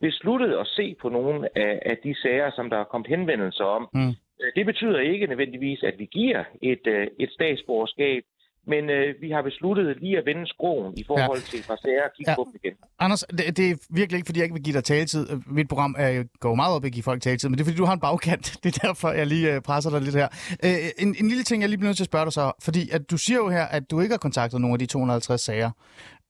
besluttet 0.00 0.52
at 0.62 0.66
se 0.66 0.96
på 1.02 1.08
nogle 1.08 1.58
af, 1.58 1.82
af 1.86 1.96
de 2.04 2.14
sager, 2.22 2.50
som 2.56 2.70
der 2.70 2.78
er 2.78 2.84
kommet 2.84 3.08
henvendelser 3.08 3.64
om. 3.64 3.88
Mm. 3.92 4.14
Øh, 4.40 4.52
det 4.56 4.66
betyder 4.66 5.00
ikke 5.00 5.26
nødvendigvis, 5.26 5.82
at 5.82 5.94
vi 5.98 6.04
giver 6.04 6.44
et, 6.62 6.86
øh, 6.86 7.06
et 7.20 7.30
statsborgerskab, 7.30 8.22
men 8.66 8.90
øh, 8.90 9.14
vi 9.20 9.30
har 9.30 9.42
besluttet 9.42 9.96
lige 10.00 10.18
at 10.18 10.26
vende 10.26 10.46
skroen 10.46 10.94
i 10.96 11.04
forhold 11.06 11.38
ja. 11.38 11.44
til 11.50 11.62
fra 11.62 11.76
sager 11.76 12.04
og 12.04 12.12
kigge 12.16 12.30
ja. 12.30 12.36
på 12.36 12.44
dem 12.46 12.60
igen. 12.64 12.74
Anders, 12.98 13.24
det, 13.38 13.56
det 13.56 13.70
er 13.70 13.76
virkelig 13.90 14.16
ikke, 14.18 14.26
fordi 14.26 14.38
jeg 14.38 14.44
ikke 14.44 14.54
vil 14.54 14.62
give 14.62 14.76
dig 14.76 14.84
taletid. 14.84 15.26
Mit 15.46 15.68
program 15.68 15.94
er, 15.98 16.24
går 16.40 16.54
meget 16.54 16.74
op 16.74 16.84
i 16.84 16.86
at 16.86 16.92
give 16.92 17.02
folk 17.02 17.22
taletid, 17.22 17.48
men 17.48 17.58
det 17.58 17.60
er, 17.60 17.64
fordi 17.64 17.76
du 17.76 17.84
har 17.84 17.92
en 17.92 18.00
bagkant. 18.00 18.46
Det 18.62 18.76
er 18.76 18.86
derfor, 18.86 19.10
jeg 19.10 19.26
lige 19.26 19.60
presser 19.60 19.90
dig 19.90 20.00
lidt 20.00 20.14
her. 20.14 20.28
Øh, 20.64 21.04
en, 21.04 21.16
en 21.20 21.28
lille 21.28 21.44
ting, 21.44 21.62
jeg 21.62 21.68
lige 21.68 21.78
bliver 21.78 21.88
nødt 21.88 21.96
til 21.96 22.04
at 22.04 22.12
spørge 22.12 22.24
dig 22.24 22.32
så, 22.32 22.52
fordi 22.62 22.82
at 22.92 23.10
du 23.10 23.16
siger 23.16 23.38
jo 23.38 23.48
her, 23.48 23.64
at 23.64 23.90
du 23.90 24.00
ikke 24.00 24.12
har 24.12 24.18
kontaktet 24.26 24.60
nogen 24.60 24.74
af 24.74 24.78
de 24.78 24.86
250 24.86 25.40
sager. 25.40 25.70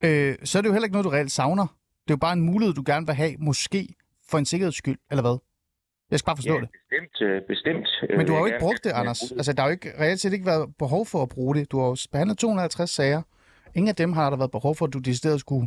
Øh, 0.04 0.34
så 0.44 0.58
er 0.58 0.62
det 0.62 0.68
jo 0.68 0.73
heller 0.73 0.87
ikke 0.87 0.96
noget, 0.96 1.04
du 1.04 1.11
reelt 1.11 1.32
savner. 1.32 1.66
Det 2.04 2.11
er 2.11 2.14
jo 2.18 2.25
bare 2.26 2.32
en 2.32 2.40
mulighed, 2.40 2.75
du 2.75 2.82
gerne 2.87 3.06
vil 3.06 3.14
have, 3.14 3.34
måske 3.38 3.88
for 4.30 4.38
en 4.38 4.44
sikkerheds 4.44 4.76
skyld, 4.76 4.99
eller 5.11 5.23
hvad? 5.23 5.38
Jeg 6.14 6.18
skal 6.21 6.30
bare 6.30 6.40
forstå 6.42 6.54
ja, 6.54 6.61
det. 6.64 6.71
bestemt. 6.90 7.16
Øh, 7.28 7.42
bestemt. 7.52 7.88
Men 8.18 8.26
du 8.26 8.33
har 8.33 8.40
jo 8.40 8.49
ikke 8.50 8.64
brugt 8.66 8.83
det, 8.87 8.92
Anders. 9.00 9.21
Altså, 9.38 9.52
der 9.52 9.61
har 9.62 9.68
jo 9.71 9.76
ikke 9.78 9.90
reelt 10.02 10.21
set 10.21 10.33
ikke 10.33 10.47
været 10.52 10.66
behov 10.85 11.02
for 11.12 11.21
at 11.26 11.30
bruge 11.37 11.52
det. 11.56 11.73
Du 11.73 11.76
har 11.80 11.87
jo 11.92 11.97
behandlet 12.12 12.38
250 12.38 12.90
sager. 12.90 13.23
Ingen 13.76 13.88
af 13.94 13.99
dem 14.02 14.11
har 14.18 14.26
der 14.30 14.38
været 14.42 14.50
behov 14.59 14.73
for, 14.78 14.85
at 14.87 14.92
du 14.97 15.00
decideret 15.11 15.40
skulle 15.40 15.66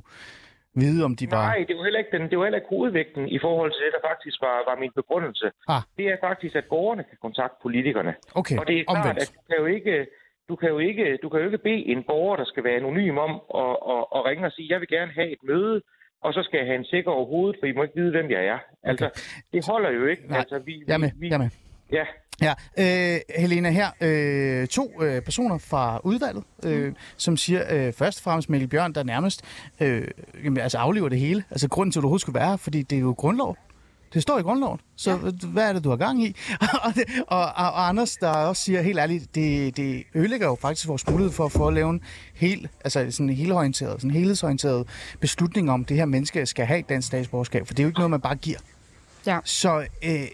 vide, 0.81 0.99
om 1.09 1.13
de 1.19 1.25
var... 1.31 1.45
Nej, 1.51 1.65
det 1.67 1.75
var 1.77 1.83
heller 1.87 2.01
ikke, 2.03 2.13
den, 2.17 2.23
det 2.29 2.37
var 2.37 2.43
heller 2.47 2.61
ikke 2.61 2.73
hovedvægten 2.75 3.23
i 3.37 3.39
forhold 3.45 3.71
til 3.71 3.81
det, 3.85 3.91
der 3.97 4.01
faktisk 4.11 4.37
var, 4.47 4.57
var 4.69 4.75
min 4.83 4.93
begrundelse. 4.99 5.47
Ah. 5.75 5.81
Det 5.97 6.05
er 6.13 6.17
faktisk, 6.27 6.53
at 6.61 6.65
borgerne 6.73 7.03
kan 7.09 7.17
kontakte 7.25 7.57
politikerne. 7.65 8.13
Okay, 8.39 8.57
Og 8.59 8.67
det 8.67 8.75
er 8.79 8.83
klart, 8.83 8.97
omvendt. 8.97 9.19
at 9.21 9.29
du 9.35 9.41
kan 9.49 9.57
jo 9.63 9.65
ikke... 9.77 9.95
Du 10.51 10.55
kan, 10.55 10.69
jo 10.69 10.79
ikke, 10.79 11.17
du 11.23 11.29
kan 11.29 11.39
jo 11.39 11.45
ikke 11.45 11.57
bede 11.57 11.83
en 11.93 12.03
borger, 12.09 12.35
der 12.35 12.45
skal 12.45 12.63
være 12.63 12.75
anonym 12.81 13.17
om 13.17 13.33
at, 13.63 13.73
at, 13.93 14.01
at 14.15 14.19
ringe 14.27 14.45
og 14.45 14.51
sige, 14.51 14.67
jeg 14.73 14.79
vil 14.81 14.87
gerne 14.87 15.11
have 15.11 15.29
et 15.35 15.43
møde 15.43 15.81
og 16.21 16.33
så 16.33 16.43
skal 16.43 16.57
jeg 16.57 16.67
have 16.67 16.79
en 16.79 16.85
sikker 16.85 17.11
over 17.11 17.25
hovedet, 17.25 17.55
for 17.59 17.67
I 17.67 17.71
må 17.71 17.83
ikke 17.83 17.95
vide, 17.95 18.11
hvem 18.11 18.29
jeg 18.31 18.45
er. 18.45 18.59
Altså, 18.83 19.05
okay. 19.05 19.19
det 19.53 19.65
holder 19.69 19.91
jo 19.91 20.05
ikke. 20.05 20.23
Nej, 20.27 20.39
altså, 20.39 20.59
vi, 20.59 20.83
med. 20.87 21.11
Vi, 21.15 21.29
med. 21.29 21.49
Ja. 21.91 22.05
Ja, 22.41 22.53
øh, 22.79 23.19
Helena 23.37 23.69
her, 23.69 23.87
øh, 24.01 24.67
to 24.67 25.03
øh, 25.03 25.21
personer 25.21 25.57
fra 25.57 25.99
udvalget, 26.03 26.43
øh, 26.65 26.85
mm. 26.85 26.95
som 27.17 27.37
siger 27.37 27.61
øh, 27.71 27.93
først 27.93 28.19
og 28.19 28.23
fremmest 28.23 28.49
Mikkel 28.49 28.69
Bjørn, 28.69 28.93
der 28.93 29.03
nærmest 29.03 29.45
øh, 29.81 30.07
jamen, 30.43 30.57
altså 30.57 30.77
aflever 30.77 31.09
det 31.09 31.19
hele. 31.19 31.43
Altså 31.51 31.69
grunden 31.69 31.91
til, 31.91 31.99
at 31.99 32.01
du 32.01 32.05
overhovedet 32.05 32.21
skulle 32.21 32.39
være 32.39 32.57
fordi 32.57 32.81
det 32.81 32.95
er 32.95 32.99
jo 32.99 33.15
grundlov. 33.17 33.57
Det 34.13 34.21
står 34.21 34.39
i 34.39 34.41
grundloven, 34.41 34.79
så 34.95 35.11
ja. 35.11 35.47
hvad 35.47 35.69
er 35.69 35.73
det, 35.73 35.83
du 35.83 35.89
har 35.89 35.97
gang 35.97 36.23
i? 36.23 36.35
og, 36.85 36.93
og, 37.27 37.39
og, 37.39 37.87
Anders, 37.87 38.17
der 38.17 38.29
også 38.29 38.61
siger 38.61 38.81
helt 38.81 38.99
ærligt, 38.99 39.35
det, 39.35 39.77
det 39.77 40.03
ødelægger 40.15 40.47
jo 40.47 40.57
faktisk 40.61 40.87
vores 40.87 41.09
mulighed 41.09 41.33
for 41.33 41.45
at 41.45 41.51
få 41.51 41.67
at 41.67 41.73
lave 41.73 41.89
en 41.89 42.01
helt, 42.33 42.69
altså 42.83 43.11
sådan 43.11 43.29
en 43.29 43.35
helorienteret, 43.35 44.01
sådan 44.01 44.09
en 44.09 44.15
helhedsorienteret 44.15 44.87
beslutning 45.19 45.71
om, 45.71 45.85
det 45.85 45.97
her 45.97 46.05
menneske 46.05 46.45
skal 46.45 46.65
have 46.65 46.79
et 46.79 46.89
dansk 46.89 47.07
statsborgerskab, 47.07 47.67
for 47.67 47.73
det 47.73 47.79
er 47.79 47.83
jo 47.83 47.89
ikke 47.89 47.99
noget, 47.99 48.11
man 48.11 48.21
bare 48.21 48.35
giver. 48.35 48.59
Ja. 49.25 49.39
Så 49.43 49.85
øh, 50.03 50.27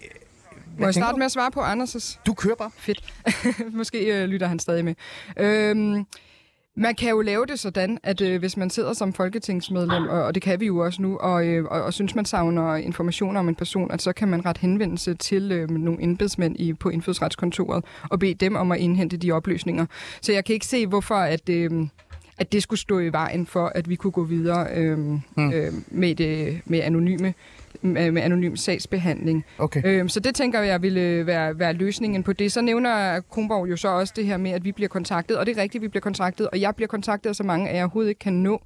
må 0.78 0.86
jeg 0.86 0.94
starte 0.94 1.18
med 1.18 1.26
at 1.26 1.32
svare 1.32 1.52
på 1.52 1.62
Anders' 1.62 2.20
Du 2.26 2.34
kører 2.34 2.56
bare. 2.56 2.72
Fedt. 2.78 3.14
Måske 3.80 4.22
øh, 4.22 4.30
lytter 4.30 4.48
han 4.48 4.60
stadig 4.60 4.86
med. 4.86 4.96
Øhm, 5.38 6.06
man 6.76 6.96
kan 6.96 7.10
jo 7.10 7.22
lave 7.22 7.46
det 7.46 7.60
sådan, 7.60 7.98
at 8.04 8.22
øh, 8.22 8.40
hvis 8.40 8.58
man 8.58 8.70
sidder 8.70 8.94
som 8.94 9.14
folketingsmedlem, 9.14 10.08
og, 10.08 10.24
og 10.24 10.36
det 10.36 10.44
kan 10.44 10.60
vi 10.60 10.66
jo 10.66 10.78
også 10.78 11.02
nu, 11.02 11.18
og, 11.18 11.48
øh, 11.48 11.66
og, 11.66 11.82
og 11.82 11.94
synes, 11.94 12.16
man 12.16 12.26
savner 12.26 12.76
informationer 12.76 13.40
om 13.40 13.50
en 13.50 13.56
person, 13.56 13.92
at 13.92 14.02
så 14.02 14.14
kan 14.14 14.28
man 14.28 14.46
ret 14.46 14.58
henvendelse 14.58 15.14
til 15.14 15.52
øh, 15.52 15.70
nogle 15.70 16.04
embedsmænd 16.04 16.56
i, 16.60 16.74
på 16.74 16.90
indfødsretskontoret 16.90 17.86
og 18.10 18.20
bede 18.20 18.34
dem 18.34 18.56
om 18.56 18.72
at 18.72 18.80
indhente 18.80 19.18
de 19.18 19.32
oplysninger. 19.32 19.86
Så 20.22 20.32
jeg 20.32 20.46
kan 20.46 20.54
ikke 20.54 20.66
se, 20.66 20.88
hvorfor 20.88 21.16
at... 21.16 21.50
Øh, 21.50 21.72
at 22.38 22.52
det 22.52 22.64
skulle 22.64 22.80
stå 22.80 23.00
i 23.00 23.12
vejen 23.12 23.46
for, 23.46 23.72
at 23.76 23.90
vi 23.90 23.96
kunne 23.96 24.12
gå 24.12 24.24
videre 24.24 24.68
øh, 24.76 24.98
mm. 24.98 25.22
øh, 25.54 25.74
med, 25.88 26.16
det, 26.16 26.62
med 26.66 26.80
anonyme 26.80 27.34
med, 27.84 28.12
med 28.12 28.22
anonym 28.22 28.56
sagsbehandling. 28.56 29.46
Okay. 29.58 29.82
Øhm, 29.86 30.10
så 30.10 30.20
det 30.20 30.36
tænker 30.36 30.62
jeg 30.62 30.82
ville 30.82 31.26
være, 31.26 31.60
være 31.60 31.74
løsningen 31.74 32.24
på 32.24 32.34
det. 32.34 32.52
Så 32.52 32.62
nævner 32.62 33.20
Kronborg 33.30 33.70
jo 33.70 33.78
så 33.78 33.88
også 33.88 34.14
det 34.16 34.26
her 34.26 34.38
med, 34.38 34.52
at 34.52 34.64
vi 34.64 34.72
bliver 34.72 34.90
kontaktet, 34.90 35.38
og 35.38 35.46
det 35.46 35.58
er 35.58 35.62
rigtigt, 35.62 35.82
vi 35.82 35.88
bliver 35.88 36.02
kontaktet, 36.02 36.48
og 36.48 36.62
jeg 36.62 36.76
bliver 36.76 36.88
kontaktet 36.88 37.30
af 37.30 37.36
så 37.36 37.44
mange, 37.44 37.70
at 37.70 37.76
jeg 37.76 37.84
overhovedet 37.84 38.10
ikke 38.10 38.20
kan 38.20 38.34
nå 38.34 38.62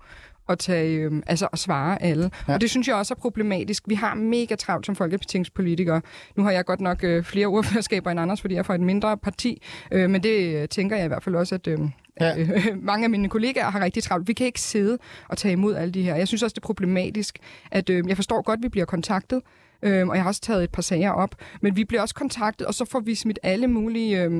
at, 0.49 0.59
tage, 0.59 0.97
øh, 0.97 1.11
altså 1.27 1.47
at 1.53 1.59
svare 1.59 2.03
alle. 2.03 2.31
Ja. 2.47 2.53
Og 2.53 2.61
det 2.61 2.69
synes 2.69 2.87
jeg 2.87 2.95
også 2.95 3.13
er 3.13 3.21
problematisk. 3.21 3.83
Vi 3.87 3.95
har 3.95 4.15
mega 4.15 4.55
travlt 4.55 4.85
som 4.85 4.95
folketingspolitikere. 4.95 6.01
Nu 6.35 6.43
har 6.43 6.51
jeg 6.51 6.65
godt 6.65 6.81
nok 6.81 7.03
øh, 7.03 7.23
flere 7.23 7.47
ordførerskaber 7.47 8.11
end 8.11 8.19
Anders, 8.19 8.41
fordi 8.41 8.53
jeg 8.53 8.59
er 8.59 8.63
fra 8.63 8.75
et 8.75 8.81
mindre 8.81 9.17
parti, 9.17 9.61
øh, 9.91 10.09
men 10.09 10.23
det 10.23 10.55
øh, 10.55 10.67
tænker 10.67 10.95
jeg 10.95 11.05
i 11.05 11.07
hvert 11.07 11.23
fald 11.23 11.35
også, 11.35 11.55
at... 11.55 11.67
Øh, 11.67 11.79
Ja. 12.21 12.39
Øh, 12.39 12.65
mange 12.91 13.03
af 13.03 13.09
mine 13.09 13.29
kollegaer 13.29 13.69
har 13.69 13.81
rigtig 13.81 14.03
travlt. 14.03 14.27
Vi 14.27 14.33
kan 14.33 14.45
ikke 14.45 14.61
sidde 14.61 14.97
og 15.27 15.37
tage 15.37 15.51
imod 15.51 15.75
alle 15.75 15.91
de 15.91 16.03
her. 16.03 16.15
Jeg 16.15 16.27
synes 16.27 16.43
også, 16.43 16.53
det 16.53 16.61
er 16.61 16.65
problematisk, 16.65 17.39
at 17.71 17.89
øh, 17.89 18.03
jeg 18.07 18.15
forstår 18.15 18.41
godt, 18.41 18.57
at 18.57 18.63
vi 18.63 18.69
bliver 18.69 18.85
kontaktet, 18.85 19.41
øh, 19.81 20.07
og 20.07 20.15
jeg 20.15 20.23
har 20.23 20.29
også 20.29 20.41
taget 20.41 20.63
et 20.63 20.71
par 20.71 20.81
sager 20.81 21.11
op. 21.11 21.35
Men 21.61 21.75
vi 21.75 21.83
bliver 21.83 22.01
også 22.01 22.15
kontaktet, 22.15 22.67
og 22.67 22.73
så 22.73 22.85
får 22.85 22.99
vi 22.99 23.15
smidt 23.15 23.39
alle 23.43 23.67
mulige... 23.67 24.23
Øh, 24.23 24.31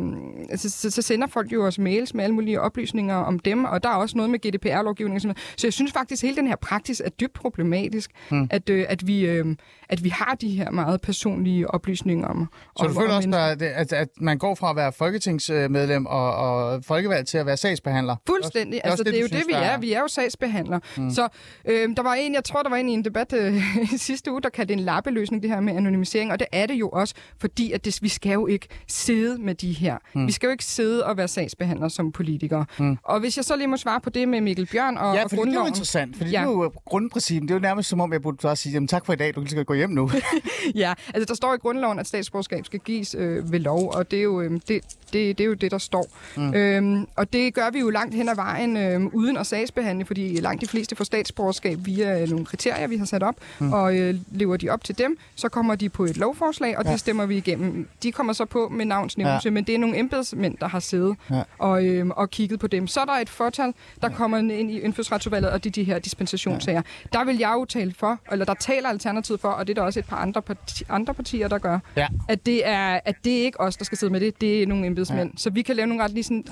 altså, 0.49 0.69
så, 0.69 0.89
så 0.89 1.01
sender 1.01 1.27
folk 1.27 1.53
jo 1.53 1.65
også 1.65 1.81
mails 1.81 2.13
med 2.13 2.23
alle 2.23 2.33
mulige 2.33 2.61
oplysninger 2.61 3.15
om 3.15 3.39
dem, 3.39 3.65
og 3.65 3.83
der 3.83 3.89
er 3.89 3.93
også 3.93 4.17
noget 4.17 4.29
med 4.29 4.39
GDPR-lovgivning 4.39 5.15
og 5.15 5.21
sådan 5.21 5.27
noget. 5.27 5.59
Så 5.59 5.67
jeg 5.67 5.73
synes 5.73 5.91
faktisk, 5.91 6.23
at 6.23 6.27
hele 6.27 6.37
den 6.37 6.47
her 6.47 6.55
praksis 6.55 7.01
er 7.05 7.09
dybt 7.09 7.33
problematisk, 7.33 8.11
mm. 8.31 8.47
at, 8.51 8.69
øh, 8.69 8.85
at, 8.89 9.07
vi, 9.07 9.25
øh, 9.25 9.55
at 9.89 10.03
vi 10.03 10.09
har 10.09 10.35
de 10.41 10.49
her 10.49 10.71
meget 10.71 11.01
personlige 11.01 11.71
oplysninger 11.71 12.27
om 12.27 12.47
Så 12.77 12.85
om, 12.85 12.93
du 12.93 12.99
føler 12.99 13.13
også, 13.13 13.29
at, 13.29 13.61
at, 13.61 13.93
at 13.93 14.09
man 14.21 14.37
går 14.37 14.55
fra 14.55 14.69
at 14.69 14.75
være 14.75 14.91
folketingsmedlem 14.91 16.05
og, 16.05 16.35
og 16.35 16.83
folkevalgt 16.83 17.27
til 17.27 17.37
at 17.37 17.45
være 17.45 17.57
sagsbehandler? 17.57 18.15
Fuldstændig. 18.27 18.71
Det 18.73 18.81
er, 18.83 18.89
altså, 18.89 19.03
det, 19.03 19.13
det 19.13 19.17
er 19.17 19.21
jo 19.21 19.27
synes, 19.27 19.43
det, 19.43 19.49
vi 19.49 19.53
er. 19.53 19.59
er. 19.59 19.77
Vi 19.77 19.93
er 19.93 19.99
jo 19.99 20.07
sagsbehandler. 20.07 20.79
Mm. 20.97 21.09
Så 21.09 21.27
øh, 21.65 21.89
der 21.97 22.03
var 22.03 22.13
en, 22.13 22.33
jeg 22.33 22.43
tror, 22.43 22.63
der 22.63 22.69
var 22.69 22.77
en 22.77 22.89
i 22.89 22.93
en 22.93 23.05
debat 23.05 23.33
øh, 23.33 23.61
sidste 23.97 24.31
uge, 24.31 24.41
der 24.41 24.49
kaldte 24.49 24.73
en 24.73 24.79
lappeløsning, 25.27 25.43
det 25.43 25.49
her 25.49 25.59
med 25.59 25.75
anonymisering, 25.75 26.31
og 26.31 26.39
det 26.39 26.47
er 26.51 26.65
det 26.65 26.73
jo 26.73 26.89
også, 26.89 27.13
fordi 27.37 27.71
at 27.71 27.85
det, 27.85 27.99
vi 28.01 28.09
skal 28.09 28.31
jo 28.31 28.47
ikke 28.47 28.67
sidde 28.87 29.37
med 29.41 29.55
de 29.55 29.71
her. 29.71 29.97
Mm. 30.13 30.27
Vi 30.27 30.31
skal 30.31 30.47
jo 30.47 30.51
ikke 30.51 30.65
sidde 30.65 31.05
og 31.05 31.17
være 31.17 31.27
sagsbehandler 31.27 31.87
som 31.87 32.11
politikere. 32.11 32.65
Mm. 32.79 32.97
Og 33.03 33.19
hvis 33.19 33.37
jeg 33.37 33.45
så 33.45 33.55
lige 33.55 33.67
må 33.67 33.77
svare 33.77 34.01
på 34.01 34.09
det 34.09 34.27
med 34.27 34.41
Mikkel 34.41 34.65
Bjørn 34.65 34.97
og 34.97 35.15
Ja, 35.15 35.23
for 35.23 35.43
det 35.43 35.55
er 35.55 35.59
jo 35.59 35.65
interessant, 35.65 36.17
fordi 36.17 36.31
ja. 36.31 36.39
det 36.39 36.47
er 36.47 36.51
jo 36.51 36.71
grundprincippen. 36.85 37.47
Det 37.47 37.53
er 37.53 37.57
jo 37.57 37.61
nærmest 37.61 37.89
som 37.89 38.01
om, 38.01 38.13
jeg 38.13 38.21
burde 38.21 38.37
bare 38.41 38.55
sige, 38.55 38.73
jamen, 38.73 38.87
tak 38.87 39.05
for 39.05 39.13
i 39.13 39.15
dag, 39.15 39.35
du 39.35 39.43
kan 39.43 39.65
gå 39.65 39.73
hjem 39.73 39.89
nu. 39.89 40.11
ja, 40.75 40.93
altså 41.13 41.25
der 41.25 41.33
står 41.33 41.53
i 41.53 41.57
grundloven, 41.57 41.99
at 41.99 42.07
statsborgerskab 42.07 42.65
skal 42.65 42.79
gives 42.79 43.15
øh, 43.19 43.51
ved 43.51 43.59
lov, 43.59 43.91
og 43.93 44.11
det 44.11 44.19
er 44.19 44.23
jo, 44.23 44.41
øh, 44.41 44.51
det, 44.51 44.61
det, 44.67 44.83
det 45.13 45.39
er 45.39 45.45
jo 45.45 45.53
det, 45.53 45.71
der 45.71 45.77
står. 45.77 46.07
Mm. 46.35 46.53
Øhm, 46.53 47.07
og 47.15 47.33
det 47.33 47.53
gør 47.53 47.69
vi 47.69 47.79
jo 47.79 47.89
langt 47.89 48.15
hen 48.15 48.29
ad 48.29 48.35
vejen, 48.35 48.77
øh, 48.77 49.05
uden 49.05 49.37
at 49.37 49.47
sagsbehandle, 49.47 50.05
fordi 50.05 50.39
langt 50.41 50.61
de 50.61 50.67
fleste 50.67 50.95
får 50.95 51.03
statsborgerskab 51.03 51.79
via 51.85 52.25
nogle 52.25 52.45
kriterier, 52.45 52.87
vi 52.87 52.97
har 52.97 53.05
sat 53.05 53.23
op, 53.23 53.35
mm. 53.59 53.73
og 53.73 53.97
øh, 53.97 54.15
lever 54.31 54.57
de 54.57 54.69
op 54.69 54.83
til 54.83 54.97
dem, 54.97 55.16
så 55.35 55.49
kommer 55.49 55.75
de 55.75 55.89
på 55.89 56.03
et 56.03 56.17
lovforslag, 56.17 56.77
og 56.77 56.85
ja. 56.85 56.91
det 56.91 56.99
stemmer 56.99 57.25
vi 57.25 57.37
igennem. 57.37 57.87
De 58.03 58.11
kommer 58.11 58.33
så 58.33 58.45
på 58.45 58.69
med 58.69 58.85
navnsnævnelse, 58.85 59.47
ja. 59.47 59.51
men 59.51 59.63
det 59.63 59.75
er 59.75 59.79
nogle 59.79 59.99
embedsmænd, 59.99 60.57
der 60.57 60.67
har 60.67 60.79
siddet 60.79 61.15
ja. 61.31 61.43
og, 61.57 61.85
øh, 61.85 62.07
og 62.07 62.29
kigget 62.29 62.59
på 62.59 62.67
dem. 62.67 62.87
Så 62.87 62.99
er 62.99 63.05
der 63.05 63.13
et 63.13 63.29
fortal, 63.29 63.73
der 64.01 64.09
ja. 64.09 64.15
kommer 64.15 64.37
ind 64.37 64.71
i 64.71 64.79
indfødsretsudvalget, 64.79 65.51
og 65.51 65.63
det 65.63 65.69
er 65.69 65.73
de 65.73 65.83
her 65.83 65.99
dispensationssager. 65.99 66.81
Ja. 67.13 67.17
Der 67.17 67.25
vil 67.25 67.37
jeg 67.37 67.53
jo 67.53 67.65
tale 67.65 67.93
for, 67.93 68.19
eller 68.31 68.45
der 68.45 68.53
taler 68.53 68.89
Alternativet 68.89 69.39
for, 69.39 69.49
og 69.49 69.67
det 69.67 69.77
er 69.77 69.81
der 69.81 69.85
også 69.85 69.99
et 69.99 70.05
par 70.05 70.17
andre, 70.17 70.41
parti, 70.41 70.83
andre 70.89 71.13
partier, 71.13 71.47
der 71.47 71.57
gør, 71.57 71.79
ja. 71.95 72.07
at, 72.27 72.45
det 72.45 72.67
er, 72.67 72.99
at 73.05 73.15
det 73.23 73.39
er 73.39 73.43
ikke 73.43 73.59
os, 73.59 73.77
der 73.77 73.85
skal 73.85 73.97
sidde 73.97 74.13
med 74.13 74.19
det, 74.19 74.41
det 74.41 74.63
er 74.63 74.67
nogle 74.67 74.85
embedsmænd. 74.85 75.29
Ja. 75.29 75.37
Så 75.37 75.49
vi 75.49 75.61
kan 75.61 75.75
lave 75.75 75.87
nogle 75.87 76.03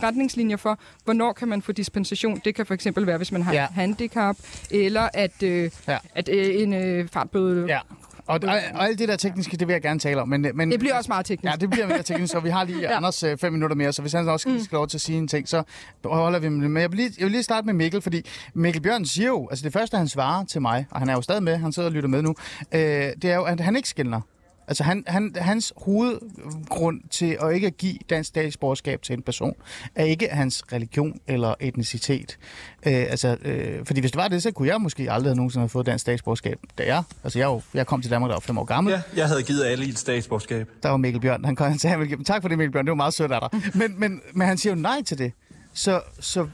retningslinjer 0.04 0.58
for, 0.58 0.80
hvornår 1.04 1.34
kan 1.34 1.48
man 1.48 1.62
få 1.62 1.72
dispensation. 1.72 2.42
Det 2.46 2.56
kan 2.56 2.66
for 2.66 2.74
eksempel 2.74 3.08
være, 3.08 3.18
hvis 3.18 3.32
man 3.32 3.42
har 3.42 3.54
ja. 3.54 3.68
handicap, 3.74 4.38
eller 4.72 5.10
at, 5.14 5.44
øh, 5.44 5.72
ja. 5.88 5.98
at 6.16 6.30
øh, 6.30 6.62
en 6.62 6.74
øh, 6.74 7.08
fartbøde 7.08 7.66
ja 7.68 7.80
Og, 8.28 8.40
og, 8.44 8.60
og 8.74 8.86
alt 8.86 9.00
det 9.00 9.08
der 9.08 9.16
tekniske, 9.16 9.58
det 9.58 9.68
vil 9.68 9.74
jeg 9.74 9.82
gerne 9.82 10.00
tale 10.00 10.22
om. 10.22 10.30
Men, 10.30 10.48
men, 10.54 10.72
det 10.72 10.80
bliver 10.80 10.96
også 10.96 11.08
meget 11.08 11.26
teknisk. 11.26 11.52
Ja, 11.52 11.58
det 11.58 11.70
bliver 11.70 11.88
mere 11.88 12.04
teknisk, 12.04 12.32
så 12.32 12.40
vi 12.40 12.50
har 12.50 12.64
lige 12.64 12.82
ja. 12.90 12.98
Anders 12.98 13.24
øh, 13.24 13.38
fem 13.38 13.54
minutter 13.54 13.76
mere, 13.76 13.94
så 13.94 14.02
hvis 14.02 14.14
han 14.14 14.30
også 14.30 14.50
mm. 14.50 14.60
skal 14.60 14.76
lov 14.76 14.88
til 14.88 14.98
at 14.98 15.02
sige 15.02 15.18
en 15.18 15.28
ting, 15.28 15.48
så 15.48 15.64
holder 16.06 16.40
vi 16.40 16.50
med. 16.50 16.68
Men 16.68 16.82
jeg 16.82 16.92
vil, 16.92 16.98
lige, 16.98 17.12
jeg 17.18 17.26
vil 17.26 17.32
lige 17.32 17.44
starte 17.44 17.66
med 17.66 17.74
Mikkel, 17.74 18.02
fordi 18.02 18.22
Mikkel 18.54 18.82
Bjørn 18.82 19.06
siger 19.06 19.28
jo, 19.28 19.48
altså 19.50 19.64
det 19.64 19.74
første, 19.74 19.98
han 19.98 20.08
svarer 20.08 20.46
til 20.46 20.62
mig, 20.62 20.86
og 20.92 21.00
han 21.00 21.10
er 21.10 21.14
jo 21.14 21.22
stadig 21.22 21.44
med, 21.44 21.58
han 21.58 21.72
sidder 21.72 21.90
og 21.90 21.94
lytter 21.94 22.10
med 22.10 22.22
nu, 22.22 22.36
øh, 22.72 22.80
det 23.22 23.26
er 23.26 23.36
jo, 23.36 23.44
at 23.44 23.60
han 23.60 23.76
ikke 23.76 23.90
skiller 23.90 24.22
Altså 24.68 24.84
han, 24.84 25.04
han, 25.08 25.36
hans 25.38 25.74
hovedgrund 25.78 27.02
til 27.10 27.38
at 27.42 27.54
ikke 27.54 27.68
at 27.68 27.78
give 27.78 27.98
dansk 28.10 28.28
statsborgerskab 28.28 29.02
til 29.02 29.14
en 29.14 29.22
person, 29.22 29.56
er 29.96 30.04
ikke 30.04 30.28
hans 30.32 30.64
religion 30.74 31.20
eller 31.28 31.54
etnicitet. 31.60 32.38
Øh, 32.86 32.94
altså, 32.94 33.38
øh, 33.42 33.86
fordi 33.86 34.00
hvis 34.00 34.12
det 34.12 34.18
var 34.18 34.28
det, 34.28 34.44
så 34.44 34.52
kunne 34.52 34.68
jeg 34.68 34.82
måske 34.82 35.12
aldrig 35.12 35.30
have 35.30 35.36
nogensinde 35.36 35.62
have 35.62 35.70
fået 35.70 35.86
dansk 35.86 36.02
statsborgerskab. 36.02 36.60
Da 36.78 36.84
jeg, 36.84 37.04
altså 37.24 37.40
jeg, 37.40 37.60
jeg 37.74 37.88
kom 37.88 38.02
til 38.02 38.12
Danmark, 38.12 38.30
der 38.30 38.36
var 38.36 38.40
fem 38.40 38.58
år 38.58 38.64
gammel. 38.64 38.94
Ja, 38.94 39.02
jeg 39.16 39.28
havde 39.28 39.44
givet 39.44 39.64
alle 39.64 39.86
et 39.86 40.00
statsborgerskab. 40.00 40.70
Der 40.84 40.90
var 40.90 40.98
Mikkel 40.98 41.22
Bjørn. 41.22 41.46
Han, 41.46 41.58
han 41.60 41.80
sagde, 41.80 41.98
han 41.98 42.24
tak 42.24 42.42
for 42.42 42.50
det 42.50 42.58
Mikkel 42.58 42.72
Bjørn, 42.72 42.86
det 42.86 42.92
var 42.92 42.96
meget 42.96 43.14
sødt 43.14 43.32
af 43.32 43.40
dig. 43.52 43.62
Men, 43.80 44.00
men, 44.00 44.22
men 44.34 44.48
han 44.48 44.58
siger 44.58 44.76
jo 44.76 44.82
nej 44.82 45.04
til 45.04 45.18
det. 45.18 45.32
Så, 45.74 46.02
så 46.20 46.48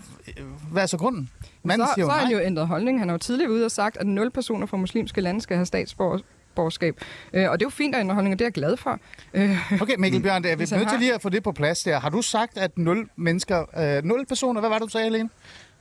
hvad 0.72 0.84
er 0.84 0.88
så 0.88 0.98
grunden? 0.98 1.30
Man 1.64 1.80
så, 1.80 1.88
siger 1.96 2.06
så 2.06 2.12
har 2.12 2.20
han 2.20 2.32
jo 2.32 2.40
ændret 2.40 2.68
holdning. 2.68 3.00
Han 3.00 3.08
har 3.08 3.14
jo 3.14 3.18
tidligere 3.18 3.52
ude 3.52 3.66
og 3.66 3.72
sagt, 3.72 3.98
at 3.98 4.08
nul 4.08 4.32
personer 4.32 4.66
fra 4.66 4.78
muslimske 4.78 5.22
lande 5.22 5.42
skal 5.42 5.56
have 5.58 5.66
statsborgerskab 5.66 6.41
statsborgerskab. 6.52 6.96
Øh, 7.34 7.50
og 7.50 7.60
det 7.60 7.66
er 7.66 7.66
jo 7.66 7.70
fint 7.70 7.96
at 7.96 8.02
underholdning, 8.02 8.34
og 8.34 8.40
det 8.40 8.46
er 8.46 8.48
jeg 8.48 8.54
glad 8.54 8.78
for. 8.78 9.00
Øh, 9.34 9.82
okay, 9.82 9.96
Mikkel 9.98 10.22
Bjørn, 10.26 10.46
er 10.46 10.56
vi 10.56 10.68
nødt 10.76 10.90
til 10.90 11.00
lige 11.00 11.14
at 11.14 11.22
få 11.22 11.30
det 11.30 11.44
på 11.44 11.52
plads 11.52 11.84
der. 11.84 12.00
Har 12.00 12.10
du 12.10 12.22
sagt, 12.22 12.58
at 12.58 12.78
nul 12.78 13.10
mennesker, 13.16 13.66
øh, 13.78 14.04
nul 14.04 14.26
personer, 14.26 14.60
hvad 14.60 14.70
var 14.70 14.78
det, 14.78 14.86
du 14.86 14.92
sagde, 14.92 15.06
Helene? 15.06 15.30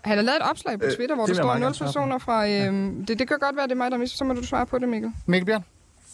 Han 0.01 0.17
har 0.17 0.23
lavet 0.23 0.37
et 0.37 0.51
opslag 0.51 0.79
på 0.79 0.85
øh, 0.85 0.93
Twitter, 0.93 1.15
øh, 1.15 1.19
hvor 1.19 1.27
der 1.27 1.35
står 1.35 1.59
nul 1.59 1.75
personer 1.79 2.19
fra... 2.19 2.47
Øh, 2.47 2.51
ja. 2.51 2.67
det, 3.09 3.09
det 3.09 3.29
kan 3.29 3.39
godt 3.41 3.57
være, 3.57 3.67
det 3.67 3.73
er 3.73 3.77
mig, 3.77 3.91
der 3.91 3.99
misser, 3.99 4.17
så 4.17 4.25
må 4.25 4.35
du 4.35 4.47
svare 4.47 4.67
på 4.67 4.79
det, 4.79 4.89
Mikkel. 4.89 5.13
Mikkel 5.27 5.47
Bjørn? 5.47 5.65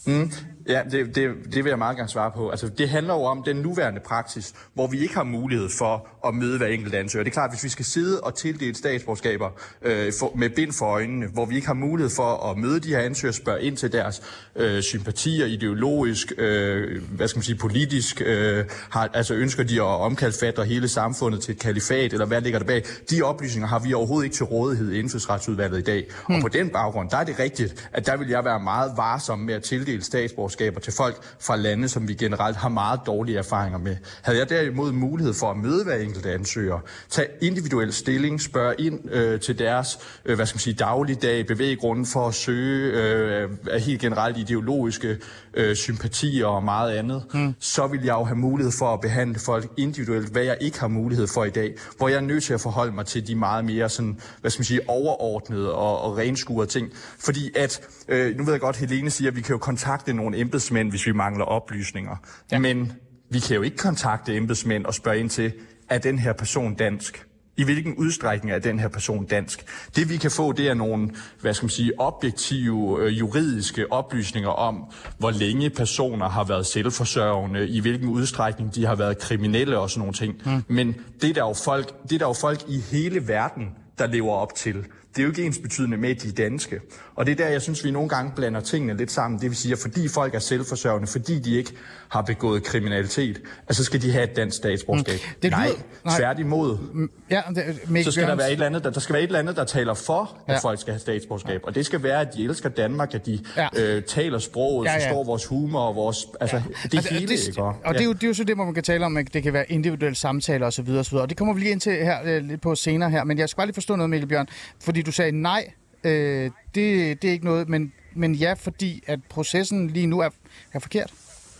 Mm. 0.07 0.31
Ja, 0.67 0.81
det, 0.91 1.15
det, 1.15 1.29
det 1.53 1.63
vil 1.63 1.69
jeg 1.69 1.77
meget 1.77 1.97
gerne 1.97 2.09
svare 2.09 2.31
på. 2.35 2.49
Altså, 2.49 2.69
det 2.69 2.89
handler 2.89 3.13
jo 3.13 3.21
om 3.21 3.43
den 3.43 3.55
nuværende 3.55 4.01
praksis, 4.05 4.53
hvor 4.73 4.87
vi 4.87 4.99
ikke 4.99 5.15
har 5.15 5.23
mulighed 5.23 5.69
for 5.77 6.07
at 6.27 6.35
møde 6.35 6.57
hver 6.57 6.67
enkelt 6.67 6.95
ansøger. 6.95 7.23
Det 7.23 7.31
er 7.31 7.33
klart, 7.33 7.51
hvis 7.51 7.63
vi 7.63 7.69
skal 7.69 7.85
sidde 7.85 8.21
og 8.21 8.35
tildele 8.35 8.75
statsborgerskaber 8.75 9.49
øh, 9.81 10.13
for, 10.19 10.31
med 10.35 10.49
bind 10.49 10.73
for 10.73 10.85
øjnene, 10.85 11.27
hvor 11.27 11.45
vi 11.45 11.55
ikke 11.55 11.67
har 11.67 11.73
mulighed 11.73 12.11
for 12.15 12.51
at 12.51 12.57
møde 12.57 12.79
de 12.79 12.89
her 12.89 12.99
ansøgere, 12.99 13.33
spørge 13.33 13.61
ind 13.61 13.77
til 13.77 13.91
deres 13.91 14.21
øh, 14.55 14.81
sympatier, 14.81 15.45
ideologisk, 15.45 16.33
øh, 16.37 17.03
hvad 17.11 17.27
skal 17.27 17.37
man 17.37 17.43
sige, 17.43 17.57
politisk, 17.57 18.21
øh, 18.25 18.65
har, 18.89 19.09
altså 19.13 19.33
ønsker 19.33 19.63
de 19.63 19.75
at 19.75 19.81
omkalfatre 19.81 20.65
hele 20.65 20.87
samfundet 20.87 21.41
til 21.41 21.51
et 21.51 21.59
kalifat, 21.59 22.13
eller 22.13 22.25
hvad 22.25 22.41
ligger 22.41 22.59
der 22.59 22.65
bag? 22.65 22.83
De 23.09 23.21
oplysninger 23.21 23.67
har 23.67 23.79
vi 23.79 23.93
overhovedet 23.93 24.25
ikke 24.25 24.35
til 24.35 24.45
rådighed 24.45 24.91
i 24.91 24.99
indfødsretsudvalget 24.99 25.79
i 25.79 25.83
dag. 25.83 26.05
Hmm. 26.27 26.35
Og 26.35 26.41
på 26.41 26.47
den 26.47 26.69
baggrund, 26.69 27.09
der 27.09 27.17
er 27.17 27.23
det 27.23 27.39
rigtigt, 27.39 27.89
at 27.93 28.05
der 28.05 28.17
vil 28.17 28.27
jeg 28.27 28.45
være 28.45 28.59
meget 28.59 28.91
varsom 28.97 29.39
med 29.39 29.53
at 29.53 29.63
tildele 29.63 29.96
uddelt 29.97 30.05
statsborgerskaber 30.05 30.79
til 30.79 30.93
folk 30.93 31.35
fra 31.39 31.55
lande, 31.55 31.89
som 31.89 32.07
vi 32.07 32.13
generelt 32.13 32.57
har 32.57 32.69
meget 32.69 32.99
dårlige 33.05 33.37
erfaringer 33.37 33.79
med. 33.79 33.95
Havde 34.21 34.39
jeg 34.39 34.49
derimod 34.49 34.91
mulighed 34.91 35.33
for 35.33 35.51
at 35.51 35.57
møde 35.57 35.83
hver 35.83 35.95
enkelt 35.95 36.25
ansøger, 36.25 36.79
tage 37.09 37.27
individuel 37.41 37.93
stilling, 37.93 38.41
spørge 38.41 38.75
ind 38.79 39.11
øh, 39.11 39.39
til 39.39 39.59
deres 39.59 39.99
øh, 40.25 40.35
hvad 40.35 40.45
skal 40.45 40.55
man 40.55 40.59
sige, 40.59 40.73
dagligdag, 40.73 41.47
bevæggrunden 41.47 42.05
for 42.05 42.27
at 42.27 42.33
søge 42.33 42.91
øh, 42.93 43.49
helt 43.79 44.01
generelt 44.01 44.37
ideologiske 44.37 45.17
øh, 45.57 45.75
sympatier 45.75 46.45
og 46.45 46.63
meget 46.63 46.91
andet, 46.91 47.23
mm. 47.33 47.53
så 47.59 47.87
vil 47.87 48.03
jeg 48.03 48.13
jo 48.13 48.23
have 48.23 48.37
mulighed 48.37 48.73
for 48.79 48.93
at 48.93 49.01
behandle 49.01 49.39
folk 49.39 49.71
individuelt, 49.77 50.31
hvad 50.31 50.43
jeg 50.43 50.57
ikke 50.61 50.79
har 50.79 50.87
mulighed 50.87 51.27
for 51.27 51.45
i 51.45 51.49
dag, 51.49 51.75
hvor 51.97 52.07
jeg 52.07 52.17
er 52.17 52.21
nødt 52.21 52.43
til 52.43 52.53
at 52.53 52.61
forholde 52.61 52.91
mig 52.91 53.05
til 53.05 53.27
de 53.27 53.35
meget 53.35 53.65
mere 53.65 53.89
sådan, 53.89 54.19
hvad 54.41 54.51
skal 54.51 54.59
man 54.59 54.65
sige, 54.65 54.89
overordnede 54.89 55.73
og, 55.73 56.01
og 56.01 56.17
renskuede 56.17 56.69
ting. 56.69 56.89
Fordi 57.19 57.51
at, 57.55 57.81
øh, 58.07 58.37
nu 58.37 58.43
ved 58.43 58.53
jeg 58.53 58.61
godt, 58.61 58.77
Helene 58.77 59.09
siger, 59.09 59.31
at 59.31 59.35
vi 59.35 59.41
kan 59.41 59.53
jo 59.53 59.57
kontakte 59.57 60.13
nogle 60.13 60.37
embedsmænd, 60.37 60.89
hvis 60.89 61.05
vi 61.05 61.11
mangler 61.11 61.45
oplysninger. 61.45 62.15
Ja. 62.51 62.59
Men 62.59 62.93
vi 63.29 63.39
kan 63.39 63.55
jo 63.55 63.61
ikke 63.61 63.77
kontakte 63.77 64.35
embedsmænd 64.35 64.85
og 64.85 64.93
spørge 64.93 65.19
ind 65.19 65.29
til, 65.29 65.53
er 65.89 65.97
den 65.97 66.19
her 66.19 66.33
person 66.33 66.75
dansk? 66.75 67.25
I 67.57 67.63
hvilken 67.63 67.95
udstrækning 67.95 68.55
er 68.55 68.59
den 68.59 68.79
her 68.79 68.87
person 68.87 69.25
dansk? 69.25 69.65
Det 69.95 70.09
vi 70.09 70.17
kan 70.17 70.31
få, 70.31 70.51
det 70.51 70.67
er 70.67 70.73
nogle, 70.73 71.09
hvad 71.41 71.53
skal 71.53 71.65
man 71.65 71.69
sige, 71.69 71.91
objektive 71.97 72.97
øh, 73.01 73.19
juridiske 73.19 73.91
oplysninger 73.91 74.49
om, 74.49 74.83
hvor 75.17 75.31
længe 75.31 75.69
personer 75.69 76.29
har 76.29 76.43
været 76.43 76.65
selvforsørgende, 76.65 77.67
i 77.67 77.79
hvilken 77.79 78.09
udstrækning 78.09 78.75
de 78.75 78.85
har 78.85 78.95
været 78.95 79.17
kriminelle 79.17 79.79
og 79.79 79.89
sådan 79.89 79.99
nogle 79.99 80.13
ting. 80.13 80.35
Mm. 80.45 80.63
Men 80.67 80.95
det 81.21 81.29
er, 81.29 81.33
der 81.33 81.41
jo 81.41 81.53
folk, 81.53 82.03
det 82.03 82.11
er 82.11 82.19
der 82.19 82.27
jo 82.27 82.33
folk 82.33 82.63
i 82.67 82.79
hele 82.91 83.27
verden, 83.27 83.69
der 83.97 84.07
lever 84.07 84.33
op 84.33 84.55
til 84.55 84.85
det 85.17 85.23
er 85.23 85.25
jo 85.25 85.31
ikke 85.31 85.43
ens 85.43 85.57
betydende 85.57 85.97
med, 85.97 86.09
at 86.09 86.21
de 86.21 86.27
er 86.27 86.31
danske. 86.31 86.79
Og 87.17 87.25
det 87.25 87.31
er 87.31 87.35
der, 87.35 87.47
jeg 87.47 87.61
synes, 87.61 87.83
vi 87.83 87.91
nogle 87.91 88.09
gange 88.09 88.31
blander 88.35 88.59
tingene 88.59 88.97
lidt 88.97 89.11
sammen. 89.11 89.39
Det 89.39 89.49
vil 89.49 89.57
sige, 89.57 89.71
at 89.71 89.79
fordi 89.79 90.07
folk 90.07 90.35
er 90.35 90.39
selvforsørgende, 90.39 91.07
fordi 91.07 91.39
de 91.39 91.57
ikke 91.57 91.71
har 92.09 92.21
begået 92.21 92.63
kriminalitet, 92.63 93.41
altså 93.67 93.83
skal 93.83 94.01
de 94.01 94.11
have 94.11 94.23
et 94.23 94.35
dansk 94.35 94.57
statsborgerskab. 94.57 95.19
Mm. 95.27 95.39
Det 95.41 95.51
nej, 95.51 95.69
nej, 96.05 96.17
tværtimod. 96.17 96.77
Mm, 96.93 97.09
ja, 97.29 97.41
det, 97.55 98.05
så 98.05 98.11
skal 98.11 98.27
der, 98.27 98.35
være 98.35 98.47
et 98.47 98.51
eller 98.51 98.65
andet, 98.65 98.83
der, 98.83 98.89
der 98.89 98.99
skal 98.99 99.13
være 99.13 99.23
et 99.23 99.27
eller 99.27 99.39
andet, 99.39 99.55
der 99.55 99.63
taler 99.63 99.93
for, 99.93 100.37
at 100.47 100.53
ja. 100.53 100.59
folk 100.59 100.81
skal 100.81 100.93
have 100.93 100.99
statsborgerskab. 100.99 101.61
Og 101.63 101.75
det 101.75 101.85
skal 101.85 102.03
være, 102.03 102.21
at 102.21 102.33
de 102.33 102.43
elsker 102.43 102.69
Danmark, 102.69 103.15
at 103.15 103.25
de 103.25 103.39
ja. 103.57 103.67
øh, 103.77 104.03
taler 104.03 104.39
sproget, 104.39 104.85
ja, 104.85 104.93
ja. 104.93 104.97
forstår 104.97 105.23
vores 105.23 105.45
humor 105.45 105.79
og 105.79 105.95
vores... 105.95 106.27
Altså, 106.41 106.55
ja. 106.55 106.63
det 106.83 106.97
altså, 106.97 107.13
hele, 107.13 107.27
det, 107.27 107.47
ikke? 107.47 107.61
Og, 107.61 107.75
og 107.85 107.93
det, 107.93 108.01
er 108.01 108.05
jo, 108.05 108.13
det 108.13 108.23
er 108.23 108.27
jo 108.27 108.33
så 108.33 108.43
det, 108.43 108.55
hvor 108.55 108.65
man 108.65 108.73
kan 108.73 108.83
tale 108.83 109.05
om, 109.05 109.17
at 109.17 109.33
det 109.33 109.43
kan 109.43 109.53
være 109.53 109.71
individuelle 109.71 110.15
samtaler 110.15 110.67
osv. 110.67 110.89
Og, 110.89 111.21
og 111.21 111.29
det 111.29 111.37
kommer 111.37 111.53
vi 111.53 111.59
lige 111.59 111.71
ind 111.71 111.81
til 111.81 111.93
her 111.93 112.17
øh, 112.25 112.43
lidt 112.43 112.61
på 112.61 112.75
senere 112.75 113.09
her. 113.09 113.23
Men 113.23 113.37
jeg 113.37 113.49
skal 113.49 113.57
bare 113.57 113.67
lige 113.67 113.73
forstå 113.73 113.95
noget, 113.95 114.09
Mikkel 114.09 114.27
Bjørn. 114.27 114.47
Fordi 114.79 115.01
du 115.01 115.11
sagde 115.11 115.31
nej, 115.31 115.71
øh, 116.07 116.51
det, 116.75 117.21
det 117.21 117.27
er 117.27 117.31
ikke 117.31 117.45
noget, 117.45 117.69
men, 117.69 117.93
men 118.15 118.35
ja, 118.35 118.53
fordi 118.53 119.03
at 119.07 119.19
processen 119.29 119.87
lige 119.87 120.07
nu 120.07 120.19
er, 120.19 120.29
er 120.73 120.79
forkert. 120.79 121.13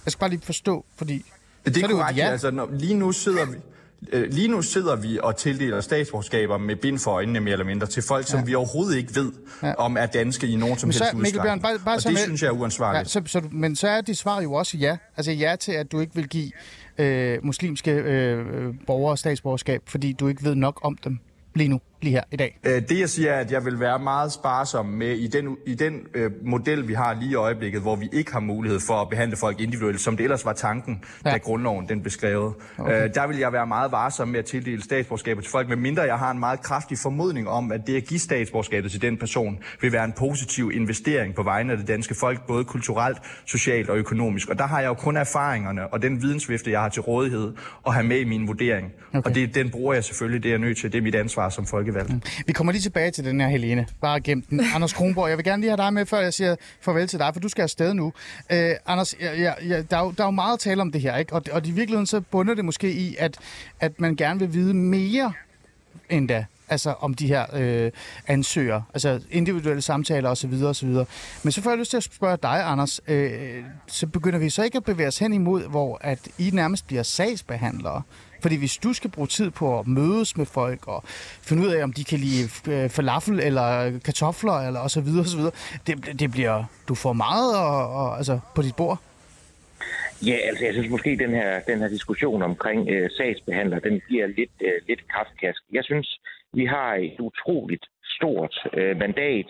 Jeg 0.06 0.12
skal 0.12 0.20
bare 0.20 0.30
lige 0.30 0.42
forstå, 0.42 0.86
fordi... 0.96 1.26
Det 1.66 1.78
er, 1.78 1.88
er 1.88 1.92
korrekt, 1.92 2.18
ja. 2.18 2.30
altså 2.30 2.52
når, 2.52 2.70
lige 2.72 2.94
nu 2.94 3.12
sidder 3.12 3.46
vi... 3.46 3.58
Øh, 4.12 4.32
lige 4.32 4.48
nu 4.48 4.62
sidder 4.62 4.96
vi 4.96 5.20
og 5.24 5.38
tildeler 5.38 5.82
statsborgerskaber 5.82 6.58
med 6.58 6.76
bind 6.76 7.00
for 7.00 7.12
øjnene 7.12 7.40
mere 7.40 7.52
eller 7.52 7.66
mindre 7.66 7.88
til 7.88 8.04
folk, 8.04 8.28
som 8.28 8.40
ja. 8.40 8.46
vi 8.46 8.56
overhovedet 8.56 8.98
ikke 8.98 9.16
ved, 9.16 9.32
ja. 9.64 9.74
om 9.74 9.98
er 9.98 10.06
danske 10.06 10.48
i 10.48 10.56
nogen 10.56 10.78
som 10.78 10.90
helst 10.90 11.14
udstrækning. 11.14 11.62
Bare, 11.62 11.80
bare 11.80 11.96
og 11.96 12.04
det 12.04 12.12
med, 12.12 12.18
synes 12.18 12.42
jeg 12.42 12.48
er 12.48 12.52
uansvarligt. 12.52 13.16
Ja, 13.16 13.22
så, 13.22 13.22
så, 13.26 13.42
men 13.52 13.76
så 13.76 13.88
er 13.88 14.02
dit 14.02 14.18
svar 14.18 14.42
jo 14.42 14.54
også 14.54 14.78
ja. 14.78 14.98
Altså 15.18 15.32
ja 15.32 15.56
til, 15.60 15.72
at 15.72 15.92
du 15.92 16.00
ikke 16.00 16.16
vil 16.16 16.28
give 16.28 16.52
øh, 16.98 17.46
muslimske 17.46 17.92
øh, 17.92 18.74
borgere 18.88 19.18
statsborgerskab, 19.18 19.82
fordi 19.86 20.14
du 20.14 20.28
ikke 20.28 20.44
ved 20.44 20.56
nok 20.56 20.80
om 20.84 20.98
dem 21.04 21.20
lige 21.56 21.68
nu, 21.70 21.82
lige 22.02 22.14
her 22.14 22.24
i 22.32 22.36
dag? 22.36 22.60
Øh, 22.64 22.82
det 22.90 23.00
jeg 23.00 23.10
siger 23.10 23.32
er, 23.32 23.40
at 23.40 23.52
jeg 23.52 23.66
vil 23.66 23.80
være 23.80 24.00
meget 24.00 24.32
sparsom 24.32 24.86
med 24.86 25.16
i 25.16 25.28
den, 25.28 25.58
i 25.66 25.76
den 25.76 25.94
øh, 26.14 26.32
model, 26.46 26.88
vi 26.88 26.94
har 26.94 27.14
lige 27.14 27.32
i 27.32 27.36
øjeblikket, 27.36 27.82
hvor 27.82 27.96
vi 27.96 28.10
ikke 28.14 28.34
har 28.34 28.40
mulighed 28.40 28.80
for 28.80 28.94
at 28.94 29.10
behandle 29.10 29.38
folk 29.38 29.60
individuelt, 29.60 30.02
som 30.02 30.18
det 30.18 30.24
ellers 30.24 30.46
var 30.46 30.54
tanken, 30.54 31.04
ja. 31.26 31.32
da 31.32 31.38
grundloven 31.38 31.90
den 31.90 32.04
beskrevet. 32.04 32.54
Okay. 32.78 33.04
Øh, 33.04 33.14
der 33.14 33.28
vil 33.28 33.38
jeg 33.38 33.54
være 33.54 33.68
meget 33.68 33.92
varsom 33.92 34.28
med 34.28 34.40
at 34.40 34.46
tildele 34.46 34.84
statsborgerskabet 34.84 35.44
til 35.44 35.52
folk, 35.52 35.70
medmindre 35.70 36.04
jeg 36.04 36.18
har 36.18 36.32
en 36.32 36.40
meget 36.40 36.62
kraftig 36.62 36.98
formodning 36.98 37.50
om, 37.50 37.72
at 37.72 37.88
det 37.88 37.96
at 37.96 38.04
give 38.04 38.20
statsborgerskabet 38.20 38.92
til 38.92 39.02
den 39.02 39.18
person, 39.18 39.60
vil 39.82 39.92
være 39.92 40.06
en 40.06 40.14
positiv 40.18 40.72
investering 40.74 41.36
på 41.36 41.44
vegne 41.44 41.72
af 41.72 41.78
det 41.78 41.88
danske 41.88 42.16
folk, 42.16 42.48
både 42.48 42.64
kulturelt, 42.64 43.18
socialt 43.46 43.90
og 43.90 43.98
økonomisk. 43.98 44.50
Og 44.50 44.58
der 44.60 44.68
har 44.68 44.80
jeg 44.80 44.88
jo 44.88 44.94
kun 44.94 45.18
erfaringerne 45.18 45.88
og 45.94 46.02
den 46.02 46.22
vidensvifte, 46.22 46.72
jeg 46.72 46.82
har 46.82 46.90
til 46.90 47.02
rådighed, 47.02 47.54
at 47.88 47.94
have 47.94 48.08
med 48.08 48.20
i 48.20 48.24
min 48.24 48.48
vurdering. 48.48 48.92
Okay. 49.14 49.30
Og 49.30 49.36
det, 49.36 49.56
den 49.56 49.70
bruger 49.70 49.94
jeg 49.94 50.04
selvfølgelig, 50.04 50.44
det 50.44 50.50
er 50.50 50.54
jeg 50.54 50.60
nødt 50.60 50.78
til. 50.78 50.92
Det 50.92 50.98
er 50.98 51.02
mit 51.02 51.16
ansvar 51.16 51.50
som 51.50 51.66
folkevalgt. 51.94 52.26
Mm. 52.38 52.44
Vi 52.48 52.54
kommer 52.54 52.74
lige 52.74 52.82
tilbage 52.82 53.12
til 53.12 53.26
den 53.26 53.42
her 53.42 53.48
Helene. 53.48 53.88
Bare 54.02 54.20
gem 54.20 54.42
den. 54.42 54.62
Anders 54.76 54.94
Kronborg, 54.94 55.30
jeg 55.30 55.38
vil 55.38 55.46
gerne 55.46 55.62
lige 55.62 55.70
have 55.70 55.78
dig 55.78 55.94
med, 55.94 56.06
før 56.06 56.20
jeg 56.20 56.34
siger 56.34 56.56
farvel 56.82 57.08
til 57.08 57.20
dig, 57.20 57.34
for 57.34 57.40
du 57.40 57.50
skal 57.50 57.64
afsted 57.64 57.94
nu. 57.94 58.06
Uh, 58.06 58.58
Anders, 58.86 59.16
ja, 59.22 59.54
ja, 59.68 59.82
der, 59.82 59.98
er 59.98 60.04
jo, 60.04 60.12
der 60.12 60.24
er 60.24 60.28
jo 60.28 60.32
meget 60.32 60.54
at 60.54 60.60
tale 60.60 60.82
om 60.82 60.92
det 60.92 61.02
her, 61.02 61.18
ikke? 61.18 61.34
Og, 61.34 61.44
og 61.52 61.68
i 61.68 61.72
virkeligheden 61.72 62.06
så 62.06 62.22
bunder 62.22 62.54
det 62.54 62.66
måske 62.66 62.92
i, 62.92 63.16
at, 63.20 63.38
at 63.80 64.00
man 64.00 64.16
gerne 64.16 64.40
vil 64.40 64.54
vide 64.54 64.74
mere 64.74 65.34
endda 66.10 66.46
altså 66.70 66.94
om 67.00 67.14
de 67.14 67.28
her 67.28 67.46
øh, 67.54 67.92
ansøgere, 68.28 68.84
altså 68.94 69.22
individuelle 69.32 69.82
samtaler 69.82 70.30
osv. 70.30 70.54
osv. 70.64 70.90
Men 71.44 71.52
så 71.52 71.62
får 71.62 71.70
jeg 71.70 71.80
lyst 71.80 71.90
til 71.90 71.98
at 71.98 72.04
spørge 72.04 72.38
dig, 72.44 72.64
Anders, 72.64 73.02
øh, 73.08 73.64
så 73.88 74.08
begynder 74.08 74.40
vi 74.40 74.50
så 74.50 74.64
ikke 74.64 74.78
at 74.78 74.84
bevæge 74.84 75.08
os 75.08 75.20
hen 75.20 75.34
imod, 75.34 75.70
hvor 75.70 75.98
at 76.02 76.20
I 76.38 76.50
nærmest 76.54 76.88
bliver 76.88 77.04
sagsbehandlere 77.04 78.02
fordi 78.42 78.56
hvis 78.60 78.78
du 78.78 78.94
skal 78.94 79.12
bruge 79.12 79.28
tid 79.28 79.52
på 79.52 79.80
at 79.80 79.88
mødes 79.88 80.38
med 80.38 80.46
folk 80.46 80.88
og 80.88 81.04
finde 81.48 81.64
ud 81.64 81.68
af, 81.68 81.84
om 81.84 81.94
de 81.94 82.04
kan 82.04 82.20
lide 82.20 82.44
øh, 82.74 82.90
falafel 82.90 83.40
eller 83.40 84.00
kartofler 84.06 84.68
eller 84.68 84.80
og 84.80 84.92
så 84.92 85.02
videre, 85.02 85.22
og 85.22 85.26
så 85.26 85.38
videre, 85.38 85.52
det, 85.88 86.20
det 86.20 86.32
bliver, 86.32 86.64
du 86.90 86.96
får 86.96 87.14
meget 87.14 87.58
og, 87.58 87.94
og, 87.94 88.18
altså, 88.18 88.40
på 88.56 88.62
dit 88.62 88.76
bord. 88.76 88.98
Ja, 90.26 90.38
altså 90.50 90.66
jeg 90.66 90.74
synes 90.74 90.90
måske, 90.90 91.18
den 91.26 91.30
her, 91.30 91.60
den 91.60 91.80
her 91.80 91.88
diskussion 91.88 92.42
omkring 92.42 92.90
øh, 92.90 93.10
sagsbehandler, 93.18 93.80
den 93.80 94.02
bliver 94.08 94.28
lidt, 94.28 94.56
øh, 94.62 94.82
lidt 94.88 95.08
kraftkask. 95.08 95.62
Jeg 95.74 95.84
synes, 95.84 96.20
vi 96.54 96.66
har 96.66 96.94
et 96.94 97.20
utroligt 97.20 97.86
stort 98.04 98.56
øh, 98.74 98.98
mandat. 98.98 99.46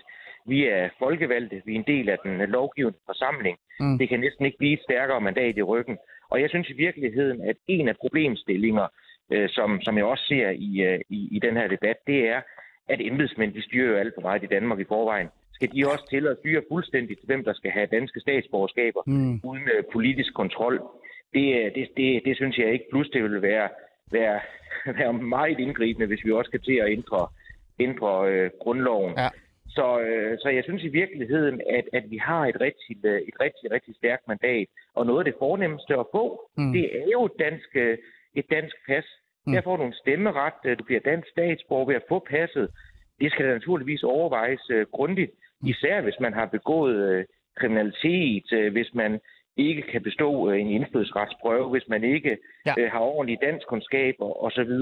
Vi 0.47 0.67
er 0.67 0.89
folkevalgte, 0.99 1.61
vi 1.65 1.71
er 1.75 1.79
en 1.79 1.91
del 1.93 2.09
af 2.09 2.17
den 2.23 2.49
lovgivende 2.49 2.99
forsamling. 3.05 3.57
Mm. 3.79 3.97
Det 3.97 4.09
kan 4.09 4.19
næsten 4.19 4.45
ikke 4.45 4.57
blive 4.57 4.73
et 4.73 4.85
stærkere 4.87 5.21
mandat 5.21 5.57
i 5.57 5.61
ryggen. 5.61 5.97
Og 6.29 6.41
jeg 6.41 6.49
synes 6.49 6.69
i 6.69 6.73
virkeligheden, 6.73 7.41
at 7.41 7.55
en 7.67 7.87
af 7.87 7.97
problemstillinger, 7.97 8.87
øh, 9.31 9.49
som, 9.49 9.81
som 9.81 9.97
jeg 9.97 10.05
også 10.05 10.23
ser 10.27 10.49
i, 10.49 10.81
øh, 10.81 10.99
i, 11.09 11.27
i 11.31 11.39
den 11.39 11.55
her 11.57 11.67
debat, 11.67 11.97
det 12.07 12.29
er, 12.29 12.41
at 12.89 13.01
embedsmænd, 13.01 13.53
de 13.53 13.63
styrer 13.63 13.91
jo 13.91 13.97
alt 13.97 14.13
for 14.15 14.21
meget 14.21 14.43
i 14.43 14.53
Danmark 14.55 14.79
i 14.79 14.83
forvejen. 14.87 15.27
skal 15.53 15.71
de 15.73 15.87
også 15.91 16.05
til 16.09 16.27
at 16.27 16.37
styre 16.39 16.61
fuldstændigt, 16.71 17.19
hvem 17.23 17.43
der 17.43 17.53
skal 17.53 17.71
have 17.71 17.87
danske 17.91 18.19
statsborgerskaber 18.19 19.01
mm. 19.05 19.41
uden 19.43 19.63
uh, 19.63 19.83
politisk 19.93 20.33
kontrol. 20.33 20.81
Det, 21.33 21.75
det, 21.75 21.87
det, 21.97 22.21
det 22.25 22.35
synes 22.35 22.57
jeg 22.57 22.73
ikke. 22.73 22.85
Plus 22.91 23.09
det 23.09 23.23
vil 23.23 23.41
være, 23.41 23.69
være, 24.11 24.39
være 24.99 25.13
meget 25.13 25.59
indgribende, 25.59 26.07
hvis 26.07 26.25
vi 26.25 26.31
også 26.31 26.49
skal 26.49 26.61
til 26.61 26.77
at 26.83 26.91
ændre, 26.91 27.27
ændre 27.79 28.11
uh, 28.45 28.49
grundloven. 28.59 29.13
Ja. 29.17 29.29
Så, 29.77 29.99
øh, 29.99 30.37
så 30.41 30.49
jeg 30.49 30.63
synes 30.63 30.83
i 30.83 30.97
virkeligheden, 31.01 31.61
at, 31.77 31.85
at 31.93 32.05
vi 32.13 32.17
har 32.17 32.45
et 32.45 32.61
rigtig, 32.61 32.91
et 33.29 33.37
rigtig, 33.43 33.71
rigtig 33.71 33.95
stærkt 33.95 34.27
mandat. 34.27 34.67
Og 34.95 35.05
noget 35.05 35.19
af 35.19 35.25
det 35.25 35.39
fornemmeste 35.39 35.93
at 35.93 36.05
få, 36.15 36.25
mm. 36.57 36.71
det 36.73 36.85
er 37.01 37.07
jo 37.11 37.29
dansk, 37.39 37.69
et 38.39 38.45
dansk 38.51 38.75
pas. 38.87 39.05
Mm. 39.45 39.53
Der 39.53 39.61
får 39.61 39.77
du 39.77 39.83
en 39.83 39.99
stemmeret, 40.01 40.79
du 40.79 40.83
bliver 40.83 40.99
dansk 40.99 41.27
statsborger 41.29 41.85
ved 41.85 41.95
at 41.95 42.07
få 42.09 42.19
passet. 42.19 42.67
Det 43.21 43.31
skal 43.31 43.45
naturligvis 43.45 44.03
overvejes 44.03 44.65
grundigt, 44.91 45.31
især 45.65 46.01
hvis 46.01 46.19
man 46.19 46.33
har 46.33 46.45
begået 46.45 47.25
kriminalitet, 47.59 48.71
hvis 48.71 48.93
man 48.93 49.19
ikke 49.57 49.81
kan 49.81 50.03
bestå 50.03 50.49
en 50.49 50.67
indfødsretsprøve, 50.67 51.69
hvis 51.69 51.87
man 51.87 52.03
ikke 52.03 52.37
ja. 52.65 52.73
uh, 52.77 52.91
har 52.91 52.99
ordentlige 52.99 53.45
danskkundskaber 53.45 54.43
osv., 54.45 54.73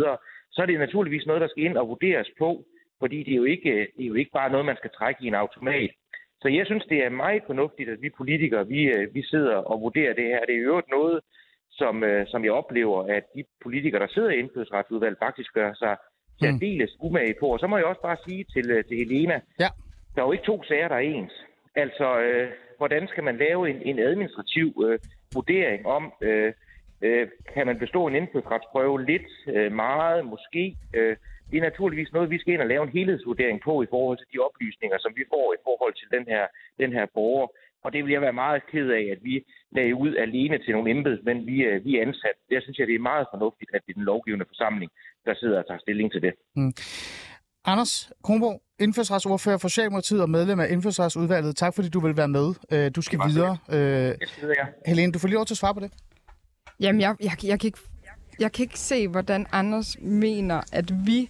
så 0.52 0.62
er 0.62 0.66
det 0.66 0.80
naturligvis 0.80 1.26
noget, 1.26 1.42
der 1.42 1.48
skal 1.48 1.64
ind 1.64 1.78
og 1.78 1.88
vurderes 1.88 2.30
på, 2.40 2.66
fordi 3.00 3.24
det 3.24 3.32
er, 3.32 3.42
jo 3.44 3.44
ikke, 3.44 3.72
det 3.98 4.04
er 4.04 4.08
jo 4.08 4.14
ikke 4.14 4.32
bare 4.32 4.52
noget, 4.52 4.66
man 4.66 4.78
skal 4.78 4.92
trække 4.98 5.24
i 5.24 5.28
en 5.28 5.36
automat. 5.36 5.92
Så 6.42 6.48
jeg 6.48 6.66
synes, 6.66 6.86
det 6.90 7.04
er 7.06 7.10
meget 7.10 7.44
fornuftigt, 7.46 7.90
at 7.90 8.02
vi 8.02 8.10
politikere, 8.18 8.68
vi, 8.68 9.08
vi 9.12 9.24
sidder 9.24 9.56
og 9.56 9.82
vurderer 9.82 10.14
det 10.14 10.24
her. 10.24 10.46
Det 10.46 10.56
er 10.56 10.62
jo 10.62 10.82
noget, 10.90 11.20
som, 11.72 12.04
som 12.28 12.44
jeg 12.44 12.52
oplever, 12.52 13.04
at 13.04 13.24
de 13.36 13.44
politikere, 13.64 14.02
der 14.02 14.08
sidder 14.08 14.30
i 14.30 14.40
indfødsretsudvalget, 14.40 15.20
faktisk 15.20 15.54
gør 15.54 15.74
sig 15.74 15.98
særdeles 16.42 16.92
mm. 17.00 17.06
umage 17.06 17.36
på. 17.40 17.48
Og 17.48 17.60
så 17.60 17.68
må 17.68 17.78
jeg 17.78 17.86
også 17.86 18.02
bare 18.02 18.18
sige 18.28 18.44
til, 18.54 18.72
øh, 18.72 18.86
til 18.86 18.98
Helena, 18.98 19.42
ja. 19.60 19.70
der 20.16 20.22
er 20.22 20.26
jo 20.26 20.32
ikke 20.32 20.46
to 20.46 20.64
sager, 20.64 20.88
der 20.88 20.96
er 20.96 21.00
ens. 21.00 21.34
Altså, 21.76 22.20
øh, 22.20 22.50
hvordan 22.78 23.08
skal 23.08 23.24
man 23.24 23.38
lave 23.38 23.70
en, 23.70 23.82
en 23.82 24.00
administrativ 24.00 24.84
øh, 24.86 25.00
vurdering 25.34 25.86
om, 25.86 26.14
øh, 26.22 26.54
øh, 27.02 27.28
kan 27.54 27.68
man 27.68 27.80
bestå 27.80 28.08
en 28.08 28.16
indfødsretsprøve 28.16 29.06
lidt, 29.06 29.30
øh, 29.48 29.72
meget, 29.72 30.26
måske? 30.26 30.76
Øh, 30.96 31.16
det 31.50 31.58
er 31.58 31.70
naturligvis 31.70 32.14
noget, 32.14 32.30
vi 32.30 32.40
skal 32.40 32.54
ind 32.54 32.62
og 32.62 32.72
lave 32.74 32.84
en 32.84 32.96
helhedsvurdering 32.98 33.60
på 33.68 33.74
i 33.86 33.92
forhold 33.94 34.18
til 34.18 34.28
de 34.34 34.40
oplysninger, 34.48 34.98
som 35.02 35.12
vi 35.20 35.24
får 35.34 35.48
i 35.54 35.64
forhold 35.68 35.94
til 36.02 36.08
den 36.16 36.24
her, 36.34 36.44
den 36.82 36.92
her 36.98 37.06
borger. 37.14 37.48
Og 37.84 37.94
det 37.94 38.04
vil 38.04 38.12
jeg 38.12 38.22
være 38.22 38.42
meget 38.44 38.62
ked 38.72 38.88
af, 39.00 39.06
at 39.14 39.20
vi 39.28 39.36
lagde 39.78 39.96
ud 39.96 40.16
alene 40.26 40.58
til 40.58 40.72
nogle 40.74 40.92
embedsmænd, 40.92 41.46
vi, 41.46 41.58
øh, 41.70 41.86
vi 41.86 41.92
er 41.98 42.02
ansat. 42.02 42.38
Der 42.50 42.62
synes 42.62 42.78
jeg, 42.78 42.88
det 42.88 42.96
er 42.96 43.10
meget 43.12 43.28
fornuftigt, 43.34 43.70
at 43.74 43.82
det 43.86 43.92
er 43.92 44.00
den 44.00 44.10
lovgivende 44.12 44.46
forsamling, 44.48 44.92
der 45.26 45.34
sidder 45.36 45.58
og 45.60 45.68
tager 45.68 45.80
stilling 45.80 46.12
til 46.12 46.22
det. 46.22 46.34
Mm. 46.56 46.74
Anders 47.66 48.12
Kronborg, 48.24 48.62
indfødsretsordfører 48.80 49.58
for 49.58 49.68
Socialdemokratiet 49.68 50.22
og 50.22 50.30
medlem 50.30 50.60
af 50.60 50.68
indfødsretsudvalget. 50.70 51.56
Tak 51.56 51.76
fordi 51.76 51.90
du 51.90 52.00
vil 52.00 52.18
være 52.18 52.28
med. 52.28 52.48
Øh, 52.74 52.92
du 52.96 53.02
skal 53.02 53.20
videre. 53.28 53.58
Øh, 53.70 53.78
jeg 53.78 54.16
skal 54.22 54.42
videre, 54.42 54.56
ja. 54.60 54.66
Helene, 54.92 55.12
du 55.14 55.20
får 55.20 55.28
lige 55.28 55.36
lov 55.36 55.46
til 55.46 55.54
at 55.54 55.58
svare 55.58 55.74
på 55.74 55.80
det. 55.80 55.92
Jamen, 56.80 57.02
jeg, 57.02 57.16
jeg, 57.22 57.32
jeg, 57.52 57.60
kan 57.60 57.68
ikke, 57.68 57.80
jeg 58.40 58.52
kan 58.52 58.64
ikke 58.64 58.80
se, 58.80 59.08
hvordan 59.08 59.46
Anders 59.52 59.98
mener, 60.02 60.62
at 60.72 61.06
vi 61.06 61.30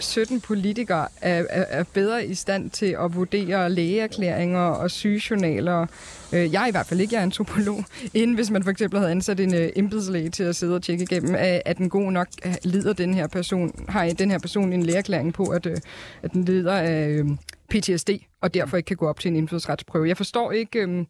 17 0.00 0.40
politikere 0.40 1.08
er, 1.20 1.44
er, 1.50 1.64
er 1.68 1.84
bedre 1.94 2.26
i 2.26 2.34
stand 2.34 2.70
til 2.70 2.96
at 3.00 3.14
vurdere 3.14 3.70
lægeerklæringer 3.70 4.60
og 4.60 4.90
sygejournaler. 4.90 5.86
Øh, 6.32 6.52
jeg 6.52 6.62
er 6.62 6.66
i 6.66 6.70
hvert 6.70 6.86
fald 6.86 7.00
ikke, 7.00 7.14
jeg 7.14 7.18
er 7.18 7.22
antropolog, 7.22 7.84
end 8.14 8.34
hvis 8.34 8.50
man 8.50 8.62
for 8.62 8.70
eksempel 8.70 8.98
havde 8.98 9.10
ansat 9.10 9.40
en 9.40 9.54
øh, 9.54 9.68
embedslæge 9.76 10.30
til 10.30 10.44
at 10.44 10.56
sidde 10.56 10.74
og 10.74 10.82
tjekke 10.82 11.02
igennem, 11.02 11.34
at, 11.38 11.78
den 11.78 11.88
god 11.88 12.12
nok 12.12 12.28
lider 12.64 12.92
den 12.92 13.14
her 13.14 13.26
person, 13.26 13.84
har 13.88 14.08
den 14.08 14.30
her 14.30 14.38
person 14.38 14.72
en 14.72 14.82
lægeerklæring 14.82 15.34
på, 15.34 15.44
at, 15.44 15.66
øh, 15.66 15.76
at 16.22 16.32
den 16.32 16.44
lider 16.44 16.74
af 16.74 17.22
PTSD, 17.70 18.10
og 18.40 18.54
derfor 18.54 18.76
ikke 18.76 18.86
kan 18.86 18.96
gå 18.96 19.08
op 19.08 19.20
til 19.20 19.28
en 19.28 19.36
indfødsretsprøve. 19.36 20.08
Jeg 20.08 20.16
forstår 20.16 20.52
ikke... 20.52 20.78
Øh, 20.78 21.04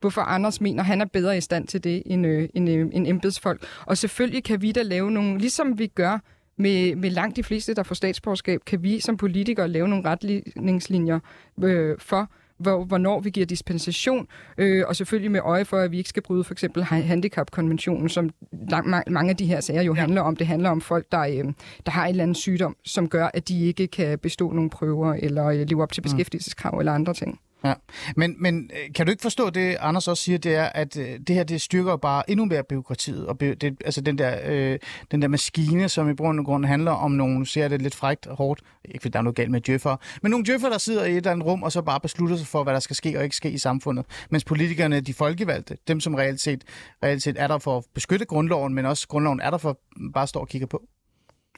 hvorfor 0.00 0.20
Anders 0.20 0.60
mener, 0.60 0.82
at 0.82 0.86
han 0.86 1.00
er 1.00 1.04
bedre 1.04 1.36
i 1.36 1.40
stand 1.40 1.66
til 1.66 1.84
det 1.84 2.02
end, 2.06 2.26
øh, 2.26 2.48
end, 2.54 2.70
øh, 2.70 2.88
end 2.92 3.06
embedsfolk. 3.06 3.66
Og 3.86 3.98
selvfølgelig 3.98 4.44
kan 4.44 4.62
vi 4.62 4.72
da 4.72 4.82
lave 4.82 5.10
nogle, 5.10 5.38
ligesom 5.38 5.78
vi 5.78 5.86
gør 5.86 6.18
med, 6.56 6.96
med 6.96 7.10
langt 7.10 7.36
de 7.36 7.42
fleste, 7.42 7.74
der 7.74 7.82
får 7.82 7.94
statsborgerskab, 7.94 8.60
kan 8.66 8.82
vi 8.82 9.00
som 9.00 9.16
politikere 9.16 9.68
lave 9.68 9.88
nogle 9.88 10.04
retningslinjer 10.04 11.18
øh, 11.62 11.98
for, 11.98 12.30
hvor, 12.58 12.84
hvornår 12.84 13.20
vi 13.20 13.30
giver 13.30 13.46
dispensation, 13.46 14.26
øh, 14.58 14.84
og 14.88 14.96
selvfølgelig 14.96 15.30
med 15.30 15.40
øje 15.40 15.64
for, 15.64 15.76
at 15.76 15.90
vi 15.90 15.98
ikke 15.98 16.08
skal 16.08 16.22
bryde 16.22 16.44
for 16.44 16.54
eksempel 16.54 16.84
handicapkonventionen, 16.84 18.08
som 18.08 18.30
lang, 18.70 19.02
mange 19.10 19.30
af 19.30 19.36
de 19.36 19.46
her 19.46 19.60
sager 19.60 19.82
jo 19.82 19.94
ja. 19.94 20.00
handler 20.00 20.20
om. 20.20 20.36
Det 20.36 20.46
handler 20.46 20.70
om 20.70 20.80
folk, 20.80 21.06
der, 21.12 21.20
øh, 21.20 21.44
der 21.86 21.90
har 21.90 22.04
en 22.04 22.10
eller 22.10 22.22
anden 22.22 22.34
sygdom, 22.34 22.76
som 22.84 23.08
gør, 23.08 23.30
at 23.34 23.48
de 23.48 23.66
ikke 23.66 23.86
kan 23.86 24.18
bestå 24.18 24.52
nogle 24.52 24.70
prøver, 24.70 25.14
eller 25.14 25.46
øh, 25.46 25.68
leve 25.68 25.82
op 25.82 25.92
til 25.92 26.00
mm. 26.00 26.02
beskæftigelseskrav, 26.02 26.74
mm. 26.74 26.78
eller 26.78 26.92
andre 26.92 27.14
ting. 27.14 27.40
Ja. 27.64 27.74
Men, 28.16 28.36
men 28.38 28.70
øh, 28.72 28.92
kan 28.94 29.06
du 29.06 29.10
ikke 29.10 29.22
forstå 29.22 29.50
det, 29.50 29.76
Anders 29.80 30.08
også 30.08 30.22
siger, 30.22 30.38
det 30.38 30.54
er, 30.54 30.64
at 30.64 30.96
øh, 30.96 31.20
det 31.26 31.36
her 31.36 31.44
det 31.44 31.60
styrker 31.60 31.96
bare 31.96 32.30
endnu 32.30 32.44
mere 32.44 32.62
byråkratiet, 32.64 33.26
og 33.26 33.40
det, 33.40 33.76
altså 33.84 34.00
den 34.00 34.18
der, 34.18 34.38
øh, 34.46 34.78
den 35.10 35.22
der 35.22 35.28
maskine, 35.28 35.88
som 35.88 36.10
i 36.10 36.14
bund 36.14 36.38
og 36.38 36.46
grund 36.46 36.64
handler 36.64 36.90
om 36.90 37.10
nogle, 37.10 37.46
ser 37.46 37.68
det 37.68 37.82
lidt 37.82 37.94
frægt 37.94 38.26
og 38.26 38.36
hårdt, 38.36 38.60
ikke 38.84 39.02
fordi 39.02 39.12
der 39.12 39.18
er 39.18 39.22
noget 39.22 39.36
galt 39.36 39.50
med 39.50 39.60
djøffer, 39.60 39.96
men 40.22 40.30
nogle 40.30 40.46
djøffer, 40.46 40.68
der 40.68 40.78
sidder 40.78 41.04
i 41.04 41.10
et 41.10 41.16
eller 41.16 41.30
andet 41.30 41.46
rum, 41.46 41.62
og 41.62 41.72
så 41.72 41.82
bare 41.82 42.00
beslutter 42.00 42.36
sig 42.36 42.46
for, 42.46 42.62
hvad 42.62 42.74
der 42.74 42.80
skal 42.80 42.96
ske 42.96 43.18
og 43.18 43.24
ikke 43.24 43.36
ske 43.36 43.50
i 43.50 43.58
samfundet, 43.58 44.06
mens 44.30 44.44
politikerne, 44.44 45.00
de 45.00 45.14
folkevalgte, 45.14 45.76
dem 45.88 46.00
som 46.00 46.14
reelt 46.14 46.40
set, 46.40 46.64
reelt 47.04 47.22
set 47.22 47.36
er 47.38 47.46
der 47.46 47.58
for 47.58 47.76
at 47.76 47.84
beskytte 47.94 48.24
grundloven, 48.24 48.74
men 48.74 48.86
også 48.86 49.08
grundloven 49.08 49.40
er 49.40 49.50
der 49.50 49.58
for 49.58 49.80
bare 50.14 50.22
at 50.22 50.28
stå 50.28 50.40
og 50.40 50.48
kigge 50.48 50.66
på. 50.66 50.82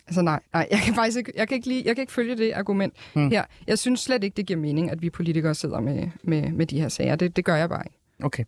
Altså 0.07 0.23
nej, 0.23 0.41
nej, 0.53 0.69
jeg 0.71 0.79
kan 0.79 0.95
faktisk 0.95 1.19
ikke, 1.19 1.33
jeg 1.37 1.49
kan 1.49 1.55
ikke, 1.55 1.69
lide, 1.69 1.83
jeg 1.87 1.97
kan 1.97 2.03
ikke 2.03 2.12
følge 2.12 2.37
det 2.37 2.53
argument 2.53 2.95
hmm. 3.15 3.31
her. 3.31 3.45
Jeg 3.67 3.79
synes 3.79 4.01
slet 4.01 4.25
ikke, 4.25 4.37
det 4.37 4.47
giver 4.47 4.61
mening, 4.61 4.91
at 4.91 5.03
vi 5.03 5.11
politikere 5.11 5.55
sidder 5.55 5.81
med, 5.81 6.09
med, 6.23 6.53
med 6.53 6.67
de 6.67 6.81
her 6.81 6.88
sager. 6.88 7.17
Det, 7.17 7.37
det 7.37 7.45
gør 7.45 7.57
jeg 7.57 7.69
bare 7.69 7.83
ikke. 7.87 7.97
Okay. 8.23 8.45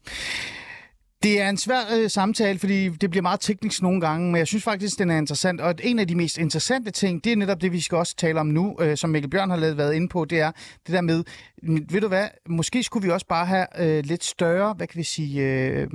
Det 1.24 1.40
er 1.40 1.48
en 1.48 1.56
svær 1.56 1.80
øh, 1.96 2.10
samtale, 2.10 2.58
fordi 2.58 2.88
det 2.88 3.10
bliver 3.10 3.22
meget 3.22 3.40
teknisk 3.40 3.82
nogle 3.82 4.00
gange, 4.00 4.26
men 4.26 4.38
jeg 4.38 4.46
synes 4.46 4.64
faktisk, 4.64 4.98
den 4.98 5.10
er 5.10 5.18
interessant. 5.18 5.60
Og 5.60 5.74
en 5.82 5.98
af 5.98 6.08
de 6.08 6.14
mest 6.14 6.38
interessante 6.38 6.90
ting, 6.90 7.24
det 7.24 7.32
er 7.32 7.36
netop 7.36 7.60
det, 7.60 7.72
vi 7.72 7.80
skal 7.80 7.98
også 7.98 8.16
tale 8.16 8.40
om 8.40 8.46
nu, 8.46 8.76
øh, 8.80 8.96
som 8.96 9.10
Mikkel 9.10 9.30
Bjørn 9.30 9.50
har 9.50 9.56
lavet, 9.56 9.76
været 9.76 9.94
inde 9.94 10.08
på, 10.08 10.24
det 10.24 10.40
er 10.40 10.52
det 10.86 10.94
der 10.94 11.00
med, 11.00 11.24
ved 11.62 12.00
du 12.00 12.08
hvad, 12.08 12.28
måske 12.48 12.82
skulle 12.82 13.06
vi 13.06 13.10
også 13.10 13.26
bare 13.26 13.46
have 13.46 13.66
øh, 13.78 14.04
lidt 14.04 14.24
større, 14.24 14.74
hvad 14.74 14.86
kan 14.86 14.98
vi 14.98 15.04
sige, 15.04 15.42
øh, 15.42 15.88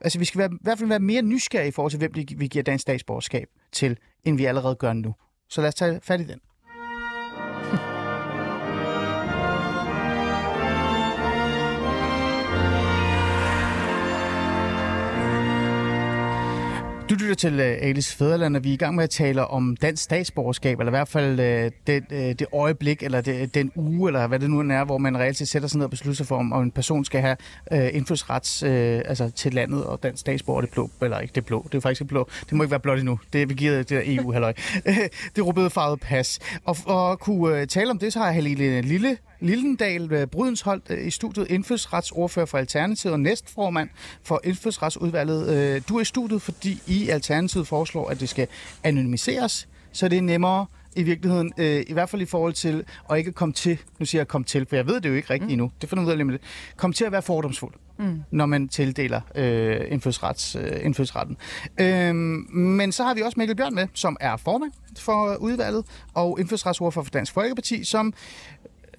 altså 0.00 0.18
vi 0.18 0.24
skal 0.24 0.38
være, 0.38 0.50
i 0.52 0.58
hvert 0.60 0.78
fald 0.78 0.88
være 0.88 1.00
mere 1.00 1.22
nysgerrige 1.22 1.68
i 1.68 1.72
forhold 1.72 1.90
til, 1.90 1.98
hvem 1.98 2.12
vi 2.14 2.46
giver 2.46 2.62
dansk 2.62 2.82
statsborgerskab 2.82 3.48
til, 3.72 3.96
end 4.24 4.36
vi 4.36 4.44
allerede 4.44 4.74
gør 4.74 4.92
nu. 4.92 5.14
Så 5.48 5.60
lad 5.60 5.68
os 5.68 5.74
tage 5.74 6.00
fat 6.02 6.20
i 6.20 6.24
den. 6.24 6.40
Du 17.14 17.18
lytter 17.18 17.34
til 17.34 17.60
øh, 17.60 17.76
Alice 17.80 18.16
Fæderland, 18.16 18.56
og 18.56 18.64
vi 18.64 18.68
er 18.68 18.74
i 18.74 18.76
gang 18.76 18.94
med 18.94 19.04
at 19.04 19.10
tale 19.10 19.46
om 19.46 19.76
dansk 19.76 20.02
statsborgerskab, 20.02 20.80
eller 20.80 20.90
i 20.90 20.96
hvert 20.96 21.08
fald 21.08 21.40
øh, 21.40 21.70
det, 21.86 22.04
øh, 22.12 22.18
det 22.18 22.46
øjeblik, 22.52 23.02
eller 23.02 23.20
det, 23.20 23.54
den 23.54 23.72
uge, 23.76 24.08
eller 24.08 24.26
hvad 24.26 24.38
det 24.38 24.50
nu 24.50 24.60
er, 24.60 24.84
hvor 24.84 24.98
man 24.98 25.18
reelt 25.18 25.36
set 25.36 25.48
sætter 25.48 25.68
sig 25.68 25.78
ned 25.78 25.84
og 25.84 25.90
beslutter 25.90 26.16
sig 26.16 26.26
for, 26.26 26.36
om, 26.36 26.52
om 26.52 26.62
en 26.62 26.70
person 26.70 27.04
skal 27.04 27.20
have 27.20 27.36
øh, 27.72 27.88
indfødsrets 27.92 28.62
øh, 28.62 29.02
altså 29.06 29.30
til 29.30 29.54
landet 29.54 29.84
og 29.84 30.02
dansk 30.02 30.20
statsborger, 30.20 30.60
det 30.60 30.70
blå, 30.70 30.90
eller 31.02 31.20
ikke 31.20 31.32
det 31.34 31.46
blå, 31.46 31.66
det 31.72 31.74
er 31.74 31.80
faktisk 31.80 32.00
ikke 32.00 32.08
blå, 32.08 32.28
det 32.40 32.52
må 32.52 32.62
ikke 32.62 32.70
være 32.70 32.80
blåt 32.80 32.98
endnu, 32.98 33.18
det 33.32 33.42
er 33.42 33.46
givet 33.46 33.78
det 33.78 33.88
der 33.88 34.02
EU, 34.04 34.32
halløj. 34.32 34.52
det 35.36 35.46
rødbedefarvede 35.46 35.96
pas. 35.96 36.38
Og 36.64 36.76
og 36.84 37.20
kunne 37.20 37.66
tale 37.66 37.90
om 37.90 37.98
det, 37.98 38.12
så 38.12 38.18
har 38.18 38.26
jeg 38.26 38.34
Helene 38.34 38.80
Lille 38.80 39.16
Lillendal 39.44 40.12
øh, 40.12 40.26
Brydensholdt 40.26 40.84
øh, 40.90 41.06
i 41.06 41.10
studiet, 41.10 41.50
indfødsretsordfører 41.50 42.46
for 42.46 42.58
Alternativet 42.58 43.12
og 43.12 43.20
næstformand 43.20 43.88
for 44.22 44.40
indfødsretsudvalget. 44.44 45.48
Øh, 45.56 45.82
du 45.88 45.96
er 45.96 46.00
i 46.00 46.04
studiet, 46.04 46.42
fordi 46.42 46.82
I 46.86 47.08
Alternativet 47.08 47.68
foreslår, 47.68 48.08
at 48.08 48.20
det 48.20 48.28
skal 48.28 48.48
anonymiseres, 48.82 49.68
så 49.92 50.08
det 50.08 50.18
er 50.18 50.22
nemmere 50.22 50.66
i 50.96 51.02
virkeligheden, 51.02 51.52
i 51.58 51.92
hvert 51.92 52.08
fald 52.08 52.22
i 52.22 52.24
forhold 52.24 52.52
til 52.52 52.84
at 53.10 53.18
ikke 53.18 53.32
komme 53.32 53.52
til, 53.52 53.78
nu 53.98 54.06
siger 54.06 54.20
jeg 54.20 54.28
komme 54.28 54.44
til, 54.44 54.66
for 54.68 54.76
jeg 54.76 54.86
ved 54.86 55.00
det 55.00 55.08
jo 55.08 55.14
ikke 55.14 55.30
rigtigt 55.30 55.48
mm. 55.48 55.52
endnu, 55.52 55.70
det 55.80 55.88
finder 55.88 56.04
ud 56.04 56.10
af 56.10 56.16
det, 56.16 56.40
komme 56.76 56.94
til 56.94 57.04
at 57.04 57.12
være 57.12 57.22
fordomsfuld, 57.22 57.74
mm. 57.98 58.22
når 58.30 58.46
man 58.46 58.68
tildeler 58.68 59.20
øh, 59.34 59.80
indfødsrets, 59.88 60.56
øh, 60.56 60.84
indfødsretten. 60.84 61.36
Øhm, 61.80 62.46
men 62.52 62.92
så 62.92 63.04
har 63.04 63.14
vi 63.14 63.22
også 63.22 63.40
Mikkel 63.40 63.56
Bjørn 63.56 63.74
med, 63.74 63.86
som 63.94 64.16
er 64.20 64.36
formand 64.36 64.72
for 64.98 65.36
udvalget, 65.36 65.84
og 66.14 66.40
indfødsretsordfører 66.40 67.04
for 67.04 67.10
Dansk 67.10 67.32
Folkeparti, 67.32 67.84
som 67.84 68.14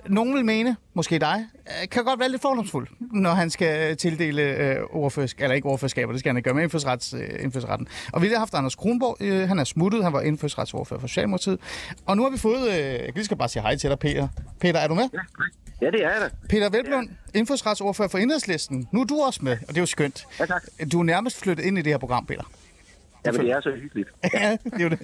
nogen 0.07 0.33
vil 0.33 0.45
mene, 0.45 0.75
måske 0.93 1.19
dig, 1.19 1.45
øh, 1.67 1.89
kan 1.89 2.03
godt 2.03 2.19
være 2.19 2.29
lidt 2.29 2.41
fordomsfuld, 2.41 2.87
når 2.99 3.31
han 3.31 3.49
skal 3.49 3.97
tildele 3.97 4.41
øh, 4.41 4.77
ordførsk, 4.89 5.41
eller 5.41 5.55
ikke 5.55 5.67
ordførskaber, 5.67 6.11
det 6.11 6.19
skal 6.19 6.29
han 6.29 6.37
ikke 6.37 6.47
gøre 6.47 6.53
med 6.53 6.63
indfødsrets, 6.63 7.13
øh, 7.13 7.29
indfødsretten. 7.39 7.87
Og 8.13 8.21
vi 8.21 8.27
har 8.27 8.37
haft 8.39 8.53
Anders 8.53 8.75
Kronborg, 8.75 9.17
øh, 9.19 9.47
han 9.47 9.59
er 9.59 9.63
smuttet, 9.63 10.03
han 10.03 10.13
var 10.13 10.21
indfødsretsordfører 10.21 10.99
for 10.99 11.07
Socialdemokratiet. 11.07 11.59
Og 12.05 12.17
nu 12.17 12.23
har 12.23 12.29
vi 12.29 12.37
fået, 12.37 12.67
øh, 12.69 12.77
jeg 12.77 13.11
lige 13.15 13.25
skal 13.25 13.37
bare 13.37 13.49
sige 13.49 13.61
hej 13.61 13.75
til 13.75 13.89
dig, 13.89 13.99
Peter. 13.99 14.27
Peter, 14.59 14.79
er 14.79 14.87
du 14.87 14.95
med? 14.95 15.09
Ja, 15.81 15.91
det 15.91 16.03
er 16.03 16.09
jeg 16.09 16.21
da. 16.21 16.29
Peter 16.49 16.69
Velblund, 16.69 17.09
ja. 17.33 17.39
for 18.07 18.17
Enhedslisten. 18.17 18.87
Nu 18.91 19.01
er 19.01 19.05
du 19.05 19.21
også 19.21 19.39
med, 19.43 19.57
og 19.61 19.67
det 19.67 19.77
er 19.77 19.81
jo 19.81 19.85
skønt. 19.85 20.27
Ja, 20.39 20.45
tak. 20.45 20.63
Du 20.91 20.99
er 20.99 21.03
nærmest 21.03 21.39
flyttet 21.39 21.65
ind 21.65 21.77
i 21.77 21.81
det 21.81 21.93
her 21.93 21.97
program, 21.97 22.25
Peter. 22.25 22.43
Ja, 23.25 23.31
men 23.31 23.41
det 23.41 23.51
er 23.51 23.61
så 23.61 23.71
hyggeligt. 23.71 24.09
ja, 24.33 24.57
det 24.63 24.81
er 24.85 24.89
det. 24.89 24.99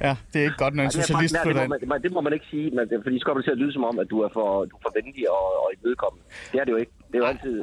Ja, 0.00 0.16
det 0.32 0.38
er 0.40 0.44
ikke 0.44 0.60
godt, 0.64 0.74
når 0.74 0.82
en 0.82 0.90
ja, 0.94 1.00
socialist 1.00 1.34
det, 1.34 1.54
det, 1.56 1.68
må 1.68 1.76
man, 1.86 2.02
det 2.02 2.12
må 2.12 2.20
man 2.20 2.32
ikke 2.32 2.46
sige, 2.50 2.70
men 2.70 3.02
fordi 3.02 3.18
så 3.18 3.24
kommer 3.24 3.40
det 3.40 3.46
til 3.48 3.54
at 3.56 3.58
lyde 3.58 3.72
som 3.72 3.84
om, 3.84 3.98
at 3.98 4.06
du 4.10 4.20
er 4.20 4.28
for, 4.32 4.64
du 4.64 4.74
er 4.76 4.82
for 4.86 4.92
venlig 4.98 5.30
og, 5.30 5.46
og 5.62 5.68
imødekommende. 5.76 6.24
Det 6.52 6.60
er 6.60 6.64
det 6.64 6.72
jo 6.72 6.76
ikke. 6.76 6.92
Det 7.08 7.14
er 7.14 7.18
jo 7.18 7.24
altid 7.24 7.56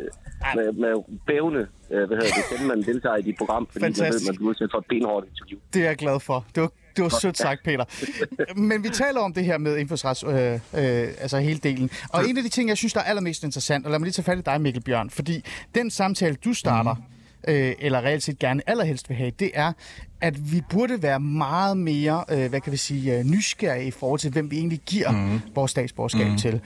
med, 0.55 0.71
med 0.83 0.93
bævne, 1.27 1.59
øh, 1.91 2.03
hvad 2.07 2.17
hedder 2.17 2.33
det, 2.39 2.45
stemme, 2.49 2.67
man 2.67 2.81
deltager 2.81 3.15
i 3.15 3.21
dit 3.21 3.37
program, 3.37 3.67
fordi 3.71 3.85
Fantastisk. 3.85 4.13
man 4.13 4.13
ved, 4.13 4.31
man 4.31 4.35
bliver 4.35 4.49
udsat 4.49 4.69
for 4.73 4.79
et 4.79 4.85
benhårdt 4.89 5.25
interview. 5.31 5.59
Det 5.73 5.81
er 5.81 5.85
jeg 5.85 5.97
glad 5.97 6.19
for. 6.19 6.45
Det 6.55 6.61
var, 6.61 6.71
det 6.95 7.03
var 7.03 7.09
sødt 7.21 7.37
sagt, 7.37 7.63
Peter. 7.63 7.85
Men 8.59 8.83
vi 8.83 8.89
taler 8.89 9.19
om 9.19 9.33
det 9.33 9.45
her 9.45 9.57
med 9.57 9.77
indfødsrets, 9.77 10.23
øh, 10.23 10.33
øh, 10.33 10.59
altså 11.23 11.37
hele 11.39 11.59
delen. 11.59 11.89
Og 12.09 12.29
en 12.29 12.37
af 12.37 12.43
de 12.43 12.49
ting, 12.49 12.69
jeg 12.69 12.77
synes, 12.77 12.93
der 12.93 12.99
er 12.99 13.03
allermest 13.03 13.43
interessant, 13.43 13.85
og 13.85 13.91
lad 13.91 13.99
mig 13.99 14.05
lige 14.05 14.13
tage 14.13 14.23
fat 14.23 14.37
i 14.37 14.41
dig, 14.41 14.61
Mikkel 14.61 14.83
Bjørn, 14.83 15.09
fordi 15.09 15.45
den 15.75 15.91
samtale, 15.91 16.35
du 16.35 16.53
starter, 16.53 16.93
mm 16.93 17.18
øh, 17.47 17.73
eller 17.79 18.01
reelt 18.01 18.23
set 18.23 18.39
gerne 18.39 18.61
allerhelst 18.67 19.09
vil 19.09 19.17
have, 19.17 19.31
det 19.39 19.51
er, 19.53 19.73
at 20.21 20.51
vi 20.53 20.61
burde 20.69 21.03
være 21.03 21.19
meget 21.19 21.77
mere, 21.77 22.23
øh, 22.31 22.49
hvad 22.49 22.61
kan 22.61 22.71
vi 22.71 22.77
sige, 22.77 23.17
øh, 23.17 23.25
nysgerrige 23.25 23.87
i 23.87 23.91
forhold 23.91 24.19
til, 24.19 24.31
hvem 24.31 24.51
vi 24.51 24.57
egentlig 24.57 24.79
giver 24.85 25.11
mm. 25.11 25.41
vores 25.55 25.71
statsborgerskab 25.71 26.27
mm. 26.27 26.37
til. 26.37 26.61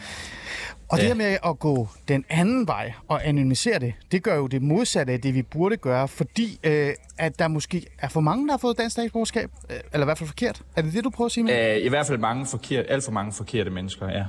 Og 0.90 0.98
ja. 0.98 1.04
det 1.04 1.08
her 1.08 1.16
med 1.16 1.38
at 1.46 1.60
gå 1.60 1.88
den 2.08 2.26
anden 2.30 2.68
vej 2.68 2.94
og 3.08 3.28
anonymisere 3.28 3.80
det, 3.80 3.94
det 4.12 4.24
gør 4.24 4.36
jo 4.36 4.48
det 4.48 4.62
modsatte 4.62 5.14
af 5.14 5.22
det, 5.22 5.34
vi 5.34 5.42
burde 5.42 5.78
gøre, 5.78 6.08
fordi 6.08 6.60
øh, 6.64 6.94
at 7.18 7.40
der 7.40 7.48
måske 7.48 7.86
er 8.00 8.08
for 8.08 8.22
mange, 8.22 8.48
der 8.48 8.54
har 8.54 8.58
fået 8.58 8.78
dansk 8.78 8.94
statsborgerskab, 8.94 9.50
øh, 9.70 9.78
eller 9.94 10.06
i 10.06 10.08
hvert 10.08 10.18
fald 10.18 10.28
forkert. 10.28 10.62
Er 10.76 10.82
det 10.82 10.94
det, 10.94 11.04
du 11.04 11.10
prøver 11.10 11.26
at 11.26 11.32
sige? 11.32 11.44
Med? 11.44 11.76
Øh, 11.76 11.86
I 11.86 11.90
hvert 11.90 12.08
fald 12.08 12.18
mange 12.18 12.46
forkert, 12.46 12.86
alt 12.90 13.04
for 13.04 13.12
mange 13.12 13.32
forkerte 13.32 13.70
mennesker, 13.70 14.10
ja. 14.10 14.24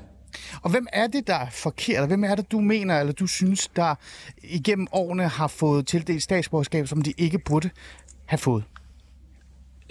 Og 0.62 0.70
hvem 0.70 0.86
er 0.92 1.06
det, 1.06 1.26
der 1.26 1.34
er 1.34 1.50
forkert? 1.50 2.08
Hvem 2.08 2.24
er 2.24 2.34
det, 2.34 2.52
du 2.52 2.60
mener, 2.60 3.00
eller 3.00 3.12
du 3.12 3.26
synes, 3.26 3.68
der 3.76 3.94
igennem 4.42 4.86
årene 4.92 5.28
har 5.28 5.48
fået 5.48 5.86
tildelt 5.86 6.22
statsborgerskab, 6.22 6.88
som 6.88 7.02
de 7.02 7.12
ikke 7.18 7.38
burde 7.38 7.70
have 8.26 8.38
fået? 8.38 8.64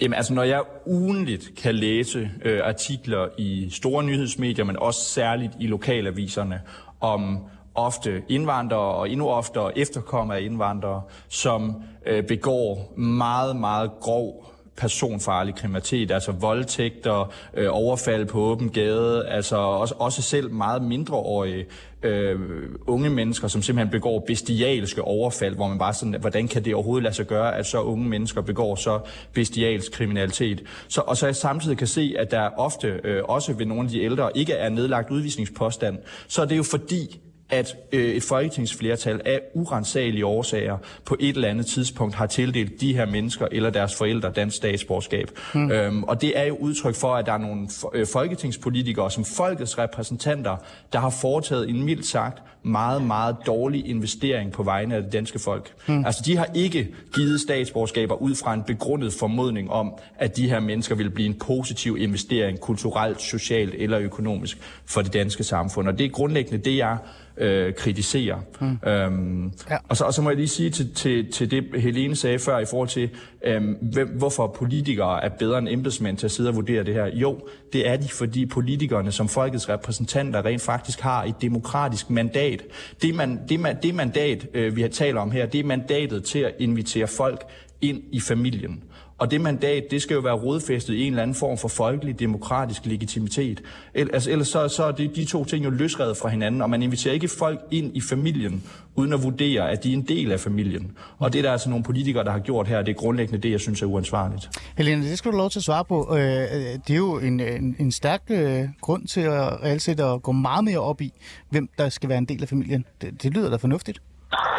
Jamen 0.00 0.14
altså, 0.14 0.34
når 0.34 0.42
jeg 0.42 0.62
ugenligt 0.86 1.52
kan 1.56 1.74
læse 1.74 2.30
øh, 2.44 2.60
artikler 2.64 3.28
i 3.38 3.68
store 3.70 4.04
nyhedsmedier, 4.04 4.64
men 4.64 4.76
også 4.76 5.00
særligt 5.00 5.52
i 5.60 5.66
lokalaviserne, 5.66 6.60
om 7.00 7.38
ofte 7.74 8.22
indvandrere 8.28 8.94
og 8.94 9.10
endnu 9.10 9.28
oftere 9.28 9.78
efterkommere 9.78 10.38
af 10.38 10.42
indvandrere, 10.42 11.02
som 11.28 11.82
øh, 12.06 12.26
begår 12.26 12.92
meget, 12.98 13.56
meget 13.56 13.90
grov 14.00 14.53
personfarlig 14.76 15.54
kriminalitet, 15.54 16.10
altså 16.10 16.32
voldtægter, 16.32 17.32
øh, 17.54 17.66
overfald 17.70 18.26
på 18.26 18.40
åben 18.40 18.70
gade, 18.70 19.28
altså 19.28 19.56
også, 19.56 19.94
også 19.98 20.22
selv 20.22 20.50
meget 20.50 20.82
mindreårige 20.82 21.66
øh, 22.02 22.40
unge 22.86 23.10
mennesker, 23.10 23.48
som 23.48 23.62
simpelthen 23.62 23.90
begår 23.90 24.24
bestialske 24.26 25.02
overfald, 25.02 25.54
hvor 25.54 25.68
man 25.68 25.78
bare 25.78 25.94
sådan, 25.94 26.20
hvordan 26.20 26.48
kan 26.48 26.64
det 26.64 26.74
overhovedet 26.74 27.02
lade 27.02 27.14
sig 27.14 27.26
gøre, 27.26 27.56
at 27.56 27.66
så 27.66 27.80
unge 27.80 28.08
mennesker 28.08 28.40
begår 28.40 28.74
så 28.74 29.00
bestialsk 29.32 29.92
kriminalitet. 29.92 30.62
Så, 30.88 31.00
og 31.00 31.16
så 31.16 31.26
jeg 31.26 31.36
samtidig 31.36 31.78
kan 31.78 31.86
se, 31.86 32.14
at 32.18 32.30
der 32.30 32.48
ofte, 32.56 33.00
øh, 33.04 33.22
også 33.24 33.52
ved 33.52 33.66
nogle 33.66 33.82
af 33.82 33.90
de 33.90 34.02
ældre, 34.02 34.30
ikke 34.34 34.52
er 34.52 34.68
nedlagt 34.68 35.10
udvisningspåstand, 35.10 35.98
så 36.28 36.42
er 36.42 36.46
det 36.46 36.56
jo 36.56 36.62
fordi, 36.62 37.20
at 37.54 37.76
øh, 37.92 38.14
et 38.14 38.22
folketingsflertal 38.22 39.20
af 39.24 39.40
urensagelige 39.54 40.26
årsager 40.26 40.76
på 41.04 41.16
et 41.20 41.36
eller 41.36 41.48
andet 41.48 41.66
tidspunkt 41.66 42.14
har 42.14 42.26
tildelt 42.26 42.80
de 42.80 42.94
her 42.94 43.06
mennesker 43.06 43.46
eller 43.52 43.70
deres 43.70 43.94
forældre 43.94 44.30
dansk 44.30 44.56
statsborgerskab. 44.56 45.30
Mm. 45.54 45.70
Øhm, 45.70 46.04
og 46.04 46.20
det 46.20 46.38
er 46.38 46.44
jo 46.44 46.56
udtryk 46.56 46.94
for, 46.94 47.14
at 47.14 47.26
der 47.26 47.32
er 47.32 47.38
nogle 47.38 47.68
øh, 47.94 48.06
folketingspolitikere 48.06 49.10
som 49.10 49.24
folkets 49.24 49.78
repræsentanter, 49.78 50.56
der 50.92 50.98
har 50.98 51.10
foretaget 51.10 51.68
en 51.68 51.82
mildt 51.84 52.06
sagt 52.06 52.42
meget, 52.64 53.02
meget 53.02 53.36
dårlig 53.46 53.86
investering 53.86 54.52
på 54.52 54.62
vegne 54.62 54.94
af 54.94 55.02
det 55.02 55.12
danske 55.12 55.38
folk. 55.38 55.72
Mm. 55.86 56.04
Altså, 56.04 56.22
de 56.26 56.36
har 56.36 56.48
ikke 56.54 56.88
givet 57.14 57.40
statsborgerskaber 57.40 58.14
ud 58.14 58.34
fra 58.34 58.54
en 58.54 58.62
begrundet 58.62 59.12
formodning 59.12 59.70
om, 59.70 59.92
at 60.18 60.36
de 60.36 60.48
her 60.48 60.60
mennesker 60.60 60.94
vil 60.94 61.10
blive 61.10 61.26
en 61.26 61.34
positiv 61.34 61.96
investering 62.00 62.60
kulturelt, 62.60 63.22
socialt 63.22 63.74
eller 63.78 63.98
økonomisk 63.98 64.58
for 64.86 65.02
det 65.02 65.12
danske 65.12 65.44
samfund. 65.44 65.88
Og 65.88 65.98
det 65.98 66.04
er 66.04 66.08
grundlæggende 66.08 66.64
det, 66.64 66.76
jeg 66.76 66.98
øh, 67.36 67.74
kritisere. 67.74 68.40
Mm. 68.60 68.78
Øhm, 68.86 69.52
ja. 69.70 69.76
og, 69.88 69.96
så, 69.96 70.04
og 70.04 70.14
så 70.14 70.22
må 70.22 70.30
jeg 70.30 70.36
lige 70.36 70.48
sige 70.48 70.70
til, 70.70 70.94
til, 70.94 71.32
til 71.32 71.50
det, 71.50 71.64
Helene 71.80 72.16
sagde 72.16 72.38
før 72.38 72.58
i 72.58 72.64
forhold 72.70 72.88
til, 72.88 73.10
øhm, 73.44 73.76
hvem, 73.92 74.08
hvorfor 74.08 74.46
politikere 74.46 75.24
er 75.24 75.28
bedre 75.28 75.58
end 75.58 75.68
embedsmænd 75.68 76.16
til 76.16 76.26
at 76.26 76.30
sidde 76.30 76.48
og 76.48 76.56
vurdere 76.56 76.84
det 76.84 76.94
her. 76.94 77.06
Jo, 77.06 77.38
det 77.72 77.88
er 77.88 77.96
de, 77.96 78.08
fordi 78.08 78.46
politikerne 78.46 79.12
som 79.12 79.28
folkets 79.28 79.68
repræsentanter 79.68 80.44
rent 80.44 80.62
faktisk 80.62 81.00
har 81.00 81.24
et 81.24 81.34
demokratisk 81.42 82.10
mandat. 82.10 82.62
Det, 83.02 83.14
man, 83.14 83.40
det, 83.48 83.60
man, 83.60 83.76
det 83.82 83.94
mandat, 83.94 84.46
øh, 84.54 84.76
vi 84.76 84.82
har 84.82 84.88
talt 84.88 85.16
om 85.16 85.30
her, 85.30 85.46
det 85.46 85.60
er 85.60 85.64
mandatet 85.64 86.24
til 86.24 86.38
at 86.38 86.54
invitere 86.58 87.06
folk 87.06 87.44
ind 87.80 88.02
i 88.12 88.20
familien. 88.20 88.82
Og 89.18 89.30
det 89.30 89.40
mandat, 89.40 89.84
det 89.90 90.02
skal 90.02 90.14
jo 90.14 90.20
være 90.20 90.34
rodfæstet 90.34 90.94
i 90.94 91.02
en 91.02 91.12
eller 91.12 91.22
anden 91.22 91.34
form 91.34 91.58
for 91.58 91.68
folkelig 91.68 92.18
demokratisk 92.18 92.86
legitimitet. 92.86 93.62
Altså, 93.94 94.30
ellers 94.30 94.48
så, 94.48 94.68
så 94.68 94.84
er 94.84 94.92
det, 94.92 95.16
de 95.16 95.24
to 95.24 95.44
ting 95.44 95.64
jo 95.64 95.70
løsredet 95.70 96.16
fra 96.16 96.28
hinanden, 96.28 96.62
og 96.62 96.70
man 96.70 96.82
inviterer 96.82 97.14
ikke 97.14 97.28
folk 97.28 97.60
ind 97.70 97.96
i 97.96 98.00
familien, 98.00 98.62
uden 98.94 99.12
at 99.12 99.22
vurdere, 99.22 99.70
at 99.70 99.84
de 99.84 99.88
er 99.88 99.92
en 99.92 100.02
del 100.02 100.32
af 100.32 100.40
familien. 100.40 100.92
Og 101.18 101.32
det 101.32 101.38
er 101.38 101.42
der 101.42 101.52
altså 101.52 101.70
nogle 101.70 101.84
politikere, 101.84 102.24
der 102.24 102.30
har 102.30 102.38
gjort 102.38 102.68
her, 102.68 102.82
det 102.82 102.92
er 102.92 102.96
grundlæggende 102.96 103.42
det, 103.42 103.50
jeg 103.50 103.60
synes 103.60 103.82
er 103.82 103.86
uansvarligt. 103.86 104.50
Helene, 104.76 105.04
det 105.04 105.18
skal 105.18 105.32
du 105.32 105.36
lov 105.36 105.50
til 105.50 105.58
at 105.58 105.62
svare 105.62 105.84
på. 105.84 106.16
Øh, 106.16 106.18
det 106.18 106.90
er 106.90 106.96
jo 106.96 107.18
en, 107.18 107.40
en, 107.40 107.76
en 107.78 107.92
stærk 107.92 108.22
øh, 108.30 108.64
grund 108.80 109.06
til 109.06 109.20
at, 109.20 109.62
reelt 109.62 109.82
set 109.82 110.00
at 110.00 110.22
gå 110.22 110.32
meget 110.32 110.64
mere 110.64 110.78
op 110.78 111.00
i, 111.00 111.12
hvem 111.50 111.68
der 111.78 111.88
skal 111.88 112.08
være 112.08 112.18
en 112.18 112.24
del 112.24 112.42
af 112.42 112.48
familien. 112.48 112.84
Det, 113.00 113.22
det 113.22 113.34
lyder 113.34 113.50
da 113.50 113.56
fornuftigt. 113.56 114.00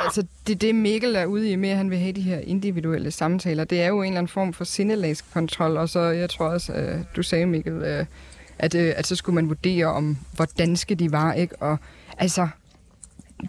Altså, 0.03 0.23
det 0.47 0.61
det 0.61 0.75
Mikkel 0.75 1.15
er 1.15 1.25
ude 1.25 1.51
i 1.51 1.55
med, 1.55 1.69
at 1.69 1.77
han 1.77 1.89
vil 1.89 1.97
have 1.97 2.11
de 2.11 2.21
her 2.21 2.39
individuelle 2.39 3.11
samtaler, 3.11 3.63
det 3.63 3.81
er 3.81 3.87
jo 3.87 4.01
en 4.01 4.07
eller 4.07 4.17
anden 4.17 4.27
form 4.27 4.53
for 4.53 4.63
sindelagskontrol, 4.63 5.77
og 5.77 5.89
så, 5.89 5.99
jeg 5.99 6.29
tror 6.29 6.47
også, 6.47 6.73
at 6.73 6.99
du 7.15 7.23
sagde, 7.23 7.45
Mikkel, 7.45 8.05
at, 8.59 8.75
at 8.75 9.07
så 9.07 9.15
skulle 9.15 9.35
man 9.35 9.49
vurdere 9.49 9.85
om, 9.85 10.17
hvor 10.33 10.45
danske 10.45 10.95
de 10.95 11.11
var, 11.11 11.33
ikke? 11.33 11.55
Og 11.61 11.77
altså, 12.17 12.47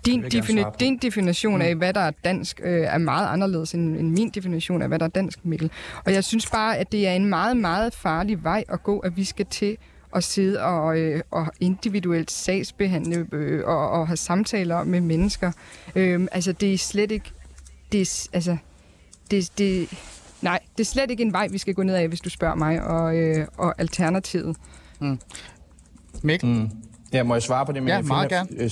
din, 0.06 0.24
defini- 0.24 0.76
din 0.80 0.96
definition 0.96 1.62
af, 1.62 1.74
mm. 1.74 1.78
hvad 1.78 1.92
der 1.94 2.00
er 2.00 2.10
dansk, 2.24 2.60
øh, 2.64 2.80
er 2.80 2.98
meget 2.98 3.28
anderledes 3.28 3.74
end, 3.74 3.96
end 3.96 4.10
min 4.10 4.30
definition 4.30 4.82
af, 4.82 4.88
hvad 4.88 4.98
der 4.98 5.04
er 5.04 5.10
dansk, 5.10 5.38
Mikkel. 5.44 5.70
Og 6.04 6.12
jeg 6.12 6.24
synes 6.24 6.50
bare, 6.50 6.76
at 6.76 6.92
det 6.92 7.08
er 7.08 7.12
en 7.12 7.24
meget, 7.24 7.56
meget 7.56 7.94
farlig 7.94 8.44
vej 8.44 8.64
at 8.68 8.82
gå, 8.82 8.98
at 8.98 9.16
vi 9.16 9.24
skal 9.24 9.46
til 9.46 9.76
at 10.16 10.24
sidde 10.24 10.62
og, 10.62 10.98
øh, 10.98 11.22
og 11.30 11.46
individuelt 11.60 12.30
sagsbehandle 12.30 13.26
øh, 13.32 13.66
og, 13.66 13.90
og 13.90 14.06
have 14.06 14.16
samtaler 14.16 14.84
med 14.84 15.00
mennesker. 15.00 15.52
Øh, 15.96 16.26
altså, 16.32 16.52
det 16.52 16.74
er 16.74 16.78
slet 16.78 17.10
ikke... 17.10 17.32
Det 17.92 18.00
er, 18.00 18.28
altså, 18.32 18.56
det, 19.30 19.52
det, 19.58 19.88
nej, 20.42 20.60
det 20.76 20.80
er 20.80 20.86
slet 20.86 21.10
ikke 21.10 21.22
en 21.22 21.32
vej, 21.32 21.48
vi 21.48 21.58
skal 21.58 21.74
gå 21.74 21.82
ned 21.82 21.94
af, 21.94 22.08
hvis 22.08 22.20
du 22.20 22.30
spørger 22.30 22.54
mig, 22.54 22.82
og, 22.82 23.16
øh, 23.16 23.46
og 23.56 23.74
alternativet. 23.78 24.56
Mm. 25.00 25.18
Mikkel? 26.22 26.48
Mm. 26.48 26.70
Ja, 27.16 27.22
må 27.22 27.34
jeg 27.34 27.42
svare 27.42 27.66
på 27.66 27.72
det 27.72 27.82
med 27.82 27.92
ja, 27.92 28.02
meget 28.02 28.28
gerne. 28.28 28.48
Øh? 28.58 28.70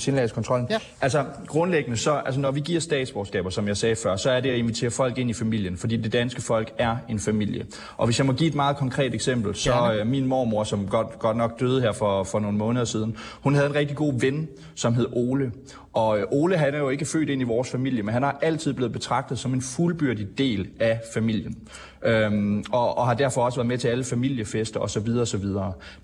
Ja. 0.69 0.77
Altså, 1.01 1.25
grundlæggende 1.47 1.97
så, 1.97 2.11
altså 2.11 2.41
når 2.41 2.51
vi 2.51 2.59
giver 2.59 2.79
statsborgerskaber, 2.79 3.49
som 3.49 3.67
jeg 3.67 3.77
sagde 3.77 3.95
før, 3.95 4.15
så 4.15 4.31
er 4.31 4.39
det 4.39 4.49
at 4.49 4.57
invitere 4.57 4.91
folk 4.91 5.17
ind 5.17 5.29
i 5.29 5.33
familien, 5.33 5.77
fordi 5.77 5.97
det 5.97 6.13
danske 6.13 6.41
folk 6.41 6.71
er 6.77 6.97
en 7.09 7.19
familie. 7.19 7.65
Og 7.97 8.05
hvis 8.05 8.19
jeg 8.19 8.25
må 8.25 8.33
give 8.33 8.49
et 8.49 8.55
meget 8.55 8.77
konkret 8.77 9.13
eksempel, 9.13 9.55
så 9.55 9.93
øh, 9.99 10.07
min 10.07 10.25
mormor, 10.25 10.63
som 10.63 10.87
godt, 10.87 11.19
godt 11.19 11.37
nok 11.37 11.59
døde 11.59 11.81
her 11.81 11.91
for, 11.91 12.23
for 12.23 12.39
nogle 12.39 12.57
måneder 12.57 12.85
siden, 12.85 13.17
hun 13.41 13.55
havde 13.55 13.67
en 13.67 13.75
rigtig 13.75 13.97
god 13.97 14.19
ven, 14.19 14.47
som 14.75 14.93
hed 14.93 15.05
Ole. 15.11 15.51
Og 15.95 16.19
øh, 16.19 16.25
Ole, 16.31 16.57
han 16.57 16.73
er 16.73 16.79
jo 16.79 16.89
ikke 16.89 17.05
født 17.05 17.29
ind 17.29 17.41
i 17.41 17.45
vores 17.45 17.69
familie, 17.69 18.03
men 18.03 18.13
han 18.13 18.23
har 18.23 18.39
altid 18.41 18.73
blevet 18.73 18.93
betragtet 18.93 19.39
som 19.39 19.53
en 19.53 19.61
fuldbyrdig 19.61 20.27
del 20.37 20.67
af 20.79 21.01
familien. 21.13 21.57
Øhm, 22.05 22.63
og, 22.71 22.97
og 22.97 23.07
har 23.07 23.13
derfor 23.13 23.41
også 23.41 23.57
været 23.57 23.67
med 23.67 23.77
til 23.77 23.87
alle 23.87 24.03
familiefester 24.03 24.79
osv. 24.79 25.09
osv. 25.21 25.45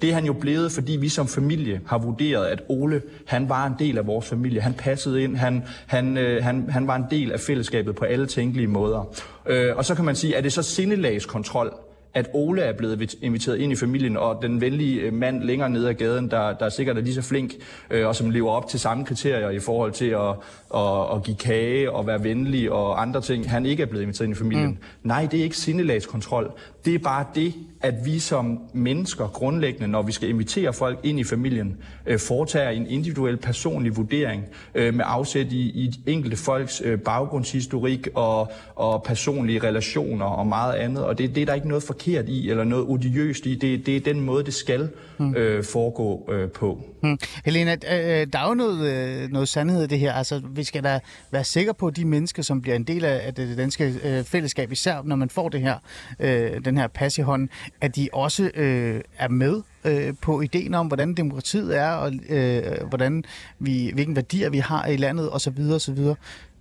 Det 0.02 0.10
er 0.10 0.14
han 0.14 0.26
jo 0.26 0.34
blevet, 0.34 0.72
fordi 0.72 0.92
vi 0.92 1.10
som 1.10 1.28
familie 1.28 1.82
har 1.88 1.98
vurderet, 1.98 2.46
at 2.46 2.64
Ole, 2.70 3.02
han 3.26 3.50
var 3.50 3.68
en 3.68 3.74
del 3.80 3.98
af 3.98 4.08
vores 4.08 4.28
familie. 4.30 4.62
Han 4.62 4.74
passede 4.74 5.24
ind, 5.24 5.36
han, 5.36 5.64
han, 5.88 6.18
øh, 6.18 6.44
han, 6.44 6.70
han 6.70 6.88
var 6.88 6.96
en 6.96 7.06
del 7.12 7.32
af 7.32 7.40
fællesskabet 7.40 7.96
på 7.96 8.06
alle 8.06 8.26
tænkelige 8.26 8.68
måder. 8.68 9.16
Øh, 9.46 9.76
og 9.76 9.86
så 9.86 9.96
kan 9.96 10.06
man 10.06 10.16
sige, 10.16 10.36
er 10.36 10.42
det 10.42 10.54
så 10.54 10.64
sindelagskontrol, 10.64 11.74
at 12.14 12.30
Ole 12.34 12.62
er 12.62 12.74
blevet 12.74 13.16
inviteret 13.22 13.58
ind 13.58 13.72
i 13.72 13.76
familien, 13.76 14.18
og 14.18 14.40
den 14.42 14.62
venlige 14.62 15.02
øh, 15.02 15.14
mand 15.14 15.44
længere 15.44 15.70
nede 15.70 15.90
ad 15.90 15.94
gaden, 15.94 16.32
der, 16.32 16.54
der 16.54 16.70
sikkert 16.70 16.98
er 16.98 17.02
lige 17.02 17.14
så 17.14 17.22
flink, 17.22 17.54
øh, 17.90 18.08
og 18.08 18.16
som 18.16 18.30
lever 18.30 18.52
op 18.52 18.68
til 18.68 18.80
samme 18.80 19.06
kriterier 19.06 19.50
i 19.50 19.60
forhold 19.60 19.92
til 19.92 20.06
at, 20.06 20.30
at, 20.76 21.16
at 21.16 21.24
give 21.24 21.38
kage 21.38 21.92
og 21.92 22.08
være 22.08 22.24
venlig 22.24 22.72
og 22.72 23.02
andre 23.02 23.22
ting, 23.22 23.50
han 23.50 23.66
ikke 23.66 23.84
er 23.84 23.88
blevet 23.88 24.04
inviteret 24.04 24.28
ind 24.28 24.36
i 24.36 24.40
familien. 24.40 24.68
Mm. 24.68 24.78
Nej, 25.04 25.28
det 25.32 25.40
er 25.40 25.44
ikke 25.44 25.58
sindelagskontrol. 25.58 26.52
Det 26.86 26.96
er 26.96 27.00
bare 27.00 27.26
det, 27.36 27.54
at 27.82 27.94
vi 28.06 28.20
som 28.20 28.60
mennesker 28.74 29.28
grundlæggende, 29.28 29.88
når 29.88 30.02
vi 30.02 30.12
skal 30.12 30.30
invitere 30.30 30.74
folk 30.74 31.00
ind 31.04 31.20
i 31.20 31.24
familien, 31.24 31.78
øh, 32.06 32.20
foretager 32.20 32.70
en 32.70 32.88
individuel 32.88 33.38
personlig 33.38 33.98
vurdering 33.98 34.44
øh, 34.76 34.94
med 34.94 35.06
afsæt 35.08 35.52
i, 35.52 35.62
i 35.62 35.92
enkelte 36.08 36.38
folks 36.38 36.82
øh, 36.86 37.00
baggrundshistorik 37.00 38.08
og, 38.16 38.52
og 38.76 39.04
personlige 39.04 39.60
relationer 39.60 40.26
og 40.26 40.48
meget 40.48 40.74
andet. 40.74 41.06
Og 41.06 41.18
det, 41.18 41.36
det 41.36 41.42
er 41.42 41.46
der 41.46 41.54
ikke 41.54 41.68
noget 41.68 41.84
for 41.84 41.94
forkert 42.02 42.30
i, 42.30 42.50
eller 42.50 42.64
noget 42.64 42.86
odiøst 42.88 43.46
i. 43.46 43.56
Det, 43.56 43.86
det 43.86 43.96
er 43.96 44.00
den 44.00 44.22
måde, 44.22 44.44
det 44.44 44.54
skal 44.54 44.90
mm. 45.18 45.36
øh, 45.36 45.64
foregå 45.64 46.30
øh, 46.32 46.50
på. 46.50 46.82
Mm. 47.04 47.18
Helena, 47.46 47.74
øh, 47.74 48.28
der 48.34 48.40
er 48.40 48.48
jo 48.48 48.54
noget, 48.54 48.94
øh, 48.94 49.32
noget 49.32 49.50
sandhed 49.50 49.84
i 49.84 49.88
det 49.88 50.00
her. 50.00 50.14
Altså, 50.14 50.42
vi 50.50 50.64
skal 50.64 50.84
da 50.84 51.00
være 51.32 51.44
sikre 51.44 51.74
på, 51.74 51.88
at 51.88 51.96
de 51.96 52.06
mennesker, 52.06 52.44
som 52.44 52.62
bliver 52.62 52.76
en 52.76 52.84
del 52.84 53.06
af 53.06 53.34
det 53.34 53.58
danske 53.58 53.94
øh, 54.04 54.24
fællesskab, 54.24 54.72
især 54.72 55.02
når 55.06 55.16
man 55.16 55.30
får 55.30 55.50
det 55.50 55.62
her, 55.62 55.76
øh, 56.20 56.66
den 56.66 56.78
her 56.78 56.88
pas 56.88 57.18
i 57.18 57.22
hånden, 57.22 57.50
at 57.82 57.96
de 57.96 58.10
også 58.14 58.52
øh, 58.56 59.02
er 59.18 59.30
med 59.30 59.62
øh, 59.86 60.14
på 60.22 60.42
ideen 60.42 60.74
om, 60.74 60.88
hvordan 60.88 61.14
demokratiet 61.14 61.78
er, 61.78 61.92
og 61.92 62.14
øh, 62.30 62.88
hvordan 62.90 63.24
vi, 63.60 63.92
hvilken 63.94 64.16
værdier 64.16 64.50
vi 64.50 64.58
har 64.58 64.86
i 64.88 64.98
landet, 64.98 65.34
osv. 65.34 65.60
osv. 65.76 66.00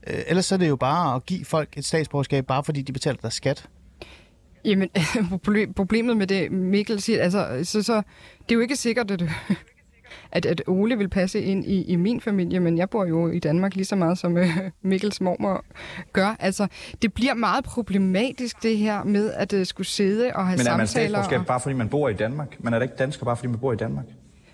Øh, 0.07 0.23
ellers 0.27 0.47
så 0.47 0.55
er 0.55 0.59
det 0.59 0.69
jo 0.69 0.77
bare 0.77 1.15
at 1.15 1.27
give 1.27 1.45
folk 1.45 1.69
et 1.77 1.85
statsborgerskab, 1.85 2.47
bare 2.47 2.65
fordi 2.65 2.83
de 2.83 2.93
betaler 2.93 3.19
deres 3.23 3.35
skat. 3.35 3.69
Jamen, 4.65 4.89
problemet 5.77 6.17
med 6.17 6.27
det, 6.27 6.53
Mikkel 6.53 7.01
siger, 7.01 7.23
altså, 7.23 7.61
så, 7.65 7.83
så, 7.83 7.97
det 7.97 8.51
er 8.51 8.55
jo 8.55 8.61
ikke 8.61 8.77
sikkert, 8.77 9.11
at, 9.11 9.23
at, 10.33 10.47
at 10.47 10.63
Ole 10.67 10.99
vil 10.99 11.09
passe 11.09 11.41
ind 11.41 11.65
i, 11.65 11.83
i 11.83 11.97
min 11.97 12.21
familie, 12.21 12.61
men 12.61 12.79
jeg 12.79 12.91
bor 12.91 13.05
jo 13.05 13.29
i 13.29 13.39
Danmark 13.39 13.75
lige 13.75 13.85
så 13.85 13.97
meget, 13.97 14.19
som 14.19 14.37
uh, 14.37 14.47
Mikkels 14.83 15.21
mormor 15.21 15.65
gør. 16.13 16.37
Altså, 16.39 16.67
det 17.03 17.13
bliver 17.13 17.35
meget 17.35 17.65
problematisk, 17.65 18.63
det 18.63 18.79
her 18.79 19.05
med 19.05 19.33
at 19.33 19.53
uh, 19.53 19.65
skulle 19.65 19.87
sidde 19.87 20.33
og 20.35 20.47
have 20.47 20.59
samtaler. 20.59 20.71
Men 20.71 20.75
er 20.75 20.79
man 20.79 20.87
statsborgerskab 20.87 21.41
og... 21.41 21.47
bare 21.47 21.61
fordi 21.61 21.75
man 21.75 21.89
bor 21.89 22.09
i 22.09 22.15
Danmark? 22.15 22.57
Man 22.65 22.75
er 22.75 22.79
da 22.79 22.83
ikke 22.83 22.97
dansker 22.99 23.25
bare 23.25 23.37
fordi 23.37 23.49
man 23.49 23.59
bor 23.59 23.73
i 23.73 23.77
Danmark? 23.77 24.05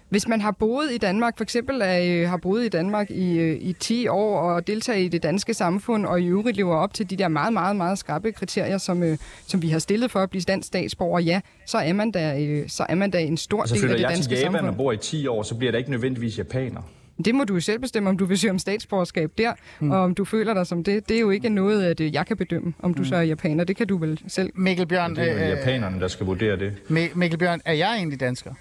Hvis 0.08 0.28
man 0.28 0.40
har 0.40 0.50
boet 0.50 0.92
i 0.92 0.98
Danmark, 0.98 1.36
for 1.36 1.42
eksempel 1.42 1.80
er, 1.84 2.26
har 2.26 2.36
boet 2.36 2.64
i 2.64 2.68
Danmark 2.68 3.10
i, 3.10 3.38
øh, 3.38 3.58
i 3.60 3.72
10 3.72 4.08
år 4.08 4.40
og 4.40 4.66
deltager 4.66 4.98
i 4.98 5.08
det 5.08 5.22
danske 5.22 5.54
samfund, 5.54 6.06
og 6.06 6.20
i 6.20 6.26
øvrigt 6.26 6.56
lever 6.56 6.76
op 6.76 6.94
til 6.94 7.10
de 7.10 7.16
der 7.16 7.28
meget, 7.28 7.52
meget, 7.52 7.76
meget 7.76 7.98
skarpe 7.98 8.32
kriterier, 8.32 8.78
som, 8.78 9.02
øh, 9.02 9.18
som 9.46 9.62
vi 9.62 9.68
har 9.68 9.78
stillet 9.78 10.10
for 10.10 10.20
at 10.20 10.30
blive 10.30 10.42
dansk 10.42 10.66
statsborger, 10.66 11.20
ja, 11.20 11.40
så 11.66 11.78
er 11.78 11.92
man 11.92 12.10
da, 12.10 12.40
øh, 12.40 12.68
så 12.68 12.86
er 12.88 12.94
man 12.94 13.10
da 13.10 13.18
en 13.18 13.36
stor 13.36 13.60
altså, 13.60 13.74
del 13.74 13.84
af 13.84 13.90
det 13.90 14.08
danske 14.08 14.22
samfund. 14.22 14.34
Så 14.34 14.40
flytter 14.40 14.44
jeg 14.44 14.52
til 14.52 14.56
Japan 14.56 14.68
og 14.68 14.76
bor 14.76 14.92
i 14.92 14.96
10 14.96 15.26
år, 15.26 15.42
så 15.42 15.54
bliver 15.54 15.72
det 15.72 15.78
ikke 15.78 15.90
nødvendigvis 15.90 16.38
japaner. 16.38 16.82
Det 17.24 17.34
må 17.34 17.44
du 17.44 17.54
jo 17.54 17.60
selv 17.60 17.78
bestemme, 17.78 18.08
om 18.08 18.18
du 18.18 18.24
vil 18.24 18.38
søge 18.38 18.50
om 18.50 18.58
statsborgerskab 18.58 19.30
der, 19.38 19.52
mm. 19.80 19.90
og 19.90 19.98
om 19.98 20.14
du 20.14 20.24
føler 20.24 20.54
dig 20.54 20.66
som 20.66 20.84
det. 20.84 21.08
Det 21.08 21.16
er 21.16 21.20
jo 21.20 21.30
ikke 21.30 21.48
noget, 21.48 21.84
at 21.84 22.14
jeg 22.14 22.26
kan 22.26 22.36
bedømme, 22.36 22.74
om 22.78 22.94
du 22.94 23.02
mm. 23.02 23.08
så 23.08 23.16
er 23.16 23.22
japaner. 23.22 23.64
Det 23.64 23.76
kan 23.76 23.86
du 23.86 23.98
vel 23.98 24.20
selv. 24.28 24.50
Mikkel 24.54 24.86
Bjørn... 24.86 25.16
Ja, 25.16 25.22
det 25.22 25.42
er 25.42 25.48
jo 25.48 25.56
japanerne, 25.56 26.00
der 26.00 26.08
skal 26.08 26.26
vurdere 26.26 26.56
det. 26.56 26.72
Mikkel 27.14 27.38
Bjørn, 27.38 27.60
er 27.64 27.72
jeg 27.72 27.96
egentlig 27.96 28.20
dansker? 28.20 28.54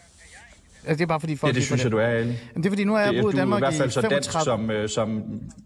Altså, 0.87 0.95
det 0.95 1.01
er 1.01 1.05
bare 1.05 1.19
fordi 1.19 1.35
folk... 1.35 1.53
Ja, 1.53 1.55
det 1.55 1.65
synes 1.65 1.83
jeg, 1.83 1.91
du 1.91 1.97
er, 1.97 2.07
Ali. 2.07 2.25
Men 2.25 2.63
det 2.63 2.65
er 2.65 2.71
fordi, 2.71 2.83
nu 2.83 2.93
har 2.93 3.01
jeg 3.01 3.21
boet 3.21 3.33
i 3.33 3.37
Danmark 3.37 3.61
i 3.61 3.65
35... 3.65 4.01
Du 4.01 4.07
er 4.07 4.09
i 4.09 4.21
hvert 4.21 4.23
fald 4.23 4.23
så 4.23 4.31
dansk, 4.31 4.45
som, 4.45 4.71
øh, 4.71 4.89
som, 4.89 5.23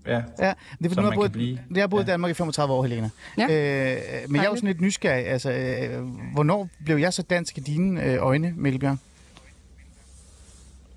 ja, 0.08 0.14
ja, 0.14 0.54
det 0.80 0.86
er 0.86 0.90
fordi, 0.90 0.96
nu 0.96 1.02
har 1.02 1.12
jeg 1.12 1.16
boet, 1.16 1.34
det 1.70 1.78
har 1.78 1.88
boet 1.88 2.02
ja. 2.02 2.06
i 2.06 2.10
Danmark 2.12 2.32
i 2.32 2.34
35 2.34 2.74
år, 2.74 2.84
Helena. 2.84 3.10
Ja. 3.38 3.44
Øh, 3.44 3.98
men 4.28 4.36
jeg 4.36 4.46
er 4.46 4.50
jo 4.50 4.56
sådan 4.56 4.68
lidt 4.68 4.82
nysgerrig. 4.82 5.28
Altså, 5.28 5.52
øh, 5.52 6.04
hvornår 6.34 6.70
blev 6.86 6.98
jeg 6.98 7.14
så 7.14 7.22
dansk 7.22 7.58
i 7.58 7.62
dine 7.62 8.04
øh, 8.04 8.18
øjne, 8.20 8.54
Mikkel 8.58 8.80
Bjørn? 8.80 9.00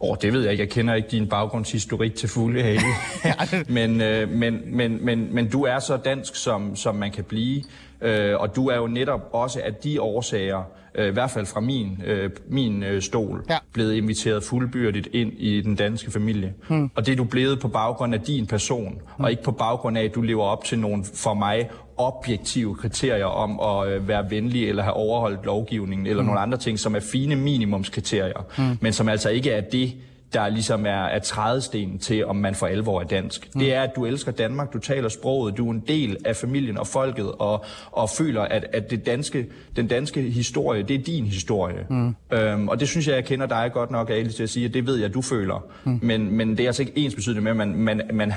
Åh, 0.01 0.11
oh, 0.11 0.17
det 0.23 0.33
ved 0.33 0.43
jeg 0.43 0.51
ikke. 0.53 0.63
Jeg 0.63 0.71
kender 0.71 0.95
ikke 0.95 1.09
din 1.09 1.29
baggrundshistorik 1.29 2.15
til 2.15 2.29
fulde, 2.29 2.63
Hale. 2.63 2.81
men, 3.69 4.01
øh, 4.01 4.29
men, 4.29 4.61
men, 4.67 5.05
men, 5.05 5.35
men 5.35 5.49
du 5.49 5.63
er 5.63 5.79
så 5.79 5.97
dansk, 5.97 6.37
som, 6.37 6.77
som 6.77 6.95
man 6.95 7.11
kan 7.11 7.25
blive. 7.25 7.63
Øh, 8.01 8.41
og 8.41 8.57
du 8.57 8.69
er 8.69 8.77
jo 8.77 8.87
netop 8.87 9.29
også 9.33 9.61
af 9.65 9.75
de 9.75 10.01
årsager, 10.01 10.63
øh, 10.95 11.09
i 11.09 11.11
hvert 11.11 11.31
fald 11.31 11.47
fra 11.47 11.61
min, 11.61 12.03
øh, 12.07 12.31
min 12.49 12.83
øh, 12.83 13.03
stol, 13.03 13.45
ja. 13.51 13.59
blevet 13.73 13.95
inviteret 13.95 14.43
fuldbyrdigt 14.43 15.09
ind 15.13 15.33
i 15.39 15.61
den 15.61 15.75
danske 15.75 16.11
familie. 16.11 16.55
Hmm. 16.69 16.91
Og 16.95 17.07
det 17.07 17.13
er 17.13 17.17
du 17.17 17.25
blevet 17.25 17.61
på 17.61 17.69
baggrund 17.69 18.15
af 18.15 18.21
din 18.21 18.47
person, 18.47 18.93
hmm. 18.93 19.25
og 19.25 19.31
ikke 19.31 19.43
på 19.43 19.53
baggrund 19.53 19.99
af, 19.99 20.05
at 20.05 20.15
du 20.15 20.23
lever 20.23 20.45
op 20.45 20.65
til 20.65 20.79
nogle 20.79 21.05
for 21.15 21.35
mig 21.35 21.71
objektive 21.97 22.75
kriterier 22.75 23.25
om 23.25 23.61
at 23.61 23.93
øh, 23.93 24.09
være 24.09 24.31
venlig 24.31 24.69
eller 24.69 24.83
have 24.83 24.95
overholdt 24.95 25.45
lovgivningen, 25.45 26.07
eller 26.07 26.23
hmm. 26.23 26.27
nogle 26.27 26.41
andre 26.41 26.59
ting, 26.59 26.79
som 26.79 26.95
er 26.95 27.01
fine 27.01 27.37
minimumskriterier, 27.37 28.47
hmm. 28.57 28.79
men 28.81 28.93
som 28.93 29.09
altså 29.09 29.31
ikke 29.31 29.51
er 29.51 29.61
det, 29.61 29.93
der 30.33 30.49
ligesom 30.49 30.87
er, 30.87 31.05
er 31.05 31.19
trædestenen 31.19 31.99
til, 31.99 32.27
om 32.27 32.37
man 32.37 32.55
for 32.55 32.67
alvor 32.67 33.01
er 33.01 33.05
dansk. 33.05 33.49
Mm. 33.55 33.61
Det 33.61 33.75
er, 33.75 33.83
at 33.83 33.91
du 33.97 34.07
elsker 34.07 34.33
Danmark, 34.33 34.73
du 34.73 34.79
taler 34.79 35.09
sproget, 35.09 35.57
du 35.57 35.69
er 35.69 35.73
en 35.73 35.85
del 35.89 36.17
af 36.25 36.37
familien 36.37 36.79
og 36.79 36.87
folket, 36.87 37.33
og, 37.33 37.65
og 37.93 38.11
føler, 38.11 38.43
at, 38.43 38.67
at 38.73 38.91
det 38.91 39.07
danske, 39.07 39.47
den 39.77 39.87
danske 39.87 40.23
historie, 40.23 40.83
det 40.83 41.01
er 41.01 41.03
din 41.03 41.25
historie. 41.25 41.87
Mm. 41.91 42.15
Øhm, 42.33 42.69
og 42.69 42.81
det 42.81 42.89
synes 42.89 43.09
jeg, 43.09 43.15
jeg 43.15 43.25
kender 43.25 43.47
dig 43.47 43.71
godt 43.73 43.91
nok, 43.91 44.11
Ali, 44.11 44.33
til 44.33 44.43
at 44.43 44.51
sige, 44.51 44.67
at 44.67 44.75
det 44.75 44.87
ved 44.87 44.97
jeg, 44.97 45.05
at 45.05 45.15
du 45.15 45.23
føler. 45.23 45.67
Mm. 45.85 45.99
Men, 46.03 46.37
men 46.37 46.51
det 46.51 46.61
er 46.61 46.67
altså 46.67 46.83
ikke 46.83 46.93
ens 46.97 47.15
betydende 47.15 47.41
med, 47.41 47.51
at 47.51 47.57
man, 47.57 47.77
man, 47.77 48.01
man 48.13 48.33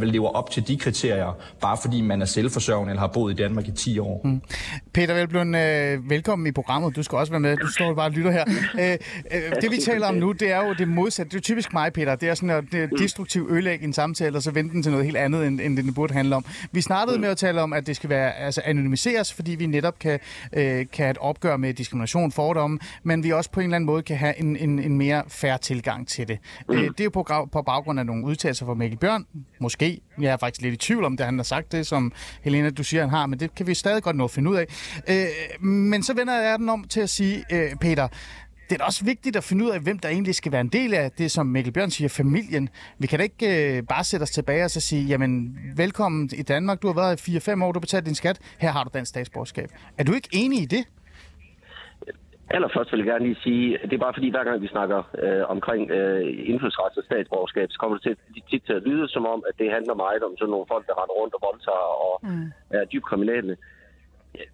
vil 0.00 0.08
leve 0.08 0.36
op 0.36 0.50
til 0.50 0.68
de 0.68 0.76
kriterier, 0.76 1.38
bare 1.60 1.76
fordi 1.82 2.00
man 2.00 2.22
er 2.22 2.26
selvforsørgende 2.26 2.90
eller 2.90 3.00
har 3.00 3.06
boet 3.06 3.32
i 3.32 3.36
Danmark 3.36 3.68
i 3.68 3.72
10 3.72 3.98
år. 3.98 4.20
Mm. 4.24 4.40
Peter 4.94 5.14
Velblund, 5.14 5.56
øh, 5.56 6.10
velkommen 6.10 6.46
i 6.46 6.52
programmet. 6.52 6.96
Du 6.96 7.02
skal 7.02 7.18
også 7.18 7.32
være 7.32 7.40
med. 7.40 7.56
Du 7.56 7.66
står 7.66 7.94
bare 7.94 8.06
og 8.06 8.12
lytter 8.12 8.30
her. 8.30 8.44
øh, 8.82 8.98
øh, 9.32 9.62
det 9.62 9.70
vi 9.70 9.76
taler 9.76 10.06
om 10.06 10.14
nu, 10.14 10.32
det 10.32 10.52
er 10.52 10.66
jo 10.66 10.74
det 10.78 10.88
modsatte 10.88 11.35
det 11.36 11.42
er 11.42 11.44
typisk 11.44 11.72
mig, 11.72 11.92
Peter. 11.92 12.14
Det 12.14 12.28
er 12.28 12.34
sådan 12.34 12.50
at 12.50 12.64
det 12.72 12.82
er 12.82 12.86
destruktiv 12.86 13.48
ødelæg 13.50 13.82
en 13.82 13.92
samtale, 13.92 14.36
og 14.36 14.42
så 14.42 14.50
vente 14.50 14.72
den 14.74 14.82
til 14.82 14.92
noget 14.92 15.04
helt 15.04 15.16
andet, 15.16 15.46
end, 15.46 15.60
end 15.60 15.76
det 15.76 15.94
burde 15.94 16.14
handle 16.14 16.36
om. 16.36 16.44
Vi 16.72 16.80
startede 16.80 17.18
med 17.18 17.28
at 17.28 17.36
tale 17.36 17.62
om, 17.62 17.72
at 17.72 17.86
det 17.86 17.96
skal 17.96 18.10
være 18.10 18.34
altså, 18.34 18.62
anonymiseres, 18.64 19.32
fordi 19.32 19.50
vi 19.50 19.66
netop 19.66 19.98
kan, 19.98 20.20
øh, 20.52 20.86
kan 20.92 21.04
have 21.04 21.10
et 21.10 21.18
opgør 21.18 21.56
med 21.56 21.74
diskrimination, 21.74 22.32
fordomme, 22.32 22.78
men 23.02 23.24
vi 23.24 23.32
også 23.32 23.50
på 23.50 23.60
en 23.60 23.64
eller 23.64 23.76
anden 23.76 23.86
måde 23.86 24.02
kan 24.02 24.16
have 24.16 24.40
en, 24.40 24.56
en, 24.56 24.78
en 24.78 24.98
mere 24.98 25.22
færre 25.28 25.58
tilgang 25.58 26.08
til 26.08 26.28
det. 26.28 26.38
Øh, 26.70 26.84
det 26.84 27.00
er 27.00 27.04
jo 27.04 27.10
på, 27.10 27.48
på 27.52 27.62
baggrund 27.62 28.00
af 28.00 28.06
nogle 28.06 28.24
udtalelser 28.24 28.66
fra 28.66 28.74
Mikkel 28.74 28.98
Bjørn, 28.98 29.26
måske. 29.58 30.00
Jeg 30.20 30.32
er 30.32 30.36
faktisk 30.36 30.62
lidt 30.62 30.74
i 30.74 30.76
tvivl 30.76 31.04
om 31.04 31.16
det, 31.16 31.26
han 31.26 31.38
har 31.38 31.44
sagt 31.44 31.72
det, 31.72 31.86
som 31.86 32.12
Helena, 32.42 32.70
du 32.70 32.84
siger, 32.84 33.00
han 33.00 33.10
har, 33.10 33.26
men 33.26 33.40
det 33.40 33.54
kan 33.54 33.66
vi 33.66 33.74
stadig 33.74 34.02
godt 34.02 34.16
nå 34.16 34.24
at 34.24 34.30
finde 34.30 34.50
ud 34.50 34.56
af. 34.56 34.66
Øh, 35.08 35.64
men 35.66 36.02
så 36.02 36.14
vender 36.14 36.40
jeg 36.40 36.58
den 36.58 36.68
om 36.68 36.84
til 36.84 37.00
at 37.00 37.10
sige, 37.10 37.44
øh, 37.52 37.74
Peter, 37.80 38.08
det 38.68 38.74
er 38.74 38.78
da 38.78 38.84
også 38.84 39.04
vigtigt 39.04 39.36
at 39.36 39.44
finde 39.44 39.64
ud 39.64 39.70
af, 39.70 39.80
hvem 39.80 39.98
der 39.98 40.08
egentlig 40.08 40.34
skal 40.34 40.52
være 40.52 40.60
en 40.60 40.74
del 40.78 40.94
af 40.94 41.10
det, 41.18 41.30
som 41.30 41.46
Mikkel 41.46 41.72
Bjørn 41.72 41.90
siger, 41.90 42.08
familien. 42.08 42.68
Vi 42.98 43.06
kan 43.06 43.18
da 43.18 43.22
ikke 43.22 43.48
øh, 43.56 43.82
bare 43.92 44.04
sætte 44.04 44.24
os 44.24 44.30
tilbage 44.30 44.64
og 44.64 44.70
så 44.70 44.80
sige, 44.80 45.02
jamen, 45.12 45.58
velkommen 45.76 46.30
i 46.42 46.42
Danmark, 46.42 46.82
du 46.82 46.86
har 46.86 46.94
været 47.02 47.28
i 47.28 47.36
4-5 47.36 47.64
år, 47.64 47.72
du 47.72 47.78
har 47.78 47.86
betalt 47.88 48.06
din 48.06 48.14
skat, 48.14 48.38
her 48.58 48.70
har 48.70 48.84
du 48.84 48.90
dansk 48.94 49.08
statsborgerskab. 49.08 49.68
Er 49.98 50.04
du 50.04 50.12
ikke 50.12 50.28
enig 50.32 50.62
i 50.62 50.66
det? 50.66 50.84
Allerførst 52.50 52.92
vil 52.92 52.98
jeg 52.98 53.06
gerne 53.12 53.26
lige 53.28 53.40
sige, 53.46 53.78
det 53.88 53.92
er 53.92 54.04
bare 54.06 54.16
fordi, 54.18 54.28
hver 54.30 54.44
gang 54.44 54.62
vi 54.62 54.68
snakker 54.76 55.00
øh, 55.22 55.44
omkring 55.54 55.90
øh, 55.90 56.50
indfødsret 56.50 56.98
og 56.98 57.04
statsborgerskab, 57.04 57.68
så 57.70 57.78
kommer 57.78 57.96
det 57.96 58.02
til, 58.06 58.42
tit 58.50 58.62
til 58.66 58.72
at 58.72 58.82
lyde 58.88 59.08
som 59.08 59.26
om, 59.34 59.42
at 59.48 59.54
det 59.60 59.68
handler 59.76 59.94
meget 59.94 60.22
om 60.28 60.32
sådan 60.38 60.50
nogle 60.50 60.66
folk, 60.72 60.84
der 60.86 60.94
render 61.00 61.16
rundt 61.20 61.34
og 61.36 61.42
voldtager 61.48 61.90
og 62.06 62.14
mm. 62.22 62.48
er 62.70 62.84
dybt 62.92 63.06
kriminelle 63.10 63.56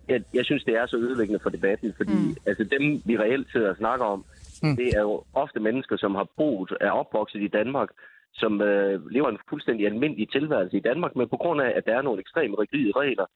jeg, 0.08 0.22
jeg 0.34 0.44
synes, 0.44 0.64
det 0.64 0.74
er 0.76 0.86
så 0.86 0.96
ødelæggende 0.96 1.40
for 1.42 1.50
debatten, 1.50 1.94
fordi 1.96 2.12
mm. 2.12 2.36
altså, 2.46 2.64
dem, 2.64 3.02
vi 3.04 3.18
reelt 3.18 3.52
sidder 3.52 3.70
og 3.70 3.76
snakker 3.76 4.06
om, 4.06 4.24
mm. 4.62 4.76
det 4.76 4.88
er 4.96 5.00
jo 5.00 5.24
ofte 5.34 5.60
mennesker, 5.60 5.96
som 5.96 6.14
har 6.14 6.26
boet, 6.36 6.72
er 6.80 6.90
opvokset 6.90 7.42
i 7.42 7.48
Danmark, 7.48 7.88
som 8.34 8.60
øh, 8.60 9.06
lever 9.10 9.28
en 9.28 9.38
fuldstændig 9.48 9.86
almindelig 9.86 10.30
tilværelse 10.30 10.76
i 10.76 10.80
Danmark, 10.80 11.16
men 11.16 11.28
på 11.28 11.36
grund 11.36 11.60
af, 11.60 11.72
at 11.76 11.86
der 11.86 11.94
er 11.96 12.02
nogle 12.02 12.20
ekstremt 12.20 12.58
rigide 12.58 12.92
regler, 12.96 13.26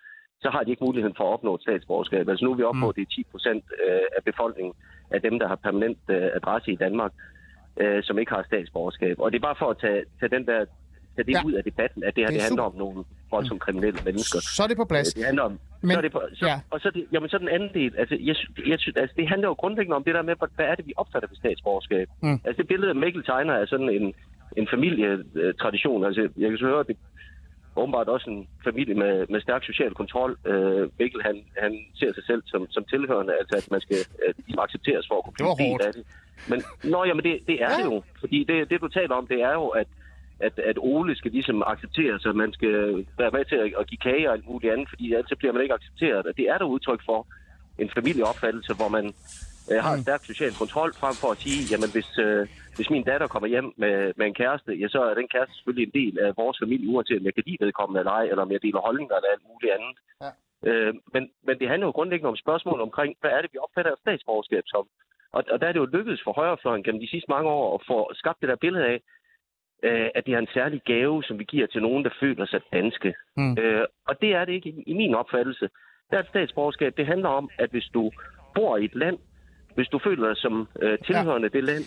så 0.40 0.50
har 0.50 0.62
de 0.62 0.70
ikke 0.70 0.84
muligheden 0.84 1.16
for 1.16 1.24
at 1.24 1.32
opnå 1.32 1.54
et 1.54 1.62
statsborgerskab. 1.62 2.28
Altså 2.28 2.44
nu 2.44 2.52
er 2.52 2.56
vi 2.56 2.62
oppe 2.62 2.80
på, 2.80 2.86
mm. 2.86 2.94
det 2.94 3.02
er 3.02 3.14
10 3.14 3.24
procent 3.30 3.64
øh, 3.88 4.06
af 4.16 4.24
befolkningen 4.24 4.74
af 5.10 5.22
dem, 5.22 5.38
der 5.38 5.48
har 5.48 5.56
permanent 5.56 5.98
øh, 6.08 6.28
adresse 6.34 6.72
i 6.72 6.76
Danmark, 6.76 7.12
øh, 7.80 8.02
som 8.02 8.18
ikke 8.18 8.32
har 8.32 8.42
statsborgerskab. 8.42 9.16
Og 9.18 9.32
det 9.32 9.38
er 9.38 9.48
bare 9.48 9.56
for 9.58 9.70
at 9.70 9.78
tage, 9.78 10.04
tage 10.20 10.34
den 10.36 10.46
der 10.46 10.64
det 11.24 11.32
ja. 11.32 11.42
ud 11.44 11.52
af 11.52 11.64
debatten, 11.64 12.04
at 12.04 12.16
det 12.16 12.22
her 12.22 12.26
det, 12.26 12.34
det 12.34 12.42
handler 12.42 12.64
super. 12.64 12.72
om 12.72 12.76
nogle 12.84 13.04
voldsomt 13.30 13.60
kriminelle 13.60 14.00
mennesker. 14.04 14.38
Så 14.56 14.62
er 14.62 14.66
det 14.66 14.76
på 14.76 14.84
plads. 14.84 15.14
Det 15.14 15.24
handler 15.24 15.42
om, 15.42 15.58
Men, 15.82 15.90
så 15.90 15.98
er 15.98 16.02
det 16.02 16.12
på, 16.12 16.22
så, 16.34 16.46
ja. 16.46 16.60
Og 16.70 16.80
så, 16.80 16.90
det, 16.94 17.06
jamen, 17.12 17.28
så 17.28 17.38
den 17.38 17.48
anden 17.48 17.70
del, 17.74 17.92
altså, 17.98 18.16
jeg, 18.20 18.36
jeg, 18.66 18.78
altså, 18.96 19.14
det 19.16 19.28
handler 19.28 19.48
jo 19.48 19.54
grundlæggende 19.54 19.96
om 19.96 20.04
det 20.04 20.14
der 20.14 20.22
med, 20.22 20.34
hvad 20.56 20.66
er 20.66 20.74
det, 20.74 20.86
vi 20.86 20.92
opfatter 20.96 21.28
ved 21.28 21.36
statsborgerskab. 21.36 22.08
Mm. 22.22 22.40
Altså 22.44 22.58
det 22.62 22.68
billede 22.68 22.90
af 22.90 22.96
Mikkel 22.96 23.24
Tegner 23.24 23.54
er 23.54 23.66
sådan 23.66 23.90
en, 23.90 24.14
en 24.56 24.66
familietradition. 24.70 26.04
Altså, 26.04 26.28
jeg 26.36 26.48
kan 26.50 26.58
så 26.58 26.66
høre, 26.66 26.80
at 26.80 26.86
det 26.86 26.96
åbenbart 27.76 28.08
også 28.08 28.30
en 28.30 28.48
familie 28.64 28.94
med, 28.94 29.26
med 29.28 29.40
stærk 29.40 29.64
social 29.64 29.94
kontrol. 29.94 30.38
Øh, 30.46 30.88
Mikkel, 30.98 31.22
han, 31.22 31.36
han 31.62 31.72
ser 31.94 32.12
sig 32.14 32.24
selv 32.24 32.42
som, 32.46 32.66
som 32.70 32.84
tilhørende, 32.84 33.32
altså 33.40 33.56
at 33.56 33.70
man 33.70 33.80
skal 33.80 33.96
de 34.48 34.60
accepteres 34.64 35.06
for 35.08 35.16
at 35.18 35.24
kunne 35.24 35.38
blive 35.38 35.70
del 35.70 35.86
af 35.86 35.92
det. 35.92 36.04
Men, 36.50 36.62
nå, 36.92 37.04
jamen 37.04 37.24
det, 37.24 37.34
det 37.46 37.62
er 37.62 37.70
ja. 37.70 37.76
det 37.78 37.84
jo. 37.84 38.02
Fordi 38.20 38.44
det, 38.48 38.70
det, 38.70 38.80
du 38.80 38.88
taler 38.88 39.14
om, 39.14 39.26
det 39.26 39.40
er 39.42 39.52
jo, 39.52 39.66
at 39.66 39.86
at, 40.40 40.58
at 40.58 40.78
Ole 40.78 41.16
skal 41.16 41.30
ligesom 41.30 41.62
acceptere 41.66 42.20
sig, 42.20 42.36
man 42.36 42.52
skal 42.52 43.06
være 43.18 43.30
med 43.30 43.44
til 43.44 43.56
at, 43.56 43.72
at 43.80 43.86
give 43.86 43.98
kage 43.98 44.28
og 44.28 44.34
alt 44.34 44.46
muligt 44.46 44.72
andet, 44.72 44.88
fordi 44.88 45.04
ellers 45.12 45.38
bliver 45.38 45.52
man 45.52 45.62
ikke 45.62 45.74
accepteret. 45.74 46.26
Og 46.26 46.36
det 46.36 46.44
er 46.48 46.58
der 46.58 46.64
udtryk 46.64 47.02
for 47.04 47.26
en 47.78 47.90
familieopfattelse, 47.96 48.74
hvor 48.74 48.88
man 48.88 49.06
øh, 49.70 49.78
har 49.84 49.92
en 49.92 49.98
mm. 49.98 50.06
stærk 50.06 50.22
social 50.24 50.54
kontrol, 50.62 50.90
frem 51.02 51.14
for 51.22 51.30
at 51.34 51.38
sige, 51.44 51.60
jamen 51.72 51.90
hvis, 51.94 52.10
øh, 52.26 52.42
hvis 52.76 52.90
min 52.90 53.04
datter 53.10 53.26
kommer 53.26 53.48
hjem 53.54 53.68
med, 53.76 53.96
med 54.18 54.26
en 54.26 54.38
kæreste, 54.42 54.70
ja, 54.80 54.88
så 54.88 55.00
er 55.08 55.14
den 55.14 55.28
kæreste 55.34 55.54
selvfølgelig 55.54 55.86
en 55.86 55.96
del 56.00 56.14
af 56.26 56.30
vores 56.36 56.58
familie, 56.62 56.88
uanset 56.94 57.20
om 57.20 57.24
jeg 57.28 57.34
kan 57.34 57.46
lide 57.46 57.64
vedkommende 57.64 58.00
eller 58.00 58.12
ej, 58.20 58.24
eller 58.30 58.42
om 58.42 58.52
jeg 58.52 58.62
deler 58.62 58.80
holdninger 58.88 59.14
eller 59.16 59.30
alt 59.34 59.44
muligt 59.50 59.72
andet. 59.76 59.96
Ja. 60.22 60.30
Øh, 60.68 60.94
men, 61.14 61.22
men 61.46 61.54
det 61.60 61.68
handler 61.68 61.86
jo 61.86 61.96
grundlæggende 61.98 62.32
om 62.32 62.42
spørgsmål 62.44 62.80
omkring, 62.80 63.10
hvad 63.20 63.30
er 63.30 63.40
det, 63.40 63.52
vi 63.52 63.58
opfatter 63.64 63.92
af 63.92 64.02
statsborgerskab 64.04 64.64
som? 64.66 64.84
Og, 65.36 65.44
og 65.52 65.60
der 65.60 65.66
er 65.68 65.72
det 65.72 65.80
jo 65.80 65.92
lykkedes 65.96 66.22
for 66.24 66.32
højrefløjen 66.32 66.82
gennem 66.84 67.00
de 67.04 67.12
sidste 67.14 67.30
mange 67.34 67.50
år 67.50 67.74
at 67.74 67.82
få 67.90 67.98
skabt 68.14 68.40
det 68.40 68.48
der 68.48 68.64
billede 68.64 68.86
af, 68.92 68.98
øh, 69.82 70.08
at 70.14 70.26
det 70.26 70.34
er 70.34 70.38
en 70.38 70.54
særlig 70.54 70.80
gave, 70.84 71.22
som 71.22 71.38
vi 71.38 71.44
giver 71.44 71.66
til 71.66 71.82
nogen, 71.82 72.04
der 72.04 72.10
føler 72.20 72.46
sig 72.46 72.60
danske. 72.72 73.14
Mm. 73.36 73.58
Øh, 73.58 73.84
og 74.08 74.20
det 74.20 74.34
er 74.34 74.44
det 74.44 74.52
ikke 74.52 74.68
i, 74.68 74.82
i 74.86 74.94
min 74.94 75.14
opfattelse. 75.14 75.68
Der 76.10 76.16
er 76.16 76.20
et 76.20 76.28
statsborgerskab. 76.28 76.96
Det 76.96 77.06
handler 77.06 77.28
om, 77.28 77.50
at 77.58 77.70
hvis 77.70 77.88
du 77.94 78.10
bor 78.54 78.76
i 78.76 78.84
et 78.84 78.94
land, 78.94 79.18
hvis 79.74 79.88
du 79.88 79.98
føler 79.98 80.26
dig 80.26 80.36
som 80.36 80.68
øh, 80.82 80.98
tilhørende 80.98 81.50
ja. 81.52 81.58
det 81.58 81.64
land, 81.64 81.84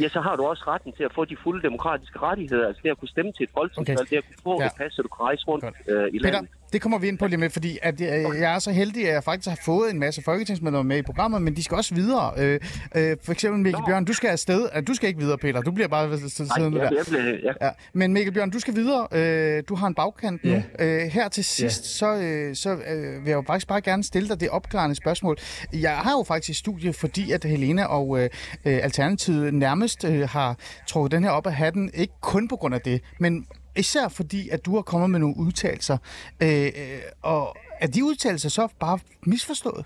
ja, 0.00 0.08
så 0.08 0.20
har 0.20 0.36
du 0.36 0.42
også 0.42 0.64
retten 0.66 0.92
til 0.92 1.04
at 1.04 1.12
få 1.14 1.24
de 1.24 1.36
fulde 1.42 1.62
demokratiske 1.62 2.18
rettigheder, 2.18 2.66
altså 2.66 2.80
det 2.84 2.90
at 2.90 2.98
kunne 2.98 3.08
stemme 3.08 3.32
til 3.32 3.44
et 3.44 3.50
folketingsvalg, 3.54 4.00
okay. 4.00 4.10
det 4.10 4.16
at 4.16 4.24
kunne 4.26 4.42
få 4.42 4.60
ja. 4.60 4.66
et 4.66 4.72
pas, 4.78 4.92
så 4.92 5.02
du 5.02 5.08
kan 5.08 5.24
rejse 5.24 5.44
rundt 5.48 5.64
øh, 5.64 6.08
i 6.12 6.18
landet. 6.18 6.40
Peter, 6.40 6.40
det 6.72 6.82
kommer 6.82 6.98
vi 6.98 7.08
ind 7.08 7.18
på 7.18 7.26
lige 7.26 7.38
med, 7.38 7.50
fordi 7.50 7.78
at, 7.82 8.00
øh, 8.00 8.06
jeg 8.40 8.54
er 8.54 8.58
så 8.58 8.72
heldig, 8.72 9.08
at 9.08 9.14
jeg 9.14 9.24
faktisk 9.24 9.48
har 9.48 9.58
fået 9.64 9.90
en 9.90 9.98
masse 9.98 10.22
folketingsmedlemmer 10.22 10.82
med 10.82 10.98
i 10.98 11.02
programmet, 11.02 11.42
men 11.42 11.56
de 11.56 11.64
skal 11.64 11.76
også 11.76 11.94
videre. 11.94 12.32
Øh, 12.38 12.60
øh, 12.96 13.16
for 13.24 13.32
eksempel 13.32 13.62
Mikkel 13.62 13.80
Nå. 13.80 13.86
Bjørn, 13.86 14.04
du 14.04 14.12
skal 14.12 14.28
afsted. 14.28 14.82
Du 14.82 14.94
skal 14.94 15.08
ikke 15.08 15.20
videre, 15.20 15.38
Peter. 15.38 15.60
Du 15.60 15.70
bliver 15.70 15.88
bare 15.88 16.18
siddende 16.18 16.78
der. 16.78 16.90
Bliver, 17.08 17.38
ja. 17.42 17.52
Ja. 17.66 17.70
Men 17.92 18.12
Mikkel 18.12 18.34
Bjørn, 18.34 18.50
du 18.50 18.58
skal 18.58 18.74
videre. 18.74 19.06
Øh, 19.12 19.62
du 19.68 19.74
har 19.74 19.86
en 19.86 19.94
bagkant 19.94 20.44
nu. 20.44 20.50
Yeah. 20.50 21.04
Øh, 21.04 21.10
her 21.12 21.28
til 21.28 21.44
sidst, 21.44 22.00
yeah. 22.02 22.18
så, 22.18 22.24
øh, 22.24 22.54
så 22.54 22.70
øh, 22.70 23.24
vil 23.24 23.30
jeg 23.30 23.36
jo 23.36 23.44
faktisk 23.46 23.68
bare 23.68 23.80
gerne 23.80 24.04
stille 24.04 24.28
dig 24.28 24.40
det 24.40 24.48
opklarende 24.48 24.96
spørgsmål. 24.96 25.36
Jeg 25.72 25.96
har 25.96 26.12
jo 26.12 26.24
faktisk 26.28 26.58
studie, 26.58 26.92
fordi 26.92 27.32
at 27.32 27.44
Helena 27.44 27.84
og 27.84 28.22
øh, 28.22 28.30
Alternativet 28.64 29.54
nærmest 29.54 29.85
øh, 30.04 30.28
har 30.28 30.56
trukket 30.86 31.12
den 31.12 31.24
her 31.24 31.30
op 31.30 31.46
af 31.46 31.54
hatten, 31.54 31.90
ikke 31.94 32.14
kun 32.20 32.48
på 32.48 32.56
grund 32.56 32.74
af 32.74 32.80
det, 32.80 33.00
men 33.20 33.46
Især 33.78 34.08
fordi, 34.08 34.48
at 34.48 34.66
du 34.66 34.74
har 34.74 34.82
kommet 34.82 35.10
med 35.10 35.18
nogle 35.18 35.36
udtalelser. 35.36 35.98
Øh, 36.40 36.66
øh, 36.66 37.00
og 37.22 37.56
er 37.80 37.86
de 37.86 38.04
udtalelser 38.04 38.48
så 38.48 38.68
bare 38.80 38.98
misforstået? 39.26 39.84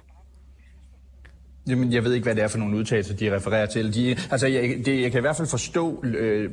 Jamen, 1.68 1.92
jeg 1.92 2.04
ved 2.04 2.12
ikke, 2.12 2.24
hvad 2.24 2.34
det 2.34 2.44
er 2.44 2.48
for 2.48 2.58
nogle 2.58 2.76
udtalelser, 2.76 3.16
de 3.16 3.36
refererer 3.36 3.66
til. 3.66 3.94
De, 3.94 4.16
altså, 4.30 4.46
jeg, 4.46 4.62
det, 4.86 5.02
jeg 5.02 5.10
kan 5.10 5.20
i 5.20 5.20
hvert 5.20 5.36
fald 5.36 5.48
forstå 5.48 6.04
øh, 6.04 6.50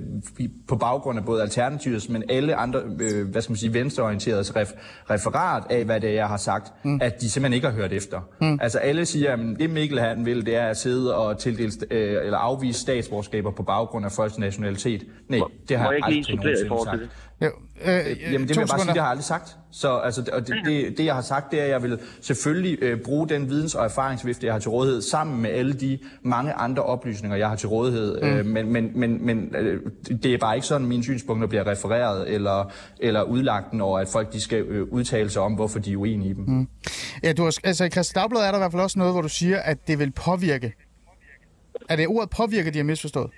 på 0.67 0.75
baggrund 0.75 1.19
af 1.19 1.25
både 1.25 1.41
Alternativets, 1.41 2.09
men 2.09 2.23
alle 2.29 2.55
andre, 2.55 2.81
øh, 2.99 3.27
hvad 3.27 3.41
skal 3.41 3.51
man 3.51 3.57
sige, 3.57 3.73
venstreorienterede 3.73 4.41
ref, 4.41 4.71
referat 5.09 5.63
af, 5.69 5.85
hvad 5.85 6.01
det 6.01 6.09
er, 6.09 6.13
jeg 6.13 6.27
har 6.27 6.37
sagt, 6.37 6.73
mm. 6.83 6.99
at 7.01 7.21
de 7.21 7.29
simpelthen 7.29 7.53
ikke 7.53 7.67
har 7.67 7.75
hørt 7.75 7.93
efter. 7.93 8.21
Mm. 8.41 8.59
Altså, 8.61 8.77
alle 8.77 9.05
siger, 9.05 9.33
at 9.33 9.39
det 9.59 9.69
Mikkel 9.69 9.99
han 9.99 10.25
vil, 10.25 10.45
det 10.45 10.55
er 10.55 10.67
at 10.67 10.77
sidde 10.77 11.15
og 11.15 11.37
tildele, 11.37 11.71
øh, 11.91 12.25
eller 12.25 12.37
afvise 12.37 12.79
statsborgerskaber 12.79 13.51
på 13.51 13.63
baggrund 13.63 14.05
af 14.05 14.11
folks 14.11 14.37
nationalitet. 14.37 15.03
Nej, 15.29 15.39
det 15.69 15.77
har 15.77 15.91
jeg 15.91 15.99
aldrig 16.03 16.35
nogensinde 16.35 16.83
sagt. 16.85 17.01
Jo, 17.41 17.47
øh, 17.85 17.95
øh, 17.95 18.33
Jamen 18.33 18.47
det 18.47 18.55
vil 18.55 18.57
jeg 18.57 18.67
bare 18.67 18.79
sige, 18.79 18.93
det 18.93 18.97
har 18.97 19.05
jeg 19.05 19.09
aldrig 19.09 19.25
sagt. 19.25 19.57
Så 19.77 19.97
altså, 19.97 20.23
og 20.33 20.47
det, 20.47 20.55
det, 20.65 20.97
det, 20.97 21.05
jeg 21.05 21.15
har 21.15 21.21
sagt, 21.21 21.51
det 21.51 21.59
er, 21.59 21.63
at 21.63 21.69
jeg 21.69 21.83
vil 21.83 21.99
selvfølgelig 22.21 22.77
øh, 22.81 22.99
bruge 22.99 23.29
den 23.29 23.49
videns- 23.49 23.75
og 23.75 23.85
erfaringsvifte, 23.85 24.45
jeg 24.45 24.53
har 24.53 24.59
til 24.59 24.71
rådighed, 24.71 25.01
sammen 25.01 25.41
med 25.41 25.49
alle 25.49 25.73
de 25.73 25.99
mange 26.21 26.53
andre 26.53 26.83
oplysninger, 26.83 27.37
jeg 27.37 27.49
har 27.49 27.55
til 27.55 27.69
rådighed. 27.69 28.21
Mm. 28.21 28.27
Øh, 28.27 28.45
men 28.45 28.71
men, 28.73 28.91
men, 28.95 29.25
men 29.25 29.55
øh, 29.55 29.81
det 30.23 30.33
er 30.33 30.37
bare 30.37 30.55
ikke 30.55 30.67
sådan, 30.67 30.87
mine 30.87 31.03
synspunkter 31.03 31.47
bliver 31.47 31.67
refereret 31.67 32.29
eller, 32.33 32.71
eller 32.99 33.21
udlagt, 33.23 33.73
når 33.73 33.99
at 33.99 34.07
folk 34.07 34.33
de 34.33 34.41
skal 34.41 34.63
øh, 34.63 34.87
udtale 34.91 35.29
sig 35.29 35.41
om, 35.41 35.53
hvorfor 35.53 35.79
de 35.79 35.91
er 35.93 35.97
uenige 35.97 36.29
i 36.29 36.33
dem. 36.33 36.43
Mm. 36.47 36.67
Ja, 37.23 37.33
du 37.33 37.43
har, 37.43 37.57
altså 37.63 37.85
i 37.85 37.89
Christi 37.89 38.13
Dagblad 38.13 38.41
er 38.41 38.51
der 38.51 38.57
i 38.57 38.59
hvert 38.59 38.71
fald 38.71 38.81
også 38.81 38.99
noget, 38.99 39.13
hvor 39.13 39.21
du 39.21 39.29
siger, 39.29 39.59
at 39.59 39.87
det 39.87 39.99
vil 39.99 40.11
påvirke. 40.11 40.73
Er 41.89 41.95
det 41.95 42.07
ordet 42.07 42.29
påvirke, 42.29 42.71
de 42.71 42.77
har 42.77 42.83
misforstået? 42.83 43.29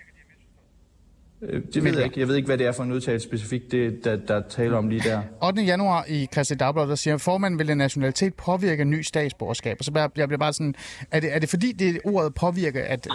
Øh, 1.41 1.61
det 1.73 1.83
ved 1.83 1.95
jeg 1.95 2.05
ikke. 2.05 2.19
Jeg 2.19 2.27
ved 2.27 2.35
ikke, 2.35 2.45
hvad 2.45 2.57
det 2.57 2.67
er 2.67 2.71
for 2.71 2.83
en 2.83 2.91
udtalelse 2.91 3.27
specifikt, 3.27 3.71
det, 3.71 4.05
der, 4.05 4.15
der 4.15 4.41
taler 4.49 4.77
om 4.77 4.89
lige 4.89 5.09
der. 5.09 5.21
8. 5.43 5.61
januar 5.61 6.05
i 6.07 6.27
Christi 6.33 6.55
Dagblad, 6.55 6.87
der 6.87 6.95
siger, 6.95 7.15
at 7.15 7.21
formanden 7.21 7.59
vil 7.59 7.69
en 7.69 7.77
nationalitet 7.77 8.33
påvirke 8.33 8.85
ny 8.85 9.01
statsborgerskab. 9.01 9.75
Og 9.79 9.85
så 9.85 9.91
bliver 9.91 10.07
jeg 10.17 10.27
bliver 10.27 10.39
bare 10.39 10.53
sådan, 10.53 10.75
er 11.11 11.19
det, 11.19 11.35
er 11.35 11.39
det 11.39 11.49
fordi 11.49 11.71
det 11.71 11.99
ordet 12.05 12.33
påvirker, 12.35 12.83
at 12.83 13.05
de 13.05 13.11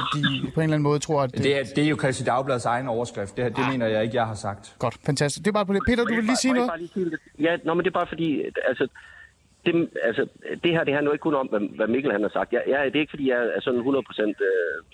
på 0.54 0.60
en 0.60 0.64
eller 0.64 0.74
anden 0.74 0.82
måde 0.82 0.98
tror, 0.98 1.22
at... 1.22 1.32
Det, 1.32 1.44
det, 1.44 1.58
er, 1.58 1.64
det 1.76 1.84
er 1.84 1.88
jo 1.88 1.96
Christi 1.96 2.24
Dagblads 2.24 2.64
egen 2.64 2.88
overskrift. 2.88 3.36
Det, 3.36 3.56
det 3.56 3.62
ah. 3.62 3.72
mener 3.72 3.86
jeg 3.86 4.02
ikke, 4.02 4.16
jeg 4.16 4.26
har 4.26 4.34
sagt. 4.34 4.74
Godt, 4.78 4.96
fantastisk. 5.06 5.44
Det 5.44 5.48
er 5.48 5.52
bare 5.52 5.66
på 5.66 5.72
det. 5.72 5.82
Peter, 5.86 6.04
du 6.04 6.14
vil 6.14 6.24
lige 6.24 6.36
sige 6.36 6.52
noget? 6.52 6.70
Ja, 7.40 7.56
nå, 7.64 7.74
men 7.74 7.84
det 7.84 7.90
er 7.90 7.98
bare 8.00 8.06
fordi, 8.08 8.42
altså, 8.68 8.88
det, 9.66 9.90
altså, 10.02 10.26
det 10.64 10.70
her 10.72 10.84
det 10.84 10.94
handler 10.94 11.10
jo 11.10 11.12
ikke 11.12 11.28
kun 11.28 11.34
om, 11.34 11.46
hvad, 11.46 11.60
hvad 11.76 11.86
Mikkel 11.86 12.12
han 12.12 12.22
har 12.22 12.28
sagt. 12.28 12.52
Jeg, 12.52 12.62
jeg, 12.68 12.84
det 12.84 12.96
er 12.96 13.00
ikke, 13.00 13.16
fordi 13.16 13.30
jeg 13.30 13.40
er 13.56 13.60
sådan 13.60 13.80
100% 13.80 14.22
øh, 14.22 14.34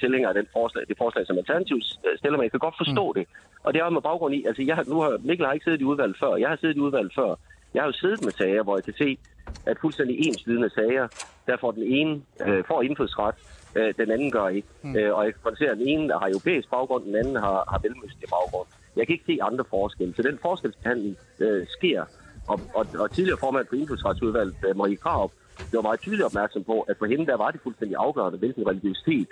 tilhænger 0.00 0.28
af 0.28 0.34
den 0.34 0.46
forslag, 0.52 0.84
det 0.88 0.98
forslag, 0.98 1.26
som 1.26 1.38
Alternativ 1.38 1.78
stiller 2.16 2.36
mig. 2.36 2.44
Jeg 2.44 2.50
kan 2.50 2.66
godt 2.66 2.80
forstå 2.82 3.06
mm. 3.08 3.14
det. 3.14 3.24
Og 3.64 3.74
det 3.74 3.80
er 3.80 3.90
med 3.90 4.02
baggrund 4.02 4.34
i, 4.34 4.44
altså 4.48 4.62
jeg, 4.62 4.84
nu 4.88 5.00
har, 5.00 5.18
Mikkel 5.28 5.46
har 5.46 5.52
ikke 5.52 5.64
siddet 5.64 5.80
i 5.80 5.84
udvalget 5.84 6.16
før. 6.20 6.36
Jeg 6.36 6.48
har 6.48 6.56
siddet 6.56 6.76
i 6.76 6.80
udvalget 6.80 7.12
før. 7.14 7.34
Jeg 7.74 7.82
har 7.82 7.86
jo 7.86 7.92
siddet 7.92 8.24
med 8.24 8.32
sager, 8.32 8.62
hvor 8.62 8.76
jeg 8.76 8.84
kan 8.84 8.94
se, 8.98 9.18
at 9.66 9.76
fuldstændig 9.80 10.26
enslydende 10.26 10.70
sager, 10.70 11.08
der 11.46 11.56
får 11.56 11.70
den 11.70 11.82
ene 11.82 12.22
øh, 12.46 12.64
får 12.68 12.82
indfødsret, 12.82 13.34
øh, 13.76 13.94
den 13.98 14.10
anden 14.10 14.30
gør 14.30 14.48
ikke. 14.48 14.68
Mm. 14.82 14.96
Øh, 14.96 15.14
og 15.14 15.24
jeg 15.24 15.32
kan 15.34 15.42
konstatere, 15.42 15.72
at 15.72 15.78
den 15.78 15.88
ene 15.88 16.12
har 16.12 16.28
europæisk 16.28 16.70
baggrund, 16.70 17.04
den 17.04 17.16
anden 17.16 17.36
har, 17.36 17.64
har 17.72 17.78
velmøstlig 17.82 18.28
baggrund. 18.30 18.68
Jeg 18.96 19.06
kan 19.06 19.12
ikke 19.12 19.24
se 19.26 19.38
andre 19.42 19.64
forskelle. 19.70 20.14
Så 20.16 20.22
den 20.22 20.38
forskelsbehandling 20.42 21.16
øh, 21.40 21.66
sker 21.66 22.04
og, 22.52 22.60
og, 22.78 22.86
og 23.02 23.10
tidligere 23.10 23.38
formand 23.44 23.66
for 23.68 23.76
Indfødsretsudvalget, 23.76 24.54
Marie 24.76 24.96
Krav, 24.96 25.30
var 25.72 25.82
meget 25.82 26.00
tydeligt 26.00 26.24
opmærksom 26.30 26.64
på, 26.64 26.80
at 26.80 26.96
for 26.98 27.06
hende 27.06 27.26
der 27.26 27.36
var 27.36 27.50
det 27.50 27.60
fuldstændig 27.62 27.96
afgørende, 27.98 28.38
hvilken 28.38 28.66
religiøsitet 28.70 29.28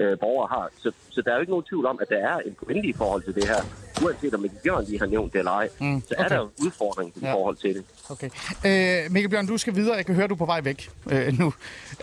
øh, 0.00 0.18
borgere 0.18 0.48
har. 0.48 0.68
Så, 0.82 0.90
så 1.10 1.22
der 1.22 1.30
er 1.30 1.34
jo 1.34 1.40
ikke 1.40 1.50
nogen 1.50 1.64
tvivl 1.64 1.86
om, 1.86 1.98
at 2.02 2.08
der 2.08 2.16
er 2.16 2.38
en 2.46 2.54
pointe 2.64 2.88
i 2.88 2.92
forhold 2.92 3.22
til 3.22 3.34
det 3.34 3.44
her. 3.48 3.60
Uanset 4.04 4.34
om 4.34 4.40
Mikkel 4.40 4.58
Bjørn 4.64 4.84
lige 4.84 4.98
har 4.98 5.06
nævnt 5.06 5.32
det 5.32 5.38
eller 5.38 5.50
ej, 5.50 5.68
mm, 5.80 6.02
så 6.08 6.14
er 6.18 6.28
der 6.28 6.36
jo 6.36 6.50
udfordring 6.64 7.12
i 7.16 7.20
ja. 7.22 7.34
forhold 7.34 7.56
til 7.56 7.74
det. 7.74 7.84
Okay. 8.10 8.30
Øh, 8.66 9.12
Mikkel 9.12 9.30
Bjørn, 9.30 9.46
du 9.46 9.58
skal 9.58 9.74
videre. 9.74 9.96
Jeg 9.96 10.06
kan 10.06 10.14
høre, 10.14 10.26
du 10.26 10.34
er 10.34 10.38
på 10.38 10.46
vej 10.46 10.60
væk 10.60 10.90
øh, 11.10 11.38
nu. 11.38 11.52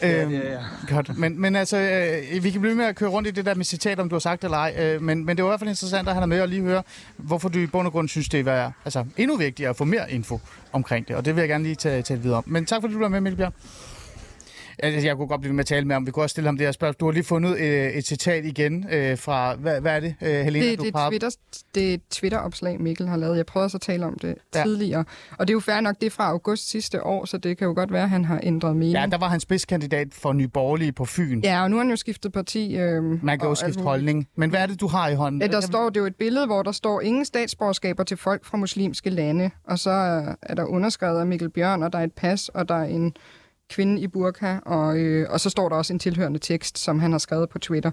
Ja, 0.01 0.29
ja, 0.29 0.29
ja. 0.29 0.59
Godt. 0.89 1.17
Men, 1.17 1.41
men 1.41 1.55
altså, 1.55 1.77
øh, 1.77 2.43
vi 2.43 2.51
kan 2.51 2.61
blive 2.61 2.75
med 2.75 2.85
at 2.85 2.95
køre 2.95 3.09
rundt 3.09 3.27
i 3.27 3.31
det 3.31 3.45
der 3.45 3.55
med 3.55 3.65
citat, 3.65 3.99
om 3.99 4.09
du 4.09 4.15
har 4.15 4.19
sagt 4.19 4.41
det 4.41 4.47
eller 4.47 4.57
ej. 4.57 4.75
Øh, 4.79 5.01
men, 5.01 5.25
men 5.25 5.37
det 5.37 5.45
var 5.45 5.49
i 5.49 5.51
hvert 5.51 5.59
fald 5.59 5.69
interessant 5.69 6.07
at 6.07 6.13
have 6.13 6.21
dig 6.21 6.29
med 6.29 6.41
og 6.41 6.47
lige 6.47 6.61
høre, 6.61 6.83
hvorfor 7.17 7.49
du 7.49 7.59
i 7.59 7.67
bund 7.67 7.87
og 7.87 7.93
grund 7.93 8.09
synes, 8.09 8.29
det 8.29 8.47
er 8.47 8.71
altså, 8.85 9.05
endnu 9.17 9.37
vigtigere 9.37 9.69
at 9.69 9.75
få 9.75 9.83
mere 9.83 10.11
info 10.11 10.39
omkring 10.71 11.07
det. 11.07 11.15
Og 11.15 11.25
det 11.25 11.35
vil 11.35 11.41
jeg 11.41 11.49
gerne 11.49 11.63
lige 11.63 11.75
tage, 11.75 12.01
tage 12.01 12.19
videre 12.19 12.37
om. 12.37 12.43
Men 12.47 12.65
tak 12.65 12.81
fordi 12.81 12.93
du 12.93 12.99
var 12.99 13.07
med, 13.07 13.21
Mikkel 13.21 13.37
Bjørn. 13.37 13.53
Altså, 14.79 15.07
jeg 15.07 15.15
kunne 15.15 15.27
godt 15.27 15.41
blive 15.41 15.53
med 15.53 15.59
at 15.59 15.65
tale 15.65 15.85
med 15.85 15.95
ham. 15.95 16.05
Vi 16.05 16.11
kunne 16.11 16.23
også 16.23 16.33
stille 16.33 16.47
ham 16.47 16.57
det 16.57 16.67
her 16.67 16.71
spørgsmål. 16.71 16.99
Du 16.99 17.05
har 17.05 17.11
lige 17.11 17.23
fundet 17.23 17.63
et, 17.63 17.85
øh, 17.85 17.89
et 17.89 18.05
citat 18.05 18.45
igen 18.45 18.85
øh, 18.91 19.17
fra... 19.17 19.55
Hvad, 19.55 19.81
hvad 19.81 19.95
er 19.95 19.99
det, 19.99 20.15
øh, 20.21 20.29
Helena? 20.29 20.65
Det, 20.65 20.77
du 20.77 20.83
det, 20.83 20.95
er 20.95 21.09
Twitter, 21.09 21.29
det 21.75 21.89
er 21.89 21.93
et 21.93 22.01
Twitter-opslag, 22.11 22.81
Mikkel 22.81 23.07
har 23.07 23.17
lavet. 23.17 23.37
Jeg 23.37 23.45
prøvede 23.45 23.65
også 23.65 23.77
at 23.77 23.81
tale 23.81 24.05
om 24.05 24.19
det 24.19 24.35
ja. 24.55 24.63
tidligere. 24.63 25.05
Og 25.31 25.47
det 25.47 25.51
er 25.51 25.55
jo 25.55 25.59
fair 25.59 25.81
nok, 25.81 25.95
det 26.01 26.05
er 26.07 26.11
fra 26.11 26.29
august 26.29 26.69
sidste 26.69 27.03
år, 27.03 27.25
så 27.25 27.37
det 27.37 27.57
kan 27.57 27.67
jo 27.67 27.73
godt 27.73 27.93
være, 27.93 28.03
at 28.03 28.09
han 28.09 28.25
har 28.25 28.39
ændret 28.43 28.75
mening. 28.75 28.93
Ja, 28.93 29.05
der 29.11 29.17
var 29.17 29.27
han 29.27 29.39
spidskandidat 29.39 30.07
for 30.11 30.33
Nye 30.33 30.47
Borgerlige 30.47 30.91
på 30.91 31.05
Fyn. 31.05 31.41
Ja, 31.43 31.63
og 31.63 31.69
nu 31.69 31.75
har 31.75 31.83
han 31.83 31.89
jo 31.89 31.95
skiftet 31.95 32.31
parti. 32.33 32.77
Øh, 32.77 33.23
Man 33.23 33.39
kan 33.39 33.49
jo 33.49 33.55
skifte 33.55 33.83
holdning. 33.83 34.27
Men 34.35 34.49
hvad 34.49 34.61
er 34.61 34.65
det, 34.65 34.81
du 34.81 34.87
har 34.87 35.09
i 35.09 35.15
hånden? 35.15 35.41
Ja, 35.41 35.47
der 35.47 35.61
står, 35.61 35.89
det 35.89 35.97
er 35.97 36.01
jo 36.01 36.07
et 36.07 36.15
billede, 36.15 36.45
hvor 36.45 36.63
der 36.63 36.71
står 36.71 37.01
ingen 37.01 37.25
statsborgerskaber 37.25 38.03
til 38.03 38.17
folk 38.17 38.45
fra 38.45 38.57
muslimske 38.57 39.09
lande. 39.09 39.49
Og 39.63 39.79
så 39.79 39.89
er 40.41 40.55
der 40.55 40.65
underskrevet 40.65 41.19
af 41.19 41.25
Mikkel 41.27 41.49
Bjørn, 41.49 41.83
og 41.83 41.93
der 41.93 41.99
er 41.99 42.03
et 42.03 42.13
pas, 42.13 42.49
og 42.49 42.69
der 42.69 42.75
er 42.75 42.85
en 42.85 43.13
kvinde 43.69 44.01
i 44.01 44.07
burka, 44.07 44.59
og, 44.65 44.99
øh, 44.99 45.27
og 45.29 45.39
så 45.39 45.49
står 45.49 45.69
der 45.69 45.75
også 45.75 45.93
en 45.93 45.99
tilhørende 45.99 46.39
tekst, 46.39 46.77
som 46.77 46.99
han 46.99 47.11
har 47.11 47.19
skrevet 47.19 47.49
på 47.49 47.59
Twitter. 47.59 47.91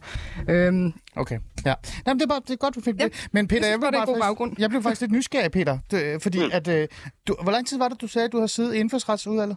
Øhm, 0.51 0.93
okay, 1.17 1.39
ja. 1.67 1.75
Jamen, 2.07 2.21
det, 2.21 2.25
er 2.25 2.29
bare, 2.29 2.41
det 2.41 2.51
er 2.51 2.57
godt, 2.57 2.75
du 2.75 2.81
fik 2.81 3.01
ja, 3.01 3.05
det. 3.05 3.29
Men 3.33 3.49
Peter, 3.49 3.67
jeg, 3.67 3.73
jeg, 3.73 3.81
blev 3.81 4.01
faktisk, 4.01 4.21
baggrund. 4.21 4.57
jeg 4.59 4.71
blev 4.71 4.83
faktisk 4.83 5.01
lidt 5.01 5.13
nysgerrig, 5.13 5.51
Peter, 5.51 5.79
det, 5.91 6.23
fordi 6.23 6.39
mm. 6.39 6.51
at, 6.53 6.69
øh, 6.69 6.89
du, 7.29 7.37
hvor 7.43 7.53
lang 7.53 7.67
tid 7.67 7.79
var 7.79 7.89
det, 7.89 8.01
du 8.01 8.07
sagde, 8.07 8.25
at 8.25 8.33
du 8.33 8.41
har 8.41 8.47
siddet 8.47 8.75
i 8.75 8.79
indfødsretsudvalget? 8.79 9.57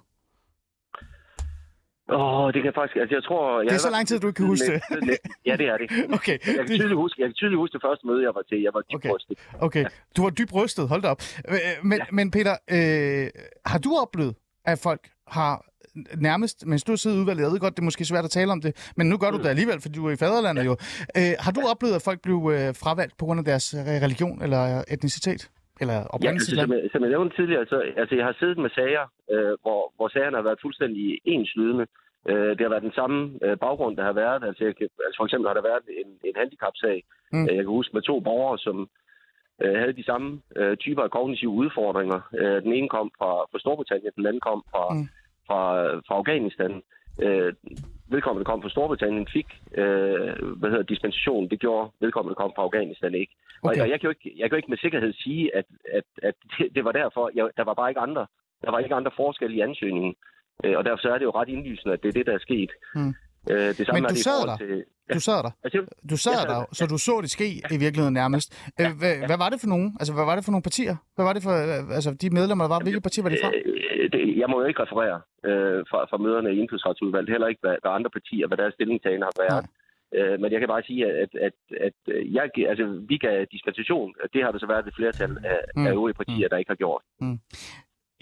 Åh, 2.10 2.20
oh, 2.20 2.54
det 2.54 2.64
kan 2.64 2.74
faktisk... 2.76 2.96
Altså, 3.02 3.16
jeg 3.16 3.24
tror... 3.24 3.62
Jeg 3.62 3.70
det 3.70 3.76
er 3.76 3.86
så 3.90 3.96
lang 3.98 4.08
tid, 4.08 4.20
du 4.20 4.28
ikke 4.28 4.38
kan 4.38 4.46
huske 4.46 4.72
det. 4.74 4.82
ja, 5.50 5.56
det 5.62 5.68
er 5.74 5.78
det. 5.78 5.88
Okay. 6.18 6.38
Jeg 6.48 6.56
kan, 6.56 6.66
tydeligt 6.66 7.00
huske, 7.06 7.22
jeg 7.22 7.28
kan 7.30 7.34
tydeligt 7.34 7.60
huske 7.60 7.74
det 7.74 7.84
første 7.88 8.08
møde, 8.08 8.24
jeg 8.24 8.34
var 8.36 8.44
til. 8.50 8.62
Jeg 8.62 8.74
var 8.74 8.82
dybt 8.82 8.96
okay. 8.96 9.10
rystet. 9.16 9.38
Okay, 9.60 9.84
ja. 9.84 9.90
du 10.18 10.24
var 10.24 10.30
dybt 10.30 10.54
rystet. 10.56 10.88
Hold 10.90 11.02
da 11.02 11.08
op. 11.08 11.22
Øh, 11.50 11.56
men, 11.84 11.98
ja. 11.98 12.06
men 12.12 12.32
Peter, 12.32 12.56
øh, 12.76 13.28
har 13.66 13.80
du 13.86 13.90
oplevet, 14.04 14.36
at 14.66 14.80
folk 14.88 15.04
har 15.28 15.66
nærmest, 16.18 16.66
mens 16.68 16.84
du 16.84 16.98
sidder 16.98 17.18
i 17.18 17.20
udvalget, 17.20 17.44
jeg 17.44 17.52
ved 17.52 17.60
godt, 17.60 17.76
det 17.76 17.84
er 17.84 17.90
måske 17.92 18.06
svært 18.06 18.26
at 18.26 18.32
tale 18.32 18.52
om 18.52 18.62
det, 18.62 18.92
men 18.98 19.10
nu 19.10 19.18
gør 19.18 19.32
du 19.32 19.38
det 19.38 19.50
alligevel, 19.56 19.82
fordi 19.82 19.96
du 20.00 20.08
er 20.08 20.12
i 20.12 20.22
faderlandet 20.24 20.64
ja. 20.64 20.68
jo. 20.70 20.74
Øh, 21.20 21.34
har 21.46 21.52
du 21.52 21.62
oplevet, 21.72 21.96
at 21.96 22.04
folk 22.10 22.20
blev 22.28 22.40
øh, 22.56 22.70
fravalgt 22.84 23.18
på 23.18 23.26
grund 23.26 23.40
af 23.40 23.46
deres 23.46 23.76
religion 24.06 24.42
eller 24.46 24.84
etnicitet? 24.96 25.42
Eller 25.82 25.98
oprindelse? 26.14 26.56
Ja, 26.56 26.62
altså, 26.62 26.78
som, 26.82 26.90
som 26.92 27.02
jeg 27.04 27.10
nævnte 27.16 27.36
tidligere, 27.36 27.66
så, 27.66 27.78
altså, 28.02 28.16
jeg 28.16 28.26
har 28.26 28.36
siddet 28.40 28.58
med 28.58 28.70
sager, 28.70 29.06
øh, 29.34 29.54
hvor, 29.64 29.82
hvor 29.96 30.08
sagerne 30.08 30.38
har 30.38 30.44
været 30.44 30.64
fuldstændig 30.66 31.20
enslydende. 31.26 31.86
Øh, 32.30 32.52
det 32.56 32.62
har 32.62 32.74
været 32.74 32.88
den 32.90 32.98
samme 33.00 33.18
øh, 33.46 33.58
baggrund, 33.58 33.98
der 33.98 34.04
har 34.04 34.16
været. 34.24 34.44
Altså, 34.48 34.62
jeg, 34.64 34.74
altså, 35.06 35.18
for 35.20 35.26
eksempel 35.26 35.48
har 35.50 35.58
der 35.58 35.70
været 35.72 35.86
en, 36.02 36.10
en 36.28 36.36
handicapsag. 36.42 36.98
Mm. 37.34 37.44
Øh, 37.44 37.56
jeg 37.56 37.64
kan 37.64 37.78
huske 37.80 37.94
med 37.94 38.02
to 38.02 38.20
borgere, 38.20 38.58
som 38.58 38.78
øh, 39.64 39.76
havde 39.82 40.00
de 40.00 40.10
samme 40.12 40.30
øh, 40.60 40.78
typer 40.78 41.04
af 41.04 41.12
kognitive 41.12 41.52
udfordringer. 41.62 42.20
Øh, 42.40 42.58
den 42.66 42.74
ene 42.74 42.90
kom 42.90 43.08
fra, 43.18 43.32
fra 43.52 43.60
Storbritannien, 43.60 44.12
den 44.16 44.26
anden 44.26 44.46
kom 44.50 44.64
fra, 44.72 44.94
mm 44.94 45.08
fra, 45.48 45.62
fra 46.08 46.16
Afghanistan. 46.16 46.82
Øh, 47.22 47.54
vedkommende 48.08 48.46
kom 48.46 48.62
fra 48.62 48.70
Storbritannien, 48.70 49.28
fik 49.34 49.48
øh, 49.78 50.56
hvad 50.60 50.70
hedder, 50.70 50.84
dispensation. 50.84 51.50
Det 51.50 51.60
gjorde 51.60 51.92
vedkommende 52.00 52.36
kom 52.36 52.52
fra 52.56 52.64
Afghanistan 52.64 53.14
ikke. 53.16 53.34
Okay. 53.64 53.82
Og 53.82 53.90
jeg, 53.90 54.00
kan 54.00 54.08
jo 54.08 54.14
ikke, 54.16 54.40
jeg 54.40 54.46
kan 54.46 54.56
jo 54.56 54.62
ikke 54.62 54.72
med 54.72 54.78
sikkerhed 54.78 55.14
sige, 55.14 55.56
at, 55.56 55.66
at, 55.94 56.04
at 56.24 56.36
det, 56.58 56.76
det 56.76 56.86
var 56.86 56.92
derfor. 56.92 57.32
Jeg, 57.36 57.50
der 57.58 57.64
var 57.64 57.74
bare 57.74 57.90
ikke 57.90 58.02
andre, 58.02 58.26
der 58.64 58.72
var 58.72 58.80
ikke 58.80 58.96
andre 58.96 59.12
forskelle 59.16 59.58
i 59.58 59.60
ansøgningen. 59.60 60.16
Øh, 60.64 60.78
og 60.78 60.86
derfor 60.86 61.02
så 61.02 61.10
er 61.10 61.18
det 61.18 61.26
jo 61.26 61.38
ret 61.40 61.50
indlysende, 61.50 61.94
at 61.94 62.04
det 62.04 62.10
er 62.10 62.18
det, 62.20 62.26
der 62.26 62.34
er 62.34 62.48
sket. 62.48 62.72
Mm. 62.96 63.14
Øh, 63.52 63.68
det 63.78 63.86
samme 63.86 64.02
Men 64.02 64.10
du 64.10 64.16
sad 64.28 64.40
der. 64.50 64.58
Til, 64.58 64.84
ja. 65.10 65.14
Du 65.14 65.20
sad 65.20 65.40
der. 65.46 65.52
Du 66.12 66.18
sad 66.18 66.40
der, 66.52 66.60
så 66.78 66.84
du 66.94 66.98
så 66.98 67.16
det 67.26 67.32
ske 67.38 67.48
ja. 67.64 67.76
i 67.76 67.78
virkeligheden 67.86 68.14
nærmest. 68.22 68.48
Øh, 68.80 68.92
hvad, 69.00 69.14
ja. 69.16 69.26
hvad 69.30 69.38
var 69.44 69.50
det 69.54 69.60
for 69.64 69.70
nogen? 69.74 69.90
Altså, 70.00 70.14
hvad 70.18 70.26
var 70.30 70.36
det 70.36 70.44
for 70.46 70.52
nogle 70.52 70.68
partier? 70.70 70.96
Hvad 71.16 71.26
var 71.28 71.34
det 71.34 71.44
for, 71.48 71.56
altså, 71.98 72.10
de 72.22 72.30
medlemmer, 72.40 72.64
der 72.64 72.74
var? 72.76 72.80
Hvilke 72.86 73.02
partier 73.08 73.24
var 73.24 73.32
det 73.34 73.40
fra? 73.44 73.52
Øh, 73.56 74.12
det, 74.14 74.22
jeg 74.42 74.48
må 74.50 74.56
jo 74.62 74.66
ikke 74.72 74.84
referere 74.86 75.18
øh, 75.50 75.80
fra, 75.90 76.00
fra 76.10 76.18
møderne 76.26 76.50
i 76.54 76.60
indfødsretsudvalget, 76.62 77.30
heller 77.36 77.48
ikke, 77.52 77.64
hvad, 77.66 77.76
hvad 77.82 77.92
andre 77.98 78.12
partier, 78.18 78.48
hvad 78.48 78.58
deres 78.62 78.74
stillingtagende 78.74 79.26
har 79.30 79.38
været. 79.44 79.66
Øh, 80.18 80.36
men 80.42 80.52
jeg 80.54 80.60
kan 80.60 80.70
bare 80.74 80.84
sige, 80.90 81.02
at, 81.24 81.32
at, 81.48 81.58
at 81.88 81.98
jeg, 82.38 82.46
altså, 82.72 82.86
vi 83.12 83.18
gav 83.18 83.46
dispensation. 83.56 84.10
Det 84.34 84.44
har 84.44 84.52
der 84.52 84.60
så 84.60 84.68
været 84.68 84.88
et 84.88 84.96
flertal 85.00 85.32
af, 85.54 85.60
mm. 85.76 85.88
af 85.88 85.92
øvrige 85.92 86.20
partier, 86.22 86.48
mm. 86.48 86.50
der 86.52 86.58
ikke 86.58 86.72
har 86.74 86.82
gjort. 86.84 87.02
Mm. 87.22 87.40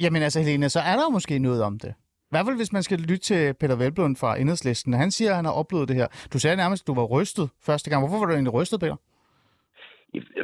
Jamen 0.04 0.22
altså, 0.22 0.40
Helene, 0.40 0.70
så 0.70 0.80
er 0.80 0.96
der 0.96 1.10
måske 1.10 1.40
noget 1.40 1.62
om 1.64 1.80
det. 1.80 1.94
Hvert 2.34 2.46
fald, 2.48 2.62
hvis 2.62 2.74
man 2.78 2.84
skal 2.88 3.00
lytte 3.10 3.26
til 3.32 3.42
Peter 3.60 3.78
Velblom 3.82 4.16
fra 4.22 4.32
Enhedslisten. 4.42 4.94
Han 4.94 5.12
siger, 5.12 5.30
at 5.32 5.36
han 5.36 5.46
har 5.50 5.56
oplevet 5.62 5.88
det 5.90 5.96
her. 6.02 6.08
Du 6.34 6.38
sagde 6.40 6.58
nærmest, 6.64 6.84
at 6.84 6.88
du 6.88 6.96
var 7.02 7.08
rystet 7.16 7.46
første 7.68 7.90
gang. 7.90 8.00
Hvorfor 8.02 8.20
var 8.20 8.28
du 8.30 8.34
egentlig 8.34 8.54
rystet, 8.60 8.80
Peter? 8.80 8.98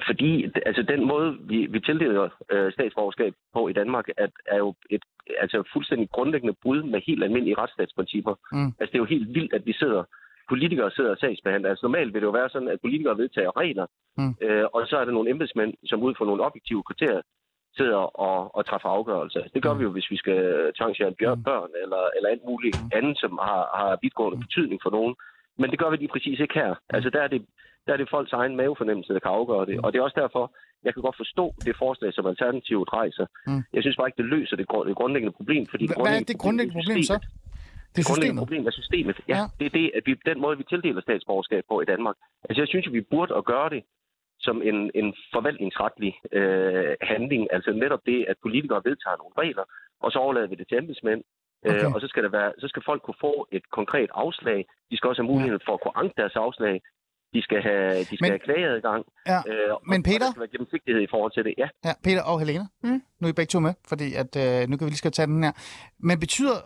Fordi 0.10 0.32
altså, 0.70 0.82
den 0.94 1.02
måde, 1.12 1.30
vi, 1.52 1.58
vi 1.76 1.80
tildeler 1.80 2.30
øh, 2.54 2.72
statsborgerskab 2.74 3.34
på 3.56 3.62
i 3.68 3.74
Danmark, 3.74 4.06
at, 4.18 4.32
er 4.48 4.58
jo 4.58 4.70
et 4.90 5.04
altså, 5.44 5.58
fuldstændig 5.74 6.10
grundlæggende 6.16 6.56
brud 6.64 6.84
med 6.84 7.00
helt 7.08 7.24
almindelige 7.24 7.58
retsstatsprincipper. 7.62 8.36
Mm. 8.52 8.72
Altså, 8.80 8.92
det 8.92 8.98
er 8.98 9.06
jo 9.06 9.14
helt 9.16 9.30
vildt, 9.38 9.54
at 9.54 9.66
vi 9.66 9.74
sidder 9.74 10.04
politikere 10.50 10.92
sidder 10.92 11.12
og 11.12 11.18
sagsbehandler. 11.18 11.70
Altså 11.70 11.86
normalt 11.86 12.14
vil 12.14 12.22
det 12.22 12.30
jo 12.32 12.40
være 12.40 12.50
sådan, 12.50 12.68
at 12.74 12.82
politikere 12.82 13.18
vedtager 13.18 13.58
regler, 13.62 13.86
mm. 14.18 14.34
øh, 14.46 14.66
og 14.74 14.82
så 14.90 14.96
er 14.98 15.06
der 15.06 15.12
nogle 15.18 15.30
embedsmænd, 15.30 15.74
som 15.86 16.04
ud 16.04 16.14
fra 16.16 16.26
nogle 16.26 16.44
objektive 16.44 16.84
kriterier 16.84 17.22
sidder 17.78 18.04
og, 18.28 18.56
og 18.56 18.66
træffer 18.66 18.90
afgørelser. 18.90 19.44
Det 19.54 19.64
gør 19.64 19.74
mm. 19.74 19.80
vi 19.80 19.84
jo, 19.84 19.92
hvis 19.92 20.12
vi 20.12 20.18
skal 20.18 20.40
tvangsjære 20.78 21.12
bjørn, 21.20 21.38
mm. 21.38 21.44
børn 21.44 21.70
eller, 21.84 22.04
eller 22.16 22.30
alt 22.30 22.44
muligt 22.50 22.76
mm. 22.82 22.92
andet, 22.98 23.16
som 23.20 23.32
har, 23.48 23.64
har 23.80 23.98
vidtgående 24.02 24.40
betydning 24.46 24.80
for 24.84 24.92
nogen. 24.98 25.16
Men 25.62 25.68
det 25.72 25.80
gør 25.80 25.90
vi 25.90 25.98
lige 25.98 26.14
præcis 26.16 26.40
ikke 26.40 26.60
her. 26.62 26.76
Altså 26.90 27.10
der 27.10 27.22
er 27.22 27.28
det, 27.28 27.42
der 27.86 27.94
er 27.94 27.98
det 27.98 28.10
folks 28.10 28.34
egen 28.34 28.56
mavefornemmelse, 28.56 29.14
der 29.14 29.20
kan 29.20 29.32
afgøre 29.32 29.66
det. 29.66 29.78
Og 29.84 29.88
det 29.94 30.00
er 30.00 30.04
også 30.04 30.20
derfor, 30.24 30.44
jeg 30.86 30.94
kan 30.94 31.04
godt 31.04 31.18
forstå 31.24 31.46
det 31.68 31.76
forslag, 31.84 32.14
som 32.14 32.26
Alternativet 32.26 32.94
rejser. 32.94 33.26
Mm. 33.48 33.64
Jeg 33.74 33.82
synes 33.84 33.98
bare 33.98 34.08
ikke, 34.08 34.22
det 34.24 34.30
løser 34.36 34.56
det, 34.56 34.66
det 34.88 34.96
grundlæggende 34.96 35.36
problem. 35.40 35.64
Fordi 35.74 35.88
det 35.88 35.96
Hvad 36.02 36.16
er 36.20 36.24
det 36.32 36.38
grundlæggende 36.44 36.80
problem 36.80 37.04
så? 37.04 37.18
Det, 37.96 38.00
er 38.02 38.10
grundlæggende 38.10 38.42
problem 38.46 38.68
er 38.68 38.72
systemet. 38.72 39.18
Ja, 39.28 39.38
ja, 39.38 39.44
det 39.60 39.66
er 39.66 39.74
det, 39.80 39.92
at 39.98 40.04
vi, 40.06 40.12
den 40.32 40.42
måde, 40.42 40.58
vi 40.58 40.66
tildeler 40.70 41.02
statsborgerskab 41.02 41.64
på 41.72 41.82
i 41.82 41.86
Danmark. 41.86 42.16
Altså, 42.50 42.62
jeg 42.62 42.68
synes, 42.68 42.88
at 42.88 42.94
vi 42.94 43.02
burde 43.02 43.36
at 43.36 43.46
gøre 43.46 43.70
det 43.70 43.82
som 44.40 44.62
en, 44.70 44.92
en 44.96 45.10
forvaltningsretlig 45.34 46.14
øh, 46.32 46.96
handling. 47.02 47.48
Altså 47.56 47.72
netop 47.72 48.04
det, 48.06 48.26
at 48.32 48.36
politikere 48.42 48.82
vedtager 48.90 49.18
nogle 49.18 49.36
regler, 49.38 49.66
og 50.04 50.12
så 50.12 50.18
overlader 50.20 50.48
vi 50.48 50.56
det 50.56 50.68
til 50.68 50.78
embedsmænd. 50.78 51.22
Øh, 51.66 51.76
okay. 51.76 51.86
Øh, 51.86 51.94
og 51.94 52.02
så 52.02 52.08
skal, 52.08 52.24
der 52.24 52.30
være, 52.30 52.52
så 52.60 52.68
skal 52.68 52.84
folk 52.86 53.02
kunne 53.04 53.22
få 53.28 53.48
et 53.52 53.66
konkret 53.80 54.10
afslag. 54.14 54.60
De 54.92 54.98
skal 54.98 55.08
også 55.08 55.22
have 55.22 55.32
mulighed 55.34 55.60
for 55.66 55.74
at 55.74 55.82
kunne 55.82 55.98
anke 56.02 56.14
deres 56.22 56.36
afslag. 56.36 56.82
De 57.34 57.42
skal 57.42 57.62
have, 57.62 58.00
de 58.00 58.16
skal 58.16 58.26
men, 58.26 58.32
have 58.32 58.46
klageadgang. 58.48 59.06
Ja, 59.28 59.40
øh, 59.50 59.74
og, 59.74 59.82
men 59.92 60.04
Peter... 60.04 60.16
Og 60.16 60.20
der 60.20 60.32
skal 60.32 60.46
være 60.46 60.56
gennemsigtighed 60.56 61.02
i 61.04 61.10
forhold 61.14 61.32
til 61.32 61.44
det, 61.48 61.54
ja. 61.58 61.68
ja 61.88 61.94
Peter 62.04 62.24
og 62.32 62.40
Helena, 62.42 62.66
mm. 62.84 63.02
nu 63.20 63.24
er 63.28 63.32
I 63.32 63.40
begge 63.40 63.52
to 63.54 63.60
med, 63.60 63.74
fordi 63.92 64.08
at, 64.22 64.32
øh, 64.44 64.70
nu 64.70 64.74
kan 64.78 64.86
vi 64.86 64.90
lige 64.90 65.04
skal 65.04 65.12
tage 65.12 65.28
den 65.28 65.44
her. 65.44 65.54
Men 66.08 66.20
betyder 66.20 66.58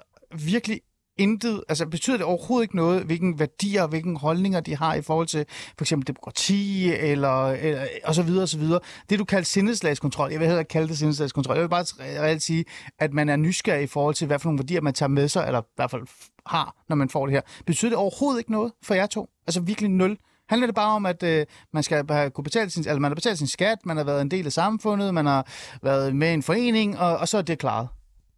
virkelig 0.53 0.79
intet, 1.17 1.63
altså 1.69 1.85
betyder 1.85 2.17
det 2.17 2.25
overhovedet 2.25 2.63
ikke 2.63 2.75
noget, 2.75 3.03
hvilken 3.03 3.39
værdier 3.39 3.81
og 3.81 3.87
hvilken 3.87 4.15
holdninger 4.15 4.59
de 4.59 4.75
har 4.75 4.93
i 4.93 5.01
forhold 5.01 5.27
til 5.27 5.45
for 5.49 5.83
eksempel 5.83 6.07
demokrati 6.07 6.93
eller, 6.93 7.47
eller 7.47 7.85
og 8.03 8.15
så 8.15 8.23
videre 8.23 8.43
og 8.43 8.49
så 8.49 8.57
videre. 8.57 8.79
Det 9.09 9.19
du 9.19 9.25
kalder 9.25 9.45
sindeslagskontrol, 9.45 10.31
jeg 10.31 10.39
vil 10.39 10.47
heller 10.47 10.59
ikke 10.59 10.69
kalde 10.69 10.87
det 10.87 10.97
sindeslagskontrol, 10.97 11.55
jeg 11.55 11.63
vil 11.63 11.69
bare 11.69 11.85
reelt 11.99 12.43
sige, 12.43 12.65
at 12.99 13.13
man 13.13 13.29
er 13.29 13.35
nysgerrig 13.35 13.83
i 13.83 13.87
forhold 13.87 14.15
til, 14.15 14.27
hvad 14.27 14.39
for 14.39 14.49
nogle 14.49 14.59
værdier 14.59 14.81
man 14.81 14.93
tager 14.93 15.09
med 15.09 15.27
sig, 15.27 15.43
eller 15.47 15.61
i 15.61 15.65
hvert 15.75 15.91
fald 15.91 16.01
har, 16.45 16.75
når 16.89 16.95
man 16.95 17.09
får 17.09 17.25
det 17.25 17.33
her. 17.33 17.41
Betyder 17.65 17.89
det 17.89 17.97
overhovedet 17.97 18.39
ikke 18.39 18.51
noget 18.51 18.71
for 18.83 18.93
jer 18.93 19.05
to? 19.05 19.29
Altså 19.47 19.61
virkelig 19.61 19.89
nul? 19.89 20.17
Handler 20.49 20.67
det 20.67 20.75
bare 20.75 20.95
om, 20.95 21.05
at 21.05 21.23
øh, 21.23 21.45
man 21.73 21.83
skal 21.83 22.05
have 22.09 22.29
kunne 22.29 22.43
betale 22.43 22.69
sin, 22.69 22.79
altså 22.87 22.99
man 22.99 23.11
har 23.11 23.15
betalt 23.15 23.37
sin 23.37 23.47
skat, 23.47 23.77
man 23.85 23.97
har 23.97 24.03
været 24.03 24.21
en 24.21 24.31
del 24.31 24.45
af 24.45 24.51
samfundet, 24.51 25.13
man 25.13 25.25
har 25.25 25.47
været 25.83 26.15
med 26.15 26.31
i 26.31 26.33
en 26.33 26.43
forening, 26.43 26.99
og, 26.99 27.17
og 27.17 27.27
så 27.27 27.37
er 27.37 27.41
det 27.41 27.59
klaret? 27.59 27.87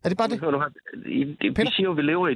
Er 0.05 0.09
det 0.09 0.17
bare 0.21 0.29
det? 0.31 0.39
Vi 1.61 1.67
siger 1.75 1.87
jo, 1.89 1.93
vi 1.99 2.05
lever 2.11 2.27
i, 2.33 2.35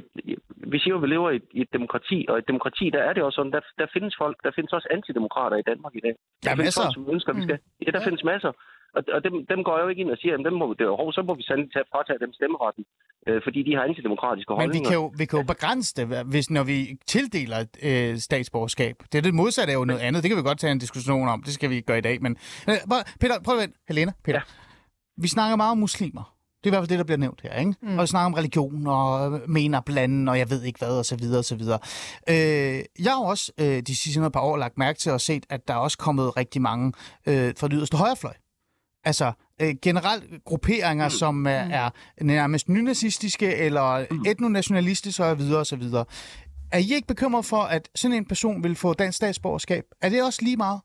vi 0.72 0.78
siger 0.82 0.94
jo, 0.94 1.00
vi 1.04 1.08
lever 1.14 1.30
i, 1.30 1.40
et 1.64 1.72
demokrati, 1.72 2.18
og 2.28 2.34
i 2.36 2.40
et 2.42 2.48
demokrati, 2.52 2.86
der 2.96 3.02
er 3.08 3.12
det 3.12 3.22
også 3.22 3.36
sådan, 3.36 3.52
der, 3.56 3.62
der 3.80 3.86
findes 3.96 4.14
folk, 4.22 4.36
der 4.44 4.50
findes 4.56 4.72
også 4.72 4.88
antidemokrater 4.96 5.56
i 5.56 5.64
Danmark 5.70 5.94
i 6.00 6.02
dag. 6.06 6.14
Der, 6.44 6.48
der 6.48 6.56
findes 6.56 6.78
folk, 6.80 6.94
som 6.94 7.06
ønsker, 7.14 7.32
vi 7.38 7.42
skal. 7.46 7.58
Mm. 7.62 7.84
Ja, 7.86 7.90
der 7.96 8.00
ja. 8.02 8.06
findes 8.08 8.24
masser. 8.32 8.52
Og, 8.96 9.02
og 9.14 9.20
dem, 9.26 9.34
dem 9.52 9.60
går 9.66 9.74
jeg 9.76 9.84
jo 9.84 9.88
ikke 9.92 10.02
ind 10.04 10.10
og 10.10 10.18
siger, 10.22 10.34
at 10.38 10.44
dem 10.48 10.54
må, 10.60 10.66
det 10.78 10.84
er, 10.86 11.10
så 11.18 11.22
må 11.28 11.32
vi 11.34 11.42
sandelig 11.42 11.72
tage, 11.72 11.84
fratage 11.92 12.18
dem 12.24 12.32
stemmeretten, 12.38 12.84
øh, 13.28 13.40
fordi 13.46 13.60
de 13.68 13.72
har 13.76 13.82
antidemokratiske 13.90 14.52
holdninger. 14.52 14.74
Men 14.74 14.80
vi 14.80 14.88
kan 14.90 14.96
jo, 15.00 15.06
vi 15.20 15.24
kan 15.30 15.36
jo 15.40 15.44
begrænse 15.54 15.90
det, 15.98 16.04
hvis, 16.32 16.46
når 16.56 16.64
vi 16.72 16.78
tildeler 17.14 17.60
øh, 17.88 18.16
statsborgerskab. 18.28 18.96
Det 19.10 19.16
er 19.18 19.24
det 19.28 19.34
modsatte 19.34 19.70
er 19.74 19.78
jo 19.82 19.84
noget 19.90 20.00
andet. 20.06 20.18
Det 20.22 20.28
kan 20.30 20.38
vi 20.38 20.42
godt 20.50 20.60
tage 20.64 20.72
en 20.72 20.82
diskussion 20.86 21.28
om. 21.28 21.38
Det 21.46 21.52
skal 21.58 21.70
vi 21.70 21.74
ikke 21.78 21.88
gøre 21.90 21.98
i 22.04 22.06
dag. 22.08 22.16
Men 22.24 22.32
øh, 22.68 22.76
Peter, 23.20 23.34
prøv 23.46 23.54
at 23.56 23.62
vente. 23.62 23.76
Helena, 23.88 24.12
Peter. 24.24 24.42
Ja. 24.48 24.52
Vi 25.24 25.28
snakker 25.28 25.56
meget 25.56 25.72
om 25.76 25.78
muslimer. 25.78 26.39
Det 26.64 26.66
er 26.66 26.70
i 26.70 26.76
hvert 26.76 26.80
fald 26.80 26.88
det, 26.88 26.98
der 26.98 27.04
bliver 27.04 27.18
nævnt 27.18 27.40
her, 27.42 27.58
ikke? 27.58 27.74
Mm. 27.82 27.98
Og 27.98 28.02
vi 28.02 28.06
snakker 28.06 28.26
om 28.26 28.34
religion 28.34 28.86
og 28.86 29.40
mener 29.48 29.80
blanden, 29.80 30.28
og 30.28 30.38
jeg 30.38 30.50
ved 30.50 30.62
ikke 30.62 30.78
hvad, 30.78 30.98
og 30.98 31.06
så 31.06 31.16
videre, 31.16 31.38
og 31.38 31.44
så 31.44 31.56
videre. 31.56 31.78
Øh, 32.28 32.84
jeg 33.04 33.12
har 33.12 33.24
også 33.24 33.52
øh, 33.60 33.82
de 33.82 33.96
sidste 33.96 34.30
par 34.30 34.40
år 34.40 34.56
lagt 34.56 34.78
mærke 34.78 34.98
til 34.98 35.12
og 35.12 35.20
set, 35.20 35.46
at 35.50 35.68
der 35.68 35.74
er 35.74 35.78
også 35.78 35.98
kommet 35.98 36.36
rigtig 36.36 36.62
mange 36.62 36.92
øh, 37.26 37.54
fra 37.58 37.68
det 37.68 37.76
yderste 37.76 37.96
højrefløj. 37.96 38.32
Altså 39.04 39.32
øh, 39.62 39.74
generelt 39.82 40.44
grupperinger, 40.44 41.06
mm. 41.06 41.10
som 41.10 41.46
er, 41.46 41.64
mm. 41.64 41.70
er 41.72 41.90
nærmest 42.20 42.68
nynazistiske 42.68 43.54
eller 43.54 44.06
mm. 44.10 44.24
etnonationalistiske 44.26 45.24
og 45.24 45.38
videre 45.38 45.58
og 45.58 45.66
så 45.66 45.76
videre. 45.76 46.04
Er 46.72 46.78
I 46.78 46.92
ikke 46.94 47.08
bekymret 47.08 47.44
for, 47.44 47.62
at 47.62 47.88
sådan 47.94 48.16
en 48.16 48.24
person 48.24 48.62
vil 48.64 48.76
få 48.76 48.94
dansk 48.94 49.16
statsborgerskab? 49.16 49.84
Er 50.02 50.08
det 50.08 50.22
også 50.22 50.38
lige 50.42 50.56
meget? 50.56 50.80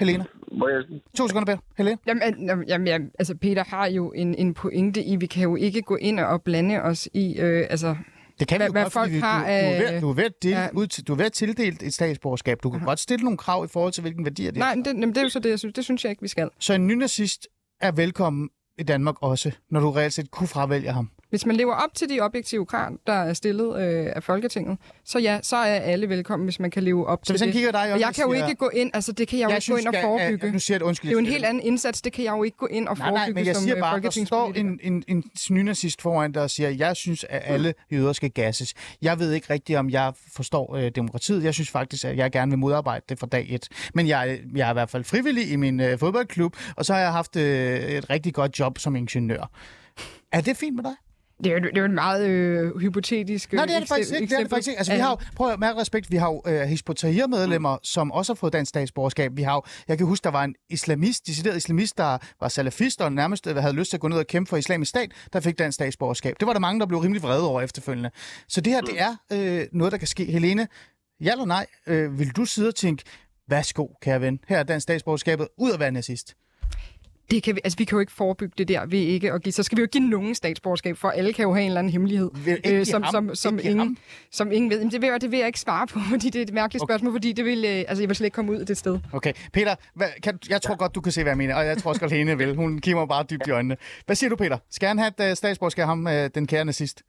Helena? 0.00 0.24
Må 0.52 0.68
jeg... 0.68 1.00
To 1.16 1.28
sekunder, 1.28 1.46
Peter. 1.46 1.58
Helena? 1.76 1.96
Jamen, 2.06 2.48
jamen, 2.48 2.86
jamen, 2.86 3.10
altså 3.18 3.34
Peter 3.34 3.64
har 3.64 3.86
jo 3.86 4.12
en, 4.12 4.34
en 4.34 4.54
pointe 4.54 5.02
i, 5.02 5.16
vi 5.16 5.26
kan 5.26 5.42
jo 5.42 5.56
ikke 5.56 5.82
gå 5.82 5.96
ind 5.96 6.20
og 6.20 6.42
blande 6.42 6.82
os 6.82 7.08
i, 7.14 7.38
øh, 7.38 7.66
altså... 7.70 7.96
Det 8.40 8.48
kan 8.48 8.60
vi 8.60 8.64
jo 8.64 8.72
hvad 8.72 8.82
godt, 8.82 8.92
folk 8.92 9.12
har, 9.12 9.38
du, 9.38 9.46
du, 9.46 9.50
er 9.50 9.92
ved, 9.92 10.00
du, 10.00 10.10
er 10.10 10.14
ved 10.14 10.30
ja. 10.44 10.68
ud 10.72 10.86
til, 10.86 11.06
du 11.06 11.12
er 11.12 11.16
ved 11.16 11.24
at 11.24 11.32
tildele 11.32 11.76
et 11.82 11.94
statsborgerskab. 11.94 12.62
Du 12.62 12.70
kan 12.70 12.80
uh-huh. 12.80 12.84
godt 12.84 13.00
stille 13.00 13.24
nogle 13.24 13.36
krav 13.38 13.64
i 13.64 13.68
forhold 13.68 13.92
til, 13.92 14.00
hvilken 14.00 14.24
værdi 14.24 14.46
det 14.46 14.56
er. 14.56 14.58
Nej, 14.58 14.74
det, 14.74 14.86
jamen, 14.86 15.08
det 15.08 15.16
er 15.16 15.22
jo 15.22 15.28
så 15.28 15.38
det, 15.38 15.50
jeg 15.50 15.58
synes. 15.58 15.74
Det 15.74 15.84
synes 15.84 16.04
jeg 16.04 16.10
ikke, 16.10 16.22
vi 16.22 16.28
skal. 16.28 16.48
Så 16.58 16.74
en 16.74 16.86
nynazist 16.86 17.48
er 17.80 17.92
velkommen 17.92 18.50
i 18.78 18.82
Danmark 18.82 19.14
også, 19.20 19.52
når 19.70 19.80
du 19.80 19.90
reelt 19.90 20.12
set 20.12 20.30
kunne 20.30 20.48
fravælge 20.48 20.92
ham? 20.92 21.10
Hvis 21.30 21.46
man 21.46 21.56
lever 21.56 21.74
op 21.74 21.94
til 21.94 22.08
de 22.08 22.20
objektive 22.20 22.66
krav, 22.66 22.92
der 23.06 23.12
er 23.12 23.32
stillet 23.32 23.82
øh, 23.82 24.12
af 24.16 24.22
Folketinget, 24.22 24.78
så 25.04 25.18
ja, 25.18 25.38
så 25.42 25.56
er 25.56 25.62
alle 25.62 26.08
velkommen, 26.08 26.46
hvis 26.46 26.60
man 26.60 26.70
kan 26.70 26.82
leve 26.82 27.06
op 27.06 27.18
så 27.22 27.32
til 27.32 27.46
det. 27.46 27.52
Kigger 27.52 27.72
dig 27.72 27.92
og 27.92 28.00
jeg 28.00 28.14
kan 28.14 28.24
jo 28.24 28.32
ikke 28.32 28.54
gå 28.54 28.68
ind, 28.68 28.90
altså 28.94 29.12
det 29.12 29.28
kan 29.28 29.38
jeg, 29.38 29.42
jeg 29.42 29.50
jo 29.50 29.54
ikke 29.54 29.62
synes, 29.62 29.84
gå 29.84 29.88
ind 29.88 29.96
og 29.96 30.02
forebygge. 30.02 30.46
Jeg, 30.46 30.52
nu 30.52 30.58
siger 30.58 30.78
det, 30.78 30.84
undskyld, 30.84 31.08
det 31.08 31.16
er 31.16 31.20
jo 31.20 31.26
en 31.26 31.32
helt 31.32 31.44
anden 31.44 31.62
indsats, 31.62 32.02
det 32.02 32.12
kan 32.12 32.24
jeg 32.24 32.32
jo 32.32 32.42
ikke 32.42 32.56
gå 32.56 32.66
ind 32.66 32.88
og 32.88 32.98
forebygge 32.98 33.16
nej, 33.18 33.26
nej, 33.26 33.34
men 33.34 33.46
jeg 33.46 33.56
som 33.56 33.62
siger 33.62 33.80
bare, 33.80 34.00
der 34.00 34.24
står 34.24 34.52
en, 34.56 34.80
en, 34.82 35.04
en 35.08 35.24
nynazist 35.50 36.02
foran 36.02 36.34
der 36.34 36.40
og 36.40 36.50
siger, 36.50 36.68
jeg 36.68 36.96
synes, 36.96 37.24
at 37.28 37.42
alle 37.44 37.74
jøder 37.92 38.12
skal 38.12 38.30
gasses. 38.30 38.74
Jeg 39.02 39.18
ved 39.18 39.32
ikke 39.32 39.52
rigtigt, 39.52 39.78
om 39.78 39.90
jeg 39.90 40.12
forstår 40.36 40.76
øh, 40.76 40.90
demokratiet. 40.94 41.44
Jeg 41.44 41.54
synes 41.54 41.70
faktisk, 41.70 42.04
at 42.04 42.16
jeg 42.16 42.32
gerne 42.32 42.50
vil 42.50 42.58
modarbejde 42.58 43.04
det 43.08 43.18
fra 43.18 43.26
dag 43.26 43.46
et. 43.48 43.68
Men 43.94 44.08
jeg, 44.08 44.40
jeg 44.54 44.66
er 44.66 44.70
i 44.70 44.72
hvert 44.72 44.90
fald 44.90 45.04
frivillig 45.04 45.50
i 45.50 45.56
min 45.56 45.80
øh, 45.80 45.98
fodboldklub, 45.98 46.56
og 46.76 46.84
så 46.84 46.92
har 46.92 47.00
jeg 47.00 47.12
haft 47.12 47.36
øh, 47.36 47.80
et 47.80 48.10
rigtig 48.10 48.34
godt 48.34 48.58
job 48.58 48.78
som 48.78 48.96
ingeniør. 48.96 49.50
Er 50.32 50.40
det 50.40 50.56
fint 50.56 50.76
med 50.76 50.84
dig? 50.84 50.92
Det 51.44 51.52
er, 51.52 51.52
jo, 51.52 51.58
det 51.58 51.76
er 51.76 51.80
jo 51.80 51.84
en 51.84 51.94
meget 51.94 52.28
øh, 52.28 52.78
hypotetisk 52.80 53.52
Nej, 53.52 53.66
det 53.66 53.74
er 53.74 53.78
det 53.78 53.88
faktisk 53.88 54.14
ikke. 54.14 54.26
Det 54.26 54.32
er 54.32 54.40
det 54.40 54.50
faktisk 54.50 54.68
ikke. 54.68 54.78
Altså, 54.78 54.92
vi 54.92 54.98
har 54.98 55.10
jo, 55.10 55.16
prøv 55.36 55.50
at 55.50 55.60
mærke 55.60 55.80
respekt, 55.80 56.10
vi 56.10 56.16
har 56.16 56.26
jo 56.26 56.42
øh, 56.46 56.60
Hizb 56.60 56.88
medlemmer 57.28 57.76
mm. 57.76 57.84
som 57.84 58.12
også 58.12 58.32
har 58.32 58.34
fået 58.34 58.52
dansk 58.52 58.68
statsborgerskab. 58.68 59.36
Vi 59.36 59.42
har 59.42 59.54
jo, 59.54 59.62
jeg 59.88 59.98
kan 59.98 60.06
huske, 60.06 60.24
der 60.24 60.30
var 60.30 60.44
en 60.44 60.54
islamist, 60.70 61.26
decideret 61.26 61.56
islamist, 61.56 61.98
der 61.98 62.18
var 62.40 62.48
salafist 62.48 63.00
og 63.00 63.12
nærmest 63.12 63.46
øh, 63.46 63.56
havde 63.56 63.74
lyst 63.74 63.90
til 63.90 63.96
at 63.96 64.00
gå 64.00 64.08
ned 64.08 64.18
og 64.18 64.26
kæmpe 64.26 64.48
for 64.48 64.56
islamisk 64.56 64.88
stat, 64.88 65.12
der 65.32 65.40
fik 65.40 65.58
dansk 65.58 65.74
statsborgerskab. 65.74 66.36
Det 66.40 66.46
var 66.46 66.52
der 66.52 66.60
mange, 66.60 66.80
der 66.80 66.86
blev 66.86 67.00
rimelig 67.00 67.22
vrede 67.22 67.48
over 67.48 67.60
efterfølgende. 67.60 68.10
Så 68.48 68.60
det 68.60 68.72
her, 68.72 68.80
det 68.80 68.94
mm. 69.30 69.36
er 69.36 69.60
øh, 69.60 69.66
noget, 69.72 69.92
der 69.92 69.98
kan 69.98 70.08
ske. 70.08 70.24
Helene, 70.24 70.68
ja 71.20 71.32
eller 71.32 71.44
nej, 71.44 71.66
øh, 71.86 72.18
vil 72.18 72.30
du 72.30 72.44
sidde 72.44 72.68
og 72.68 72.74
tænke, 72.74 73.04
værsgo, 73.48 73.86
kære 74.02 74.20
ven, 74.20 74.40
her 74.48 74.58
er 74.58 74.62
dansk 74.62 74.82
statsborgerskabet, 74.82 75.48
ud 75.58 75.72
at 75.72 75.80
være 75.80 75.92
nazist? 75.92 76.34
Det 77.30 77.42
kan 77.42 77.54
vi, 77.56 77.60
altså, 77.64 77.76
vi 77.78 77.84
kan 77.84 77.96
jo 77.96 78.00
ikke 78.00 78.12
forebygge 78.12 78.54
det 78.58 78.68
der 78.68 78.86
ved 78.86 78.98
ikke 78.98 79.32
at 79.32 79.42
give. 79.42 79.52
Så 79.52 79.62
skal 79.62 79.76
vi 79.76 79.80
jo 79.80 79.88
give 79.92 80.08
nogen 80.08 80.34
statsborgerskab, 80.34 80.96
for 80.96 81.10
alle 81.10 81.32
kan 81.32 81.42
jo 81.42 81.54
have 81.54 81.62
en 81.62 81.66
eller 81.66 81.78
anden 81.78 81.92
hemmelighed, 81.92 82.30
øh, 82.66 82.86
som, 82.86 83.04
som, 83.10 83.34
som, 83.34 83.58
ingen, 83.62 83.98
som 84.30 84.52
ingen 84.52 84.70
ved. 84.70 84.78
Men 84.78 84.90
det 84.90 85.00
vil, 85.00 85.08
jeg, 85.08 85.20
det 85.20 85.30
vil 85.30 85.38
jeg 85.38 85.46
ikke 85.46 85.60
svare 85.60 85.86
på, 85.86 85.98
fordi 86.10 86.30
det 86.30 86.38
er 86.38 86.42
et 86.42 86.52
mærkeligt 86.52 86.82
okay. 86.82 86.92
spørgsmål, 86.92 87.12
fordi 87.14 87.32
det 87.32 87.44
vil, 87.44 87.64
øh, 87.64 87.70
altså, 87.88 88.02
jeg 88.02 88.08
vil 88.08 88.16
slet 88.16 88.26
ikke 88.26 88.34
komme 88.34 88.52
ud 88.52 88.56
af 88.56 88.66
det 88.66 88.76
sted. 88.76 88.98
Okay. 89.12 89.32
Peter, 89.52 89.74
hvad, 89.94 90.08
kan, 90.22 90.38
jeg 90.48 90.62
tror 90.62 90.76
godt, 90.76 90.94
du 90.94 91.00
kan 91.00 91.12
se, 91.12 91.22
hvad 91.22 91.30
jeg 91.30 91.38
mener, 91.38 91.54
og 91.54 91.66
jeg 91.66 91.78
tror 91.78 91.88
også 91.88 92.00
godt, 92.00 92.12
Hene 92.12 92.38
vil. 92.38 92.56
Hun 92.56 92.78
kigger 92.78 93.06
bare 93.06 93.24
dybt 93.30 93.46
i 93.46 93.50
øjnene. 93.50 93.76
Hvad 94.06 94.16
siger 94.16 94.30
du, 94.30 94.36
Peter? 94.36 94.58
Skal 94.70 94.88
han 94.88 94.98
have 94.98 95.12
et 95.18 95.30
uh, 95.30 95.36
statsborgerskab, 95.36 95.86
ham, 95.86 96.06
uh, 96.06 96.12
den 96.34 96.46
kære 96.46 96.72
sidst? 96.72 97.02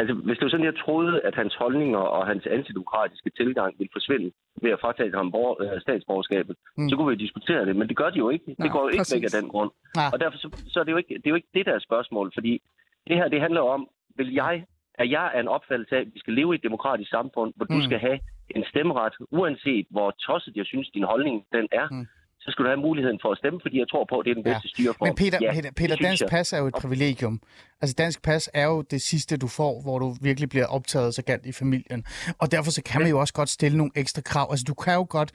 Altså, 0.00 0.14
hvis 0.14 0.36
det 0.38 0.44
var 0.44 0.50
sådan, 0.50 0.70
jeg 0.70 0.78
troede, 0.84 1.20
at 1.28 1.34
hans 1.34 1.54
holdninger 1.54 1.98
og 2.16 2.26
hans 2.26 2.46
antidemokratiske 2.46 3.30
tilgang 3.40 3.70
ville 3.78 3.92
forsvinde 3.92 4.28
ved 4.62 4.70
at 4.70 4.80
fratage 4.80 5.12
ham 5.20 5.26
øh, 5.60 5.80
statsborgerskabet, 5.80 6.56
mm. 6.78 6.88
så 6.88 6.96
kunne 6.96 7.10
vi 7.10 7.24
diskutere 7.26 7.66
det. 7.66 7.76
Men 7.76 7.88
det 7.88 7.96
gør 7.96 8.10
de 8.10 8.18
jo 8.18 8.28
ikke. 8.30 8.48
Nej, 8.48 8.64
det 8.64 8.72
går 8.72 8.82
jo 8.82 8.88
ikke 8.88 9.00
præcis. 9.00 9.14
væk 9.14 9.24
af 9.28 9.34
den 9.40 9.48
grund. 9.48 9.70
Nej. 9.96 10.10
Og 10.12 10.20
derfor 10.20 10.38
så, 10.38 10.48
så 10.72 10.80
er 10.80 10.84
det, 10.84 10.92
jo 10.92 10.96
ikke, 10.96 11.14
det 11.14 11.26
er 11.26 11.34
jo 11.34 11.40
ikke 11.40 11.54
det, 11.54 11.66
der 11.66 11.74
er 11.74 11.78
spørgsmål. 11.88 12.30
Fordi 12.36 12.62
det 13.08 13.16
her, 13.16 13.28
det 13.28 13.40
handler 13.40 13.60
om, 13.60 13.88
vil 14.16 14.32
jeg 14.32 14.64
at 14.94 15.10
jeg 15.10 15.30
er 15.34 15.40
en 15.40 15.48
opfattelse 15.48 15.96
af, 15.96 16.00
at 16.00 16.06
vi 16.14 16.18
skal 16.18 16.34
leve 16.34 16.54
i 16.54 16.58
et 16.58 16.62
demokratisk 16.62 17.10
samfund, 17.10 17.52
hvor 17.56 17.66
mm. 17.70 17.76
du 17.76 17.84
skal 17.84 17.98
have 17.98 18.18
en 18.56 18.64
stemmeret, 18.70 19.14
uanset 19.30 19.86
hvor 19.90 20.10
tosset 20.10 20.56
jeg 20.56 20.66
synes, 20.66 20.88
din 20.90 21.04
holdning 21.04 21.44
den 21.52 21.68
er. 21.72 21.86
Mm 21.90 22.06
så 22.40 22.50
skal 22.50 22.64
du 22.64 22.68
have 22.68 22.80
muligheden 22.80 23.18
for 23.22 23.30
at 23.32 23.38
stemme, 23.38 23.58
fordi 23.62 23.78
jeg 23.78 23.88
tror 23.88 24.06
på, 24.10 24.18
at 24.18 24.24
det 24.24 24.30
er 24.30 24.34
den 24.34 24.44
bedste 24.44 24.68
ja. 24.68 24.74
styreform. 24.74 25.06
Men 25.08 25.14
Peter, 25.14 25.38
ja, 25.40 25.52
Peter, 25.54 25.70
Peter 25.80 25.96
dansk 25.96 26.22
jeg. 26.22 26.28
pas 26.30 26.52
er 26.52 26.58
jo 26.58 26.66
et 26.66 26.74
privilegium. 26.74 27.40
Altså 27.80 27.94
dansk 27.98 28.22
pas 28.22 28.50
er 28.54 28.66
jo 28.66 28.82
det 28.82 29.02
sidste, 29.02 29.36
du 29.36 29.48
får, 29.48 29.82
hvor 29.82 29.98
du 29.98 30.16
virkelig 30.20 30.48
bliver 30.48 30.66
optaget 30.66 31.14
så 31.14 31.22
galt 31.22 31.46
i 31.46 31.52
familien. 31.52 32.04
Og 32.38 32.52
derfor 32.52 32.70
så 32.70 32.82
kan 32.82 33.00
man 33.00 33.10
jo 33.10 33.20
også 33.20 33.34
godt 33.34 33.48
stille 33.48 33.76
nogle 33.78 33.92
ekstra 33.96 34.22
krav. 34.22 34.46
Altså 34.50 34.64
du 34.68 34.74
kan 34.74 34.94
jo 34.94 35.06
godt 35.10 35.30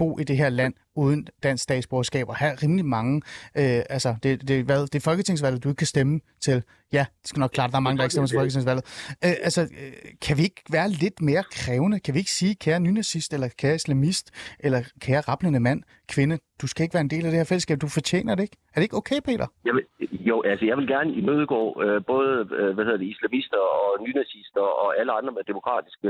bo 0.00 0.18
i 0.18 0.24
det 0.30 0.36
her 0.36 0.50
land 0.60 0.74
uden 1.02 1.20
dansk 1.42 1.62
statsborgerskab 1.62 2.28
og 2.28 2.36
have 2.36 2.52
rimelig 2.62 2.86
mange... 2.96 3.14
Øh, 3.60 3.82
altså, 3.96 4.10
det, 4.22 4.48
det, 4.48 4.64
hvad, 4.64 4.80
det 4.92 4.94
er 4.94 5.06
folketingsvalget, 5.10 5.64
du 5.64 5.68
ikke 5.68 5.82
kan 5.84 5.92
stemme 5.96 6.20
til. 6.46 6.58
Ja, 6.92 7.04
det 7.20 7.28
skal 7.30 7.40
nok 7.40 7.52
klart, 7.58 7.70
der 7.72 7.76
er 7.76 7.86
mange, 7.86 7.98
der 7.98 8.04
ikke 8.04 8.12
stemmer 8.16 8.30
til 8.32 8.38
folketingsvalget. 8.40 8.84
Øh, 9.26 9.36
altså, 9.46 9.62
øh, 9.80 9.92
kan 10.26 10.34
vi 10.38 10.42
ikke 10.48 10.62
være 10.76 10.88
lidt 11.04 11.18
mere 11.30 11.44
krævende? 11.58 11.96
Kan 12.04 12.14
vi 12.14 12.18
ikke 12.18 12.34
sige, 12.40 12.54
kære 12.64 12.80
nynazist, 12.80 13.30
eller 13.36 13.48
kære 13.62 13.74
islamist, 13.74 14.26
eller 14.66 14.80
kære 15.06 15.20
rapplende 15.20 15.60
mand, 15.60 15.80
kvinde, 16.14 16.38
du 16.62 16.66
skal 16.66 16.82
ikke 16.84 16.94
være 16.98 17.06
en 17.08 17.14
del 17.14 17.24
af 17.26 17.30
det 17.30 17.38
her 17.40 17.50
fællesskab, 17.52 17.76
du 17.80 17.88
fortjener 17.98 18.34
det 18.34 18.42
ikke? 18.42 18.56
Er 18.72 18.76
det 18.78 18.86
ikke 18.88 19.00
okay, 19.02 19.20
Peter? 19.28 19.46
Jeg 19.68 19.74
vil, 19.76 19.84
jo, 20.30 20.36
altså 20.50 20.64
jeg 20.70 20.76
vil 20.78 20.86
gerne 20.94 21.10
imødegå 21.20 21.62
øh, 21.84 21.98
både 22.12 22.30
øh, 22.60 22.70
hvad 22.74 22.84
hedder 22.84 23.00
det, 23.02 23.08
islamister 23.14 23.62
og 23.80 23.90
nynazister 24.06 24.64
og 24.82 24.88
alle 25.00 25.12
andre 25.18 25.32
med 25.36 25.42
demokratiske 25.52 26.08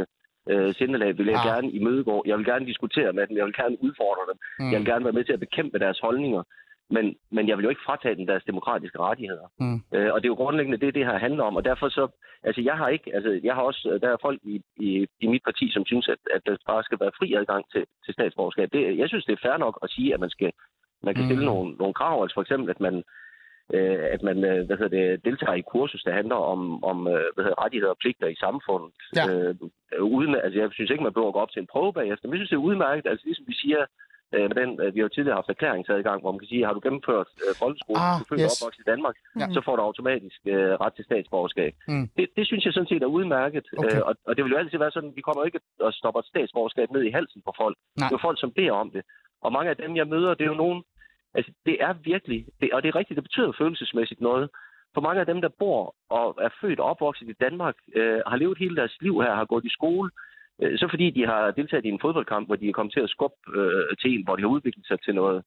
øh, 0.48 0.74
sindelag 0.74 1.18
vil 1.18 1.26
jeg 1.26 1.40
ah. 1.44 1.46
gerne 1.50 1.70
imødegå. 1.70 2.22
Jeg 2.26 2.38
vil 2.38 2.46
gerne 2.46 2.66
diskutere 2.66 3.12
med 3.12 3.26
dem. 3.26 3.36
Jeg 3.36 3.46
vil 3.46 3.54
gerne 3.54 3.76
udfordre 3.82 4.24
dem. 4.30 4.38
Mm. 4.58 4.70
Jeg 4.72 4.78
vil 4.80 4.86
gerne 4.86 5.04
være 5.04 5.18
med 5.18 5.24
til 5.24 5.32
at 5.32 5.40
bekæmpe 5.40 5.78
deres 5.78 5.98
holdninger. 5.98 6.42
Men, 6.96 7.16
men 7.30 7.48
jeg 7.48 7.56
vil 7.56 7.62
jo 7.62 7.68
ikke 7.68 7.86
fratage 7.86 8.16
dem 8.16 8.26
deres 8.26 8.44
demokratiske 8.44 8.98
rettigheder. 8.98 9.48
Mm. 9.60 9.78
Øh, 9.94 10.10
og 10.12 10.16
det 10.20 10.26
er 10.26 10.34
jo 10.34 10.42
grundlæggende 10.42 10.80
det, 10.84 10.94
det 10.94 11.06
her 11.06 11.18
handler 11.18 11.44
om. 11.44 11.56
Og 11.56 11.64
derfor 11.64 11.88
så, 11.88 12.08
altså 12.42 12.60
jeg 12.60 12.76
har 12.76 12.88
ikke, 12.88 13.14
altså 13.14 13.40
jeg 13.42 13.54
har 13.54 13.62
også, 13.62 13.98
der 14.02 14.08
er 14.08 14.16
folk 14.22 14.40
i, 14.42 14.62
i, 14.76 15.06
i 15.20 15.26
mit 15.26 15.42
parti, 15.44 15.70
som 15.72 15.86
synes, 15.86 16.08
at, 16.08 16.18
at 16.34 16.42
der 16.46 16.56
bare 16.66 16.82
skal 16.82 17.00
være 17.00 17.16
fri 17.18 17.34
adgang 17.34 17.64
til, 17.72 17.84
til 18.04 18.14
statsborgerskab. 18.14 18.68
Det, 18.72 18.98
jeg 18.98 19.08
synes, 19.08 19.24
det 19.24 19.32
er 19.32 19.48
fair 19.48 19.56
nok 19.56 19.78
at 19.82 19.90
sige, 19.90 20.14
at 20.14 20.20
man 20.20 20.30
skal, 20.30 20.52
man 21.02 21.14
kan 21.14 21.24
stille 21.24 21.44
mm. 21.44 21.50
nogle, 21.52 21.72
nogle 21.72 21.94
krav, 21.94 22.22
altså 22.22 22.34
for 22.34 22.42
eksempel, 22.42 22.70
at 22.70 22.80
man, 22.80 23.02
øh, 23.74 23.98
at 24.14 24.22
man 24.22 24.36
øh, 24.50 24.66
hvad 24.66 24.76
hedder 24.76 24.96
det, 24.98 25.24
deltager 25.24 25.54
i 25.54 25.68
kursus, 25.72 26.02
der 26.02 26.12
handler 26.20 26.38
om, 26.52 26.84
om 26.84 26.98
øh, 27.14 27.24
hvad 27.34 27.44
hedder, 27.44 27.62
rettigheder 27.64 27.94
og 27.94 28.00
pligter 28.02 28.28
i 28.28 28.42
samfundet. 28.44 28.90
Ja. 29.16 29.24
Øh, 29.30 29.54
uden, 30.16 30.34
altså, 30.44 30.56
jeg 30.60 30.68
synes 30.72 30.90
ikke, 30.90 31.04
man 31.04 31.12
behøver 31.12 31.32
at 31.32 31.36
gå 31.38 31.44
op 31.44 31.52
til 31.52 31.62
en 31.62 31.72
prøve 31.74 31.92
bagefter, 31.92 32.24
men 32.28 32.32
jeg 32.32 32.38
synes, 32.38 32.50
det 32.50 32.60
er 32.60 32.68
udmærket. 32.70 33.06
Altså, 33.10 33.24
ligesom 33.26 33.46
vi 33.52 33.56
siger, 33.62 33.80
øh, 34.34 34.46
med 34.50 34.56
den, 34.60 34.70
vi 34.94 34.98
har 35.00 35.06
jo 35.08 35.14
tidligere 35.14 35.38
haft 35.40 35.54
erklæringsadgang, 35.54 36.18
hvor 36.20 36.32
man 36.32 36.40
kan 36.42 36.52
sige, 36.52 36.66
har 36.68 36.76
du 36.76 36.82
gennemført 36.86 37.28
øh, 37.44 37.52
folkeskole, 37.62 38.00
ah, 38.06 38.16
du 38.20 38.24
føler 38.30 38.44
yes. 38.44 38.56
opvokset 38.56 38.82
i 38.84 38.90
Danmark, 38.92 39.16
ja. 39.40 39.46
så 39.56 39.60
får 39.66 39.74
du 39.76 39.82
automatisk 39.88 40.40
øh, 40.54 40.72
ret 40.82 40.94
til 40.94 41.04
statsborgerskab. 41.08 41.72
Mm. 41.92 42.06
Det, 42.16 42.26
det 42.36 42.44
synes 42.46 42.62
jeg 42.64 42.72
sådan 42.72 42.92
set 42.92 43.02
er 43.02 43.16
udmærket, 43.18 43.66
okay. 43.78 43.96
øh, 43.96 44.00
og, 44.08 44.12
og 44.28 44.32
det 44.34 44.42
vil 44.44 44.52
jo 44.52 44.60
altid 44.62 44.78
være 44.78 44.94
sådan, 44.96 45.12
vi 45.18 45.22
kommer 45.26 45.42
ikke 45.44 45.60
at 45.86 45.94
stoppe 45.94 46.18
et 46.20 46.30
statsborgerskab 46.32 46.88
ned 46.90 47.02
i 47.04 47.14
halsen 47.18 47.40
på 47.46 47.52
folk. 47.62 47.76
Nej. 47.80 48.08
Det 48.08 48.14
er 48.14 48.18
jo 48.18 48.26
folk, 48.28 48.40
som 48.40 48.52
beder 48.58 48.72
om 48.84 48.90
det. 48.96 49.02
Og 49.44 49.52
mange 49.52 49.70
af 49.70 49.76
dem, 49.76 49.96
jeg 49.96 50.06
møder, 50.14 50.34
det 50.34 50.44
er 50.44 50.52
jo 50.54 50.62
nogen, 50.64 50.82
Altså, 51.34 51.52
det 51.66 51.76
er 51.80 51.92
virkelig, 51.92 52.46
det, 52.60 52.72
og 52.72 52.82
det 52.82 52.88
er 52.88 52.96
rigtigt, 52.96 53.16
det 53.16 53.24
betyder 53.24 53.52
følelsesmæssigt 53.58 54.20
noget. 54.20 54.50
For 54.94 55.00
mange 55.00 55.20
af 55.20 55.26
dem, 55.26 55.40
der 55.40 55.48
bor 55.58 55.94
og 56.10 56.38
er 56.40 56.48
født 56.60 56.80
og 56.80 56.86
opvokset 56.86 57.28
i 57.28 57.40
Danmark, 57.40 57.74
øh, 57.94 58.20
har 58.26 58.36
levet 58.36 58.58
hele 58.58 58.76
deres 58.76 58.96
liv 59.00 59.22
her, 59.22 59.34
har 59.34 59.44
gået 59.44 59.64
i 59.64 59.76
skole, 59.78 60.10
øh, 60.62 60.78
så 60.78 60.86
fordi 60.90 61.10
de 61.10 61.26
har 61.26 61.50
deltaget 61.50 61.84
i 61.84 61.88
en 61.88 62.00
fodboldkamp, 62.00 62.46
hvor 62.46 62.56
de 62.56 62.68
er 62.68 62.72
kommet 62.72 62.92
til 62.92 63.00
at 63.00 63.10
skubbe 63.10 63.36
øh, 63.54 63.96
til 64.00 64.10
en, 64.14 64.24
hvor 64.24 64.36
de 64.36 64.42
har 64.42 64.48
udviklet 64.48 64.86
sig 64.86 64.98
til 65.00 65.14
noget, 65.14 65.44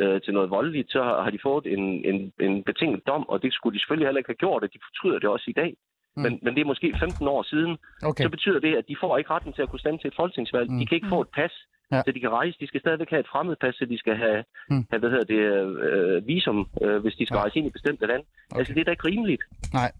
øh, 0.00 0.20
til 0.20 0.34
noget 0.34 0.50
voldeligt, 0.50 0.92
så 0.92 1.02
har, 1.02 1.22
har 1.22 1.30
de 1.30 1.38
fået 1.42 1.66
en, 1.66 1.84
en, 2.10 2.32
en 2.40 2.62
betinget 2.62 3.06
dom, 3.06 3.28
og 3.28 3.42
det 3.42 3.52
skulle 3.52 3.74
de 3.74 3.80
selvfølgelig 3.80 4.06
heller 4.06 4.18
ikke 4.18 4.32
have 4.34 4.44
gjort, 4.44 4.62
og 4.62 4.72
de 4.72 4.78
fortryder 4.86 5.18
det 5.18 5.28
også 5.28 5.46
i 5.48 5.58
dag. 5.62 5.76
Mm. 6.16 6.22
Men, 6.22 6.38
men 6.42 6.54
det 6.54 6.60
er 6.60 6.72
måske 6.72 6.94
15 7.00 7.28
år 7.28 7.42
siden. 7.42 7.78
Okay. 8.02 8.24
Så 8.24 8.28
betyder 8.28 8.60
det, 8.60 8.76
at 8.76 8.88
de 8.88 8.96
får 9.00 9.18
ikke 9.18 9.30
retten 9.30 9.52
til 9.52 9.62
at 9.62 9.68
kunne 9.68 9.84
stemme 9.84 9.98
til 9.98 10.08
et 10.08 10.16
folketingsvalg. 10.16 10.70
Mm. 10.70 10.78
De 10.78 10.86
kan 10.86 10.96
ikke 10.96 11.14
få 11.14 11.20
et 11.20 11.32
pas 11.34 11.54
ja. 11.92 12.00
så 12.06 12.10
de 12.16 12.20
kan 12.20 12.30
rejse. 12.30 12.56
De 12.60 12.66
skal 12.66 12.80
stadigvæk 12.80 13.10
have 13.10 13.20
et 13.20 13.30
fremmedpas, 13.32 13.74
så 13.74 13.84
de 13.92 13.98
skal 13.98 14.16
have, 14.16 14.44
hmm. 14.70 14.86
have 14.90 15.00
hvad 15.00 15.10
hedder 15.14 15.28
det, 15.34 15.42
øh, 15.88 16.26
visum, 16.26 16.60
øh, 16.82 16.96
hvis 17.02 17.14
de 17.14 17.26
skal 17.26 17.36
ja. 17.36 17.42
rejse 17.42 17.56
ind 17.58 17.66
i 17.66 17.70
bestemte 17.70 18.06
land. 18.06 18.22
Okay. 18.50 18.58
Altså, 18.58 18.72
det 18.74 18.80
er 18.80 18.84
da 18.84 18.90
ikke 18.90 19.08
rimeligt. 19.12 19.42
Nej, 19.72 19.90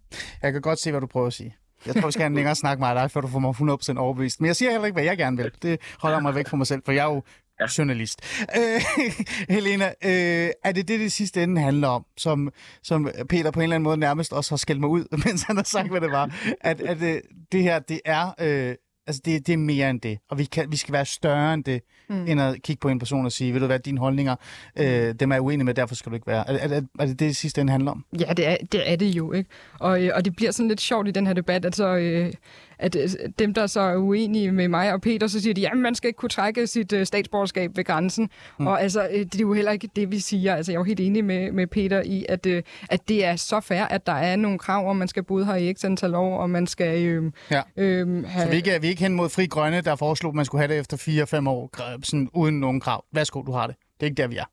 jeg 0.42 0.52
kan 0.52 0.62
godt 0.62 0.78
se, 0.78 0.90
hvad 0.90 1.00
du 1.00 1.06
prøver 1.06 1.26
at 1.26 1.32
sige. 1.32 1.52
Jeg 1.86 1.94
tror, 1.94 2.08
vi 2.08 2.12
skal 2.12 2.22
have 2.22 2.34
en 2.34 2.38
længere 2.40 2.54
snak 2.54 2.78
med 2.78 2.88
dig, 2.88 3.10
før 3.10 3.20
du 3.20 3.28
får 3.28 3.38
mig 3.38 3.50
100% 3.50 3.98
overbevist. 3.98 4.40
Men 4.40 4.46
jeg 4.46 4.56
siger 4.56 4.70
heller 4.70 4.86
ikke, 4.86 4.96
hvad 4.96 5.04
jeg 5.04 5.18
gerne 5.18 5.36
vil. 5.36 5.50
Det 5.62 5.80
holder 6.02 6.20
mig 6.20 6.34
væk 6.34 6.48
fra 6.48 6.56
mig 6.56 6.66
selv, 6.66 6.82
for 6.84 6.92
jeg 6.92 7.04
er 7.08 7.14
jo 7.14 7.22
ja. 7.60 7.66
journalist. 7.78 8.18
Øh, 8.58 8.80
Helena, 9.54 9.86
øh, 9.86 10.50
er 10.64 10.72
det 10.72 10.88
det, 10.88 11.00
det 11.00 11.12
sidste 11.12 11.42
ende 11.42 11.60
handler 11.60 11.88
om, 11.88 12.06
som, 12.16 12.52
som 12.82 13.10
Peter 13.28 13.50
på 13.50 13.60
en 13.60 13.62
eller 13.62 13.74
anden 13.74 13.84
måde 13.84 13.96
nærmest 13.96 14.32
også 14.32 14.52
har 14.52 14.56
skældt 14.56 14.80
mig 14.80 14.90
ud, 14.90 15.04
mens 15.26 15.42
han 15.42 15.56
har 15.56 15.64
sagt, 15.64 15.90
hvad 15.90 16.00
det 16.00 16.10
var? 16.10 16.54
At, 16.60 16.80
at 16.80 17.00
det, 17.00 17.22
det 17.52 17.62
her, 17.62 17.78
det 17.78 18.00
er 18.04 18.34
øh, 18.40 18.74
Altså, 19.06 19.22
det, 19.24 19.46
det 19.46 19.52
er 19.52 19.56
mere 19.56 19.90
end 19.90 20.00
det. 20.00 20.18
Og 20.30 20.38
vi, 20.38 20.44
kan, 20.44 20.70
vi 20.70 20.76
skal 20.76 20.92
være 20.92 21.06
større 21.06 21.54
end 21.54 21.64
det, 21.64 21.82
mm. 22.08 22.26
end 22.26 22.40
at 22.40 22.62
kigge 22.62 22.80
på 22.80 22.88
en 22.88 22.98
person 22.98 23.26
og 23.26 23.32
sige, 23.32 23.52
ved 23.52 23.60
du 23.60 23.66
hvad, 23.66 23.78
dine 23.78 23.98
holdninger, 23.98 24.36
øh, 24.78 25.14
dem 25.20 25.30
er 25.30 25.34
jeg 25.34 25.42
uenig 25.42 25.64
med, 25.64 25.74
derfor 25.74 25.94
skal 25.94 26.10
du 26.10 26.14
ikke 26.14 26.26
være. 26.26 26.50
Er, 26.50 26.68
er, 26.68 26.82
er, 26.98 27.06
det 27.06 27.18
det 27.18 27.36
sidste 27.36 27.60
ende 27.60 27.70
handler 27.70 27.90
om? 27.90 28.04
Ja, 28.20 28.32
det 28.32 28.46
er 28.46 28.56
det, 28.72 28.90
er 28.92 28.96
det 28.96 29.06
jo, 29.06 29.32
ikke? 29.32 29.50
Og, 29.78 30.04
øh, 30.04 30.10
og 30.14 30.24
det 30.24 30.36
bliver 30.36 30.50
sådan 30.50 30.68
lidt 30.68 30.80
sjovt 30.80 31.08
i 31.08 31.10
den 31.10 31.26
her 31.26 31.34
debat, 31.34 31.64
at 31.64 31.76
så... 31.76 31.96
Øh, 31.96 32.32
at 32.78 32.96
øh, 32.96 33.08
dem, 33.38 33.54
der 33.54 33.66
så 33.66 33.80
er 33.80 33.96
uenige 33.96 34.52
med 34.52 34.68
mig 34.68 34.92
og 34.92 35.00
Peter, 35.00 35.26
så 35.26 35.40
siger 35.40 35.54
de, 35.54 35.68
at 35.70 35.76
man 35.76 35.94
skal 35.94 36.08
ikke 36.08 36.16
kunne 36.16 36.28
trække 36.28 36.66
sit 36.66 36.92
uh, 36.92 37.02
statsborgerskab 37.02 37.76
ved 37.76 37.84
grænsen. 37.84 38.30
Mm. 38.58 38.66
Og 38.66 38.82
altså, 38.82 39.08
det 39.12 39.34
er 39.34 39.40
jo 39.40 39.52
heller 39.52 39.72
ikke 39.72 39.88
det, 39.96 40.10
vi 40.10 40.18
siger. 40.18 40.54
Altså, 40.54 40.72
jeg 40.72 40.76
er 40.76 40.80
jo 40.80 40.84
helt 40.84 41.00
enig 41.00 41.24
med, 41.24 41.52
med 41.52 41.66
Peter 41.66 42.02
i, 42.02 42.26
at, 42.28 42.46
at 42.90 43.08
det 43.08 43.24
er 43.24 43.36
så 43.36 43.60
fair, 43.60 43.82
at 43.82 44.06
der 44.06 44.12
er 44.12 44.36
nogle 44.36 44.58
krav, 44.58 44.90
om 44.90 44.96
man 44.96 45.08
skal 45.08 45.22
bo 45.22 45.44
her 45.44 45.54
i 45.54 45.74
x 45.74 45.84
antal 45.84 46.14
år, 46.14 46.38
og 46.38 46.50
man 46.50 46.66
skal 46.66 47.02
øh, 47.04 47.32
ja. 47.50 47.62
øh, 47.76 48.24
have... 48.24 48.42
Så 48.42 48.50
vi 48.50 48.52
er, 48.52 48.56
ikke, 48.56 48.80
vi 48.80 48.86
er 48.86 48.90
ikke 48.90 49.02
hen 49.02 49.14
mod 49.14 49.28
Fri 49.28 49.46
Grønne, 49.46 49.80
der 49.80 49.96
foreslog, 49.96 50.30
at 50.30 50.34
man 50.34 50.44
skulle 50.44 50.60
have 50.60 50.74
det 50.74 50.80
efter 50.80 51.36
4-5 51.42 51.48
år, 51.48 51.70
sådan, 52.02 52.28
uden 52.34 52.60
nogen 52.60 52.80
krav. 52.80 53.04
Værsgo, 53.12 53.42
du 53.42 53.52
har 53.52 53.66
det. 53.66 53.76
Det 53.94 54.06
er 54.06 54.10
ikke 54.10 54.22
der, 54.22 54.28
vi 54.28 54.36
er. 54.36 54.44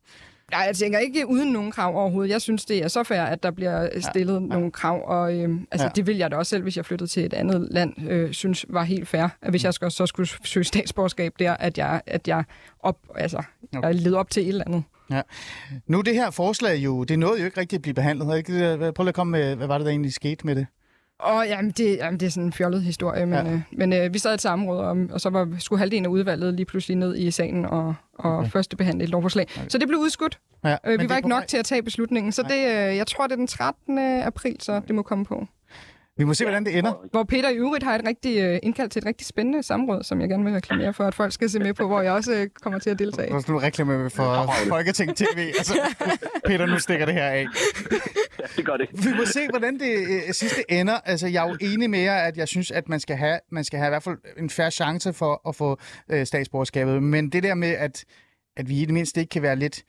Nej, 0.53 0.63
jeg 0.67 0.75
tænker 0.75 0.99
ikke 0.99 1.27
uden 1.27 1.51
nogen 1.51 1.71
krav 1.71 1.95
overhovedet. 1.95 2.31
Jeg 2.31 2.41
synes, 2.41 2.65
det 2.65 2.83
er 2.83 2.87
så 2.87 3.03
fair, 3.03 3.21
at 3.21 3.43
der 3.43 3.51
bliver 3.51 3.89
stillet 4.11 4.33
ja, 4.33 4.39
ja. 4.39 4.47
nogle 4.47 4.71
krav, 4.71 5.09
og 5.09 5.35
øh, 5.35 5.49
altså, 5.71 5.85
ja. 5.87 5.91
det 5.95 6.07
vil 6.07 6.17
jeg 6.17 6.31
da 6.31 6.35
også 6.35 6.49
selv, 6.49 6.63
hvis 6.63 6.77
jeg 6.77 6.85
flyttede 6.85 7.09
til 7.09 7.25
et 7.25 7.33
andet 7.33 7.67
land, 7.71 8.09
øh, 8.09 8.33
synes 8.33 8.65
var 8.69 8.83
helt 8.83 9.07
fair. 9.07 9.27
At 9.41 9.49
hvis 9.49 9.63
jeg 9.63 9.73
skal, 9.73 9.91
så 9.91 10.05
skulle 10.05 10.29
søge 10.43 10.63
statsborgerskab 10.63 11.33
der, 11.39 11.53
at 11.53 11.77
jeg, 11.77 12.01
at 12.07 12.27
jeg, 12.27 12.43
op, 12.79 12.97
altså, 13.15 13.37
okay. 13.77 13.87
jeg 13.87 13.95
leder 13.95 14.17
op 14.17 14.29
til 14.29 14.43
et 14.43 14.47
eller 14.47 14.63
andet. 14.67 14.83
Ja. 15.11 15.21
Nu 15.87 16.01
det 16.01 16.13
her 16.13 16.31
forslag 16.31 16.77
jo, 16.77 17.03
det 17.03 17.19
nåede 17.19 17.39
jo 17.39 17.45
ikke 17.45 17.59
rigtig 17.59 17.77
at 17.77 17.81
blive 17.81 17.93
behandlet. 17.93 18.27
Prøv 18.95 19.03
lige 19.03 19.09
at 19.09 19.15
komme 19.15 19.31
med, 19.31 19.55
hvad 19.55 19.67
var 19.67 19.77
det, 19.77 19.85
der 19.85 19.91
egentlig 19.91 20.13
skete 20.13 20.45
med 20.45 20.55
det? 20.55 20.67
Og 21.23 21.47
jamen, 21.47 21.71
det, 21.71 21.97
jamen, 21.97 22.19
det 22.19 22.25
er 22.25 22.29
sådan 22.29 22.43
en 22.43 22.53
fjollet 22.53 22.81
historie, 22.81 23.25
men, 23.25 23.45
ja. 23.45 23.53
øh, 23.53 23.59
men 23.71 23.93
øh, 23.93 24.13
vi 24.13 24.19
sad 24.19 24.31
i 24.31 24.33
et 24.33 24.41
samråd, 24.41 24.79
og, 24.79 24.97
og 25.11 25.21
så 25.21 25.29
var, 25.29 25.55
skulle 25.59 25.79
halvdelen 25.79 26.05
af 26.05 26.09
udvalget 26.09 26.53
lige 26.53 26.65
pludselig 26.65 26.97
ned 26.97 27.17
i 27.17 27.31
salen 27.31 27.65
og, 27.65 27.95
og 28.13 28.37
okay. 28.37 28.49
første 28.49 28.77
behandle 28.77 29.03
et 29.03 29.09
lovforslag. 29.09 29.47
Okay. 29.57 29.67
Så 29.69 29.77
det 29.77 29.87
blev 29.87 29.99
udskudt. 29.99 30.39
Ja, 30.63 30.77
øh, 30.85 30.99
vi 30.99 31.09
var 31.09 31.15
ikke 31.15 31.29
nok 31.29 31.37
vej... 31.37 31.45
til 31.45 31.57
at 31.57 31.65
tage 31.65 31.83
beslutningen, 31.83 32.31
så 32.31 32.43
det, 32.43 32.57
øh, 32.57 32.97
jeg 32.97 33.07
tror, 33.07 33.27
det 33.27 33.31
er 33.31 33.35
den 33.35 33.47
13. 33.47 33.97
april, 33.99 34.55
så 34.59 34.81
det 34.87 34.95
må 34.95 35.01
komme 35.01 35.25
på. 35.25 35.47
Vi 36.17 36.23
må 36.23 36.33
se, 36.33 36.43
hvordan 36.43 36.65
det 36.65 36.77
ender. 36.77 37.07
Hvor 37.11 37.23
Peter 37.23 37.49
i 37.49 37.55
øvrigt 37.55 37.83
har 37.83 37.95
et 37.95 38.07
rigtig, 38.07 38.53
uh, 38.53 38.59
indkaldt 38.63 38.91
til 38.91 38.99
et 38.99 39.05
rigtig 39.05 39.27
spændende 39.27 39.63
samråd, 39.63 40.03
som 40.03 40.21
jeg 40.21 40.29
gerne 40.29 40.43
vil 40.43 40.53
reklamere 40.53 40.93
for, 40.93 41.03
at 41.03 41.15
folk 41.15 41.33
skal 41.33 41.49
se 41.49 41.59
med 41.59 41.73
på, 41.73 41.87
hvor 41.87 42.01
jeg 42.01 42.11
også 42.11 42.41
uh, 42.41 42.47
kommer 42.61 42.79
til 42.79 42.89
at 42.89 42.99
deltage. 42.99 43.33
Nu 43.33 43.41
skal 43.41 43.53
du 43.53 43.59
reklamere 43.59 44.09
for 44.09 44.53
Folketing 44.69 45.17
TV. 45.17 45.39
Altså, 45.57 45.73
Peter, 46.47 46.65
nu 46.65 46.79
stikker 46.79 47.05
det 47.05 47.15
her 47.15 47.25
af. 47.25 47.45
Ja, 48.39 48.43
det 48.57 48.65
gør 48.65 48.77
det. 48.77 48.89
Vi 49.05 49.09
må 49.17 49.25
se, 49.25 49.39
hvordan 49.49 49.79
det 49.79 50.07
uh, 50.07 50.31
sidste 50.31 50.71
ender. 50.71 50.93
Altså, 51.05 51.27
jeg 51.27 51.45
er 51.45 51.49
jo 51.49 51.57
enig 51.61 51.89
med 51.89 51.99
jer, 51.99 52.15
at 52.15 52.37
jeg 52.37 52.47
synes, 52.47 52.71
at 52.71 52.89
man 52.89 52.99
skal 52.99 53.15
have, 53.15 53.39
man 53.51 53.63
skal 53.63 53.79
have 53.79 53.87
i 53.87 53.91
hvert 53.91 54.03
fald 54.03 54.17
en 54.37 54.49
færre 54.49 54.71
chance 54.71 55.13
for 55.13 55.49
at 55.49 55.55
få 55.55 55.79
uh, 56.13 56.23
statsborgerskabet. 56.23 57.03
Men 57.03 57.29
det 57.29 57.43
der 57.43 57.53
med, 57.53 57.69
at, 57.69 58.05
at 58.57 58.69
vi 58.69 58.81
i 58.81 58.85
det 58.85 58.93
mindste 58.93 59.19
ikke 59.19 59.29
kan 59.31 59.41
være 59.41 59.55
lidt 59.55 59.83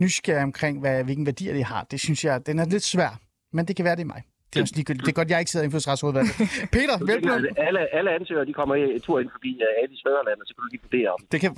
nysgerrige 0.00 0.42
omkring, 0.42 0.80
hvad, 0.80 1.04
hvilken 1.04 1.26
værdier 1.26 1.54
de 1.54 1.64
har, 1.64 1.86
det 1.90 2.00
synes 2.00 2.24
jeg, 2.24 2.46
den 2.46 2.58
er 2.58 2.64
lidt 2.64 2.84
svær. 2.84 3.20
Men 3.52 3.68
det 3.68 3.76
kan 3.76 3.84
være, 3.84 3.96
det 3.96 4.02
er 4.02 4.06
mig. 4.06 4.22
Det 4.50 4.56
er 4.58 4.62
også 4.62 4.74
ligegyldigt. 4.76 5.06
Det 5.06 5.12
er 5.12 5.18
godt, 5.20 5.30
jeg 5.30 5.38
ikke 5.38 5.50
sidder 5.50 5.64
i 5.64 5.66
indfødsretsudvalget. 5.66 6.34
Peter, 6.76 6.94
velkommen. 7.12 7.46
Alle, 7.68 7.80
alle 7.98 8.10
ansøgere, 8.18 8.44
de 8.46 8.52
kommer 8.52 8.74
en 8.74 9.00
tur 9.00 9.20
ind 9.20 9.30
forbi 9.36 9.52
uh, 9.66 9.82
Adis 9.82 10.00
Fæderland, 10.06 10.38
og 10.42 10.46
så 10.48 10.52
kan 10.54 10.62
du 10.64 10.68
lige 10.72 10.82
vurdere 10.86 11.10
om. 11.14 11.20
Det 11.32 11.38
kan, 11.40 11.50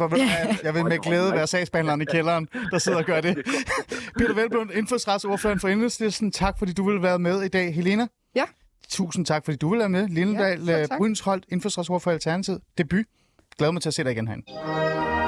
jeg 0.67 0.75
vil 0.75 0.85
med 0.85 0.99
glæde 0.99 1.33
være 1.33 1.47
sagsbehandleren 1.47 2.01
i 2.01 2.05
kælderen, 2.05 2.49
der 2.71 2.79
sidder 2.79 2.99
og 2.99 3.05
gør 3.05 3.21
det. 3.21 3.33
Peter 4.19 4.35
Velblom, 4.35 4.71
indfødsretsordføreren 4.75 5.61
for 5.61 5.69
Enhedslisten. 5.69 6.33
Tak, 6.33 6.59
fordi 6.59 6.73
du 6.73 6.91
vil 6.91 7.03
være 7.03 7.19
med 7.19 7.43
i 7.43 7.49
dag. 7.49 7.75
Helena? 7.75 8.07
Ja. 8.35 8.45
Tusind 8.89 9.27
tak, 9.27 9.45
fordi 9.45 9.57
du 9.57 9.71
vil 9.71 9.79
være 9.79 9.89
med. 9.89 10.09
Lindedal 10.09 10.63
ja, 10.67 10.83
øh, 10.83 10.89
Brynsholt, 10.99 11.45
indfødsretsordfører 11.53 11.99
for 11.99 12.11
Alternativet. 12.11 12.61
Debut. 12.79 13.07
Glæder 13.59 13.73
mig 13.73 13.83
til 13.83 13.89
at 13.89 13.95
se 13.95 14.05
dig 14.05 14.13
igen 14.13 14.29
herinde. 14.29 15.28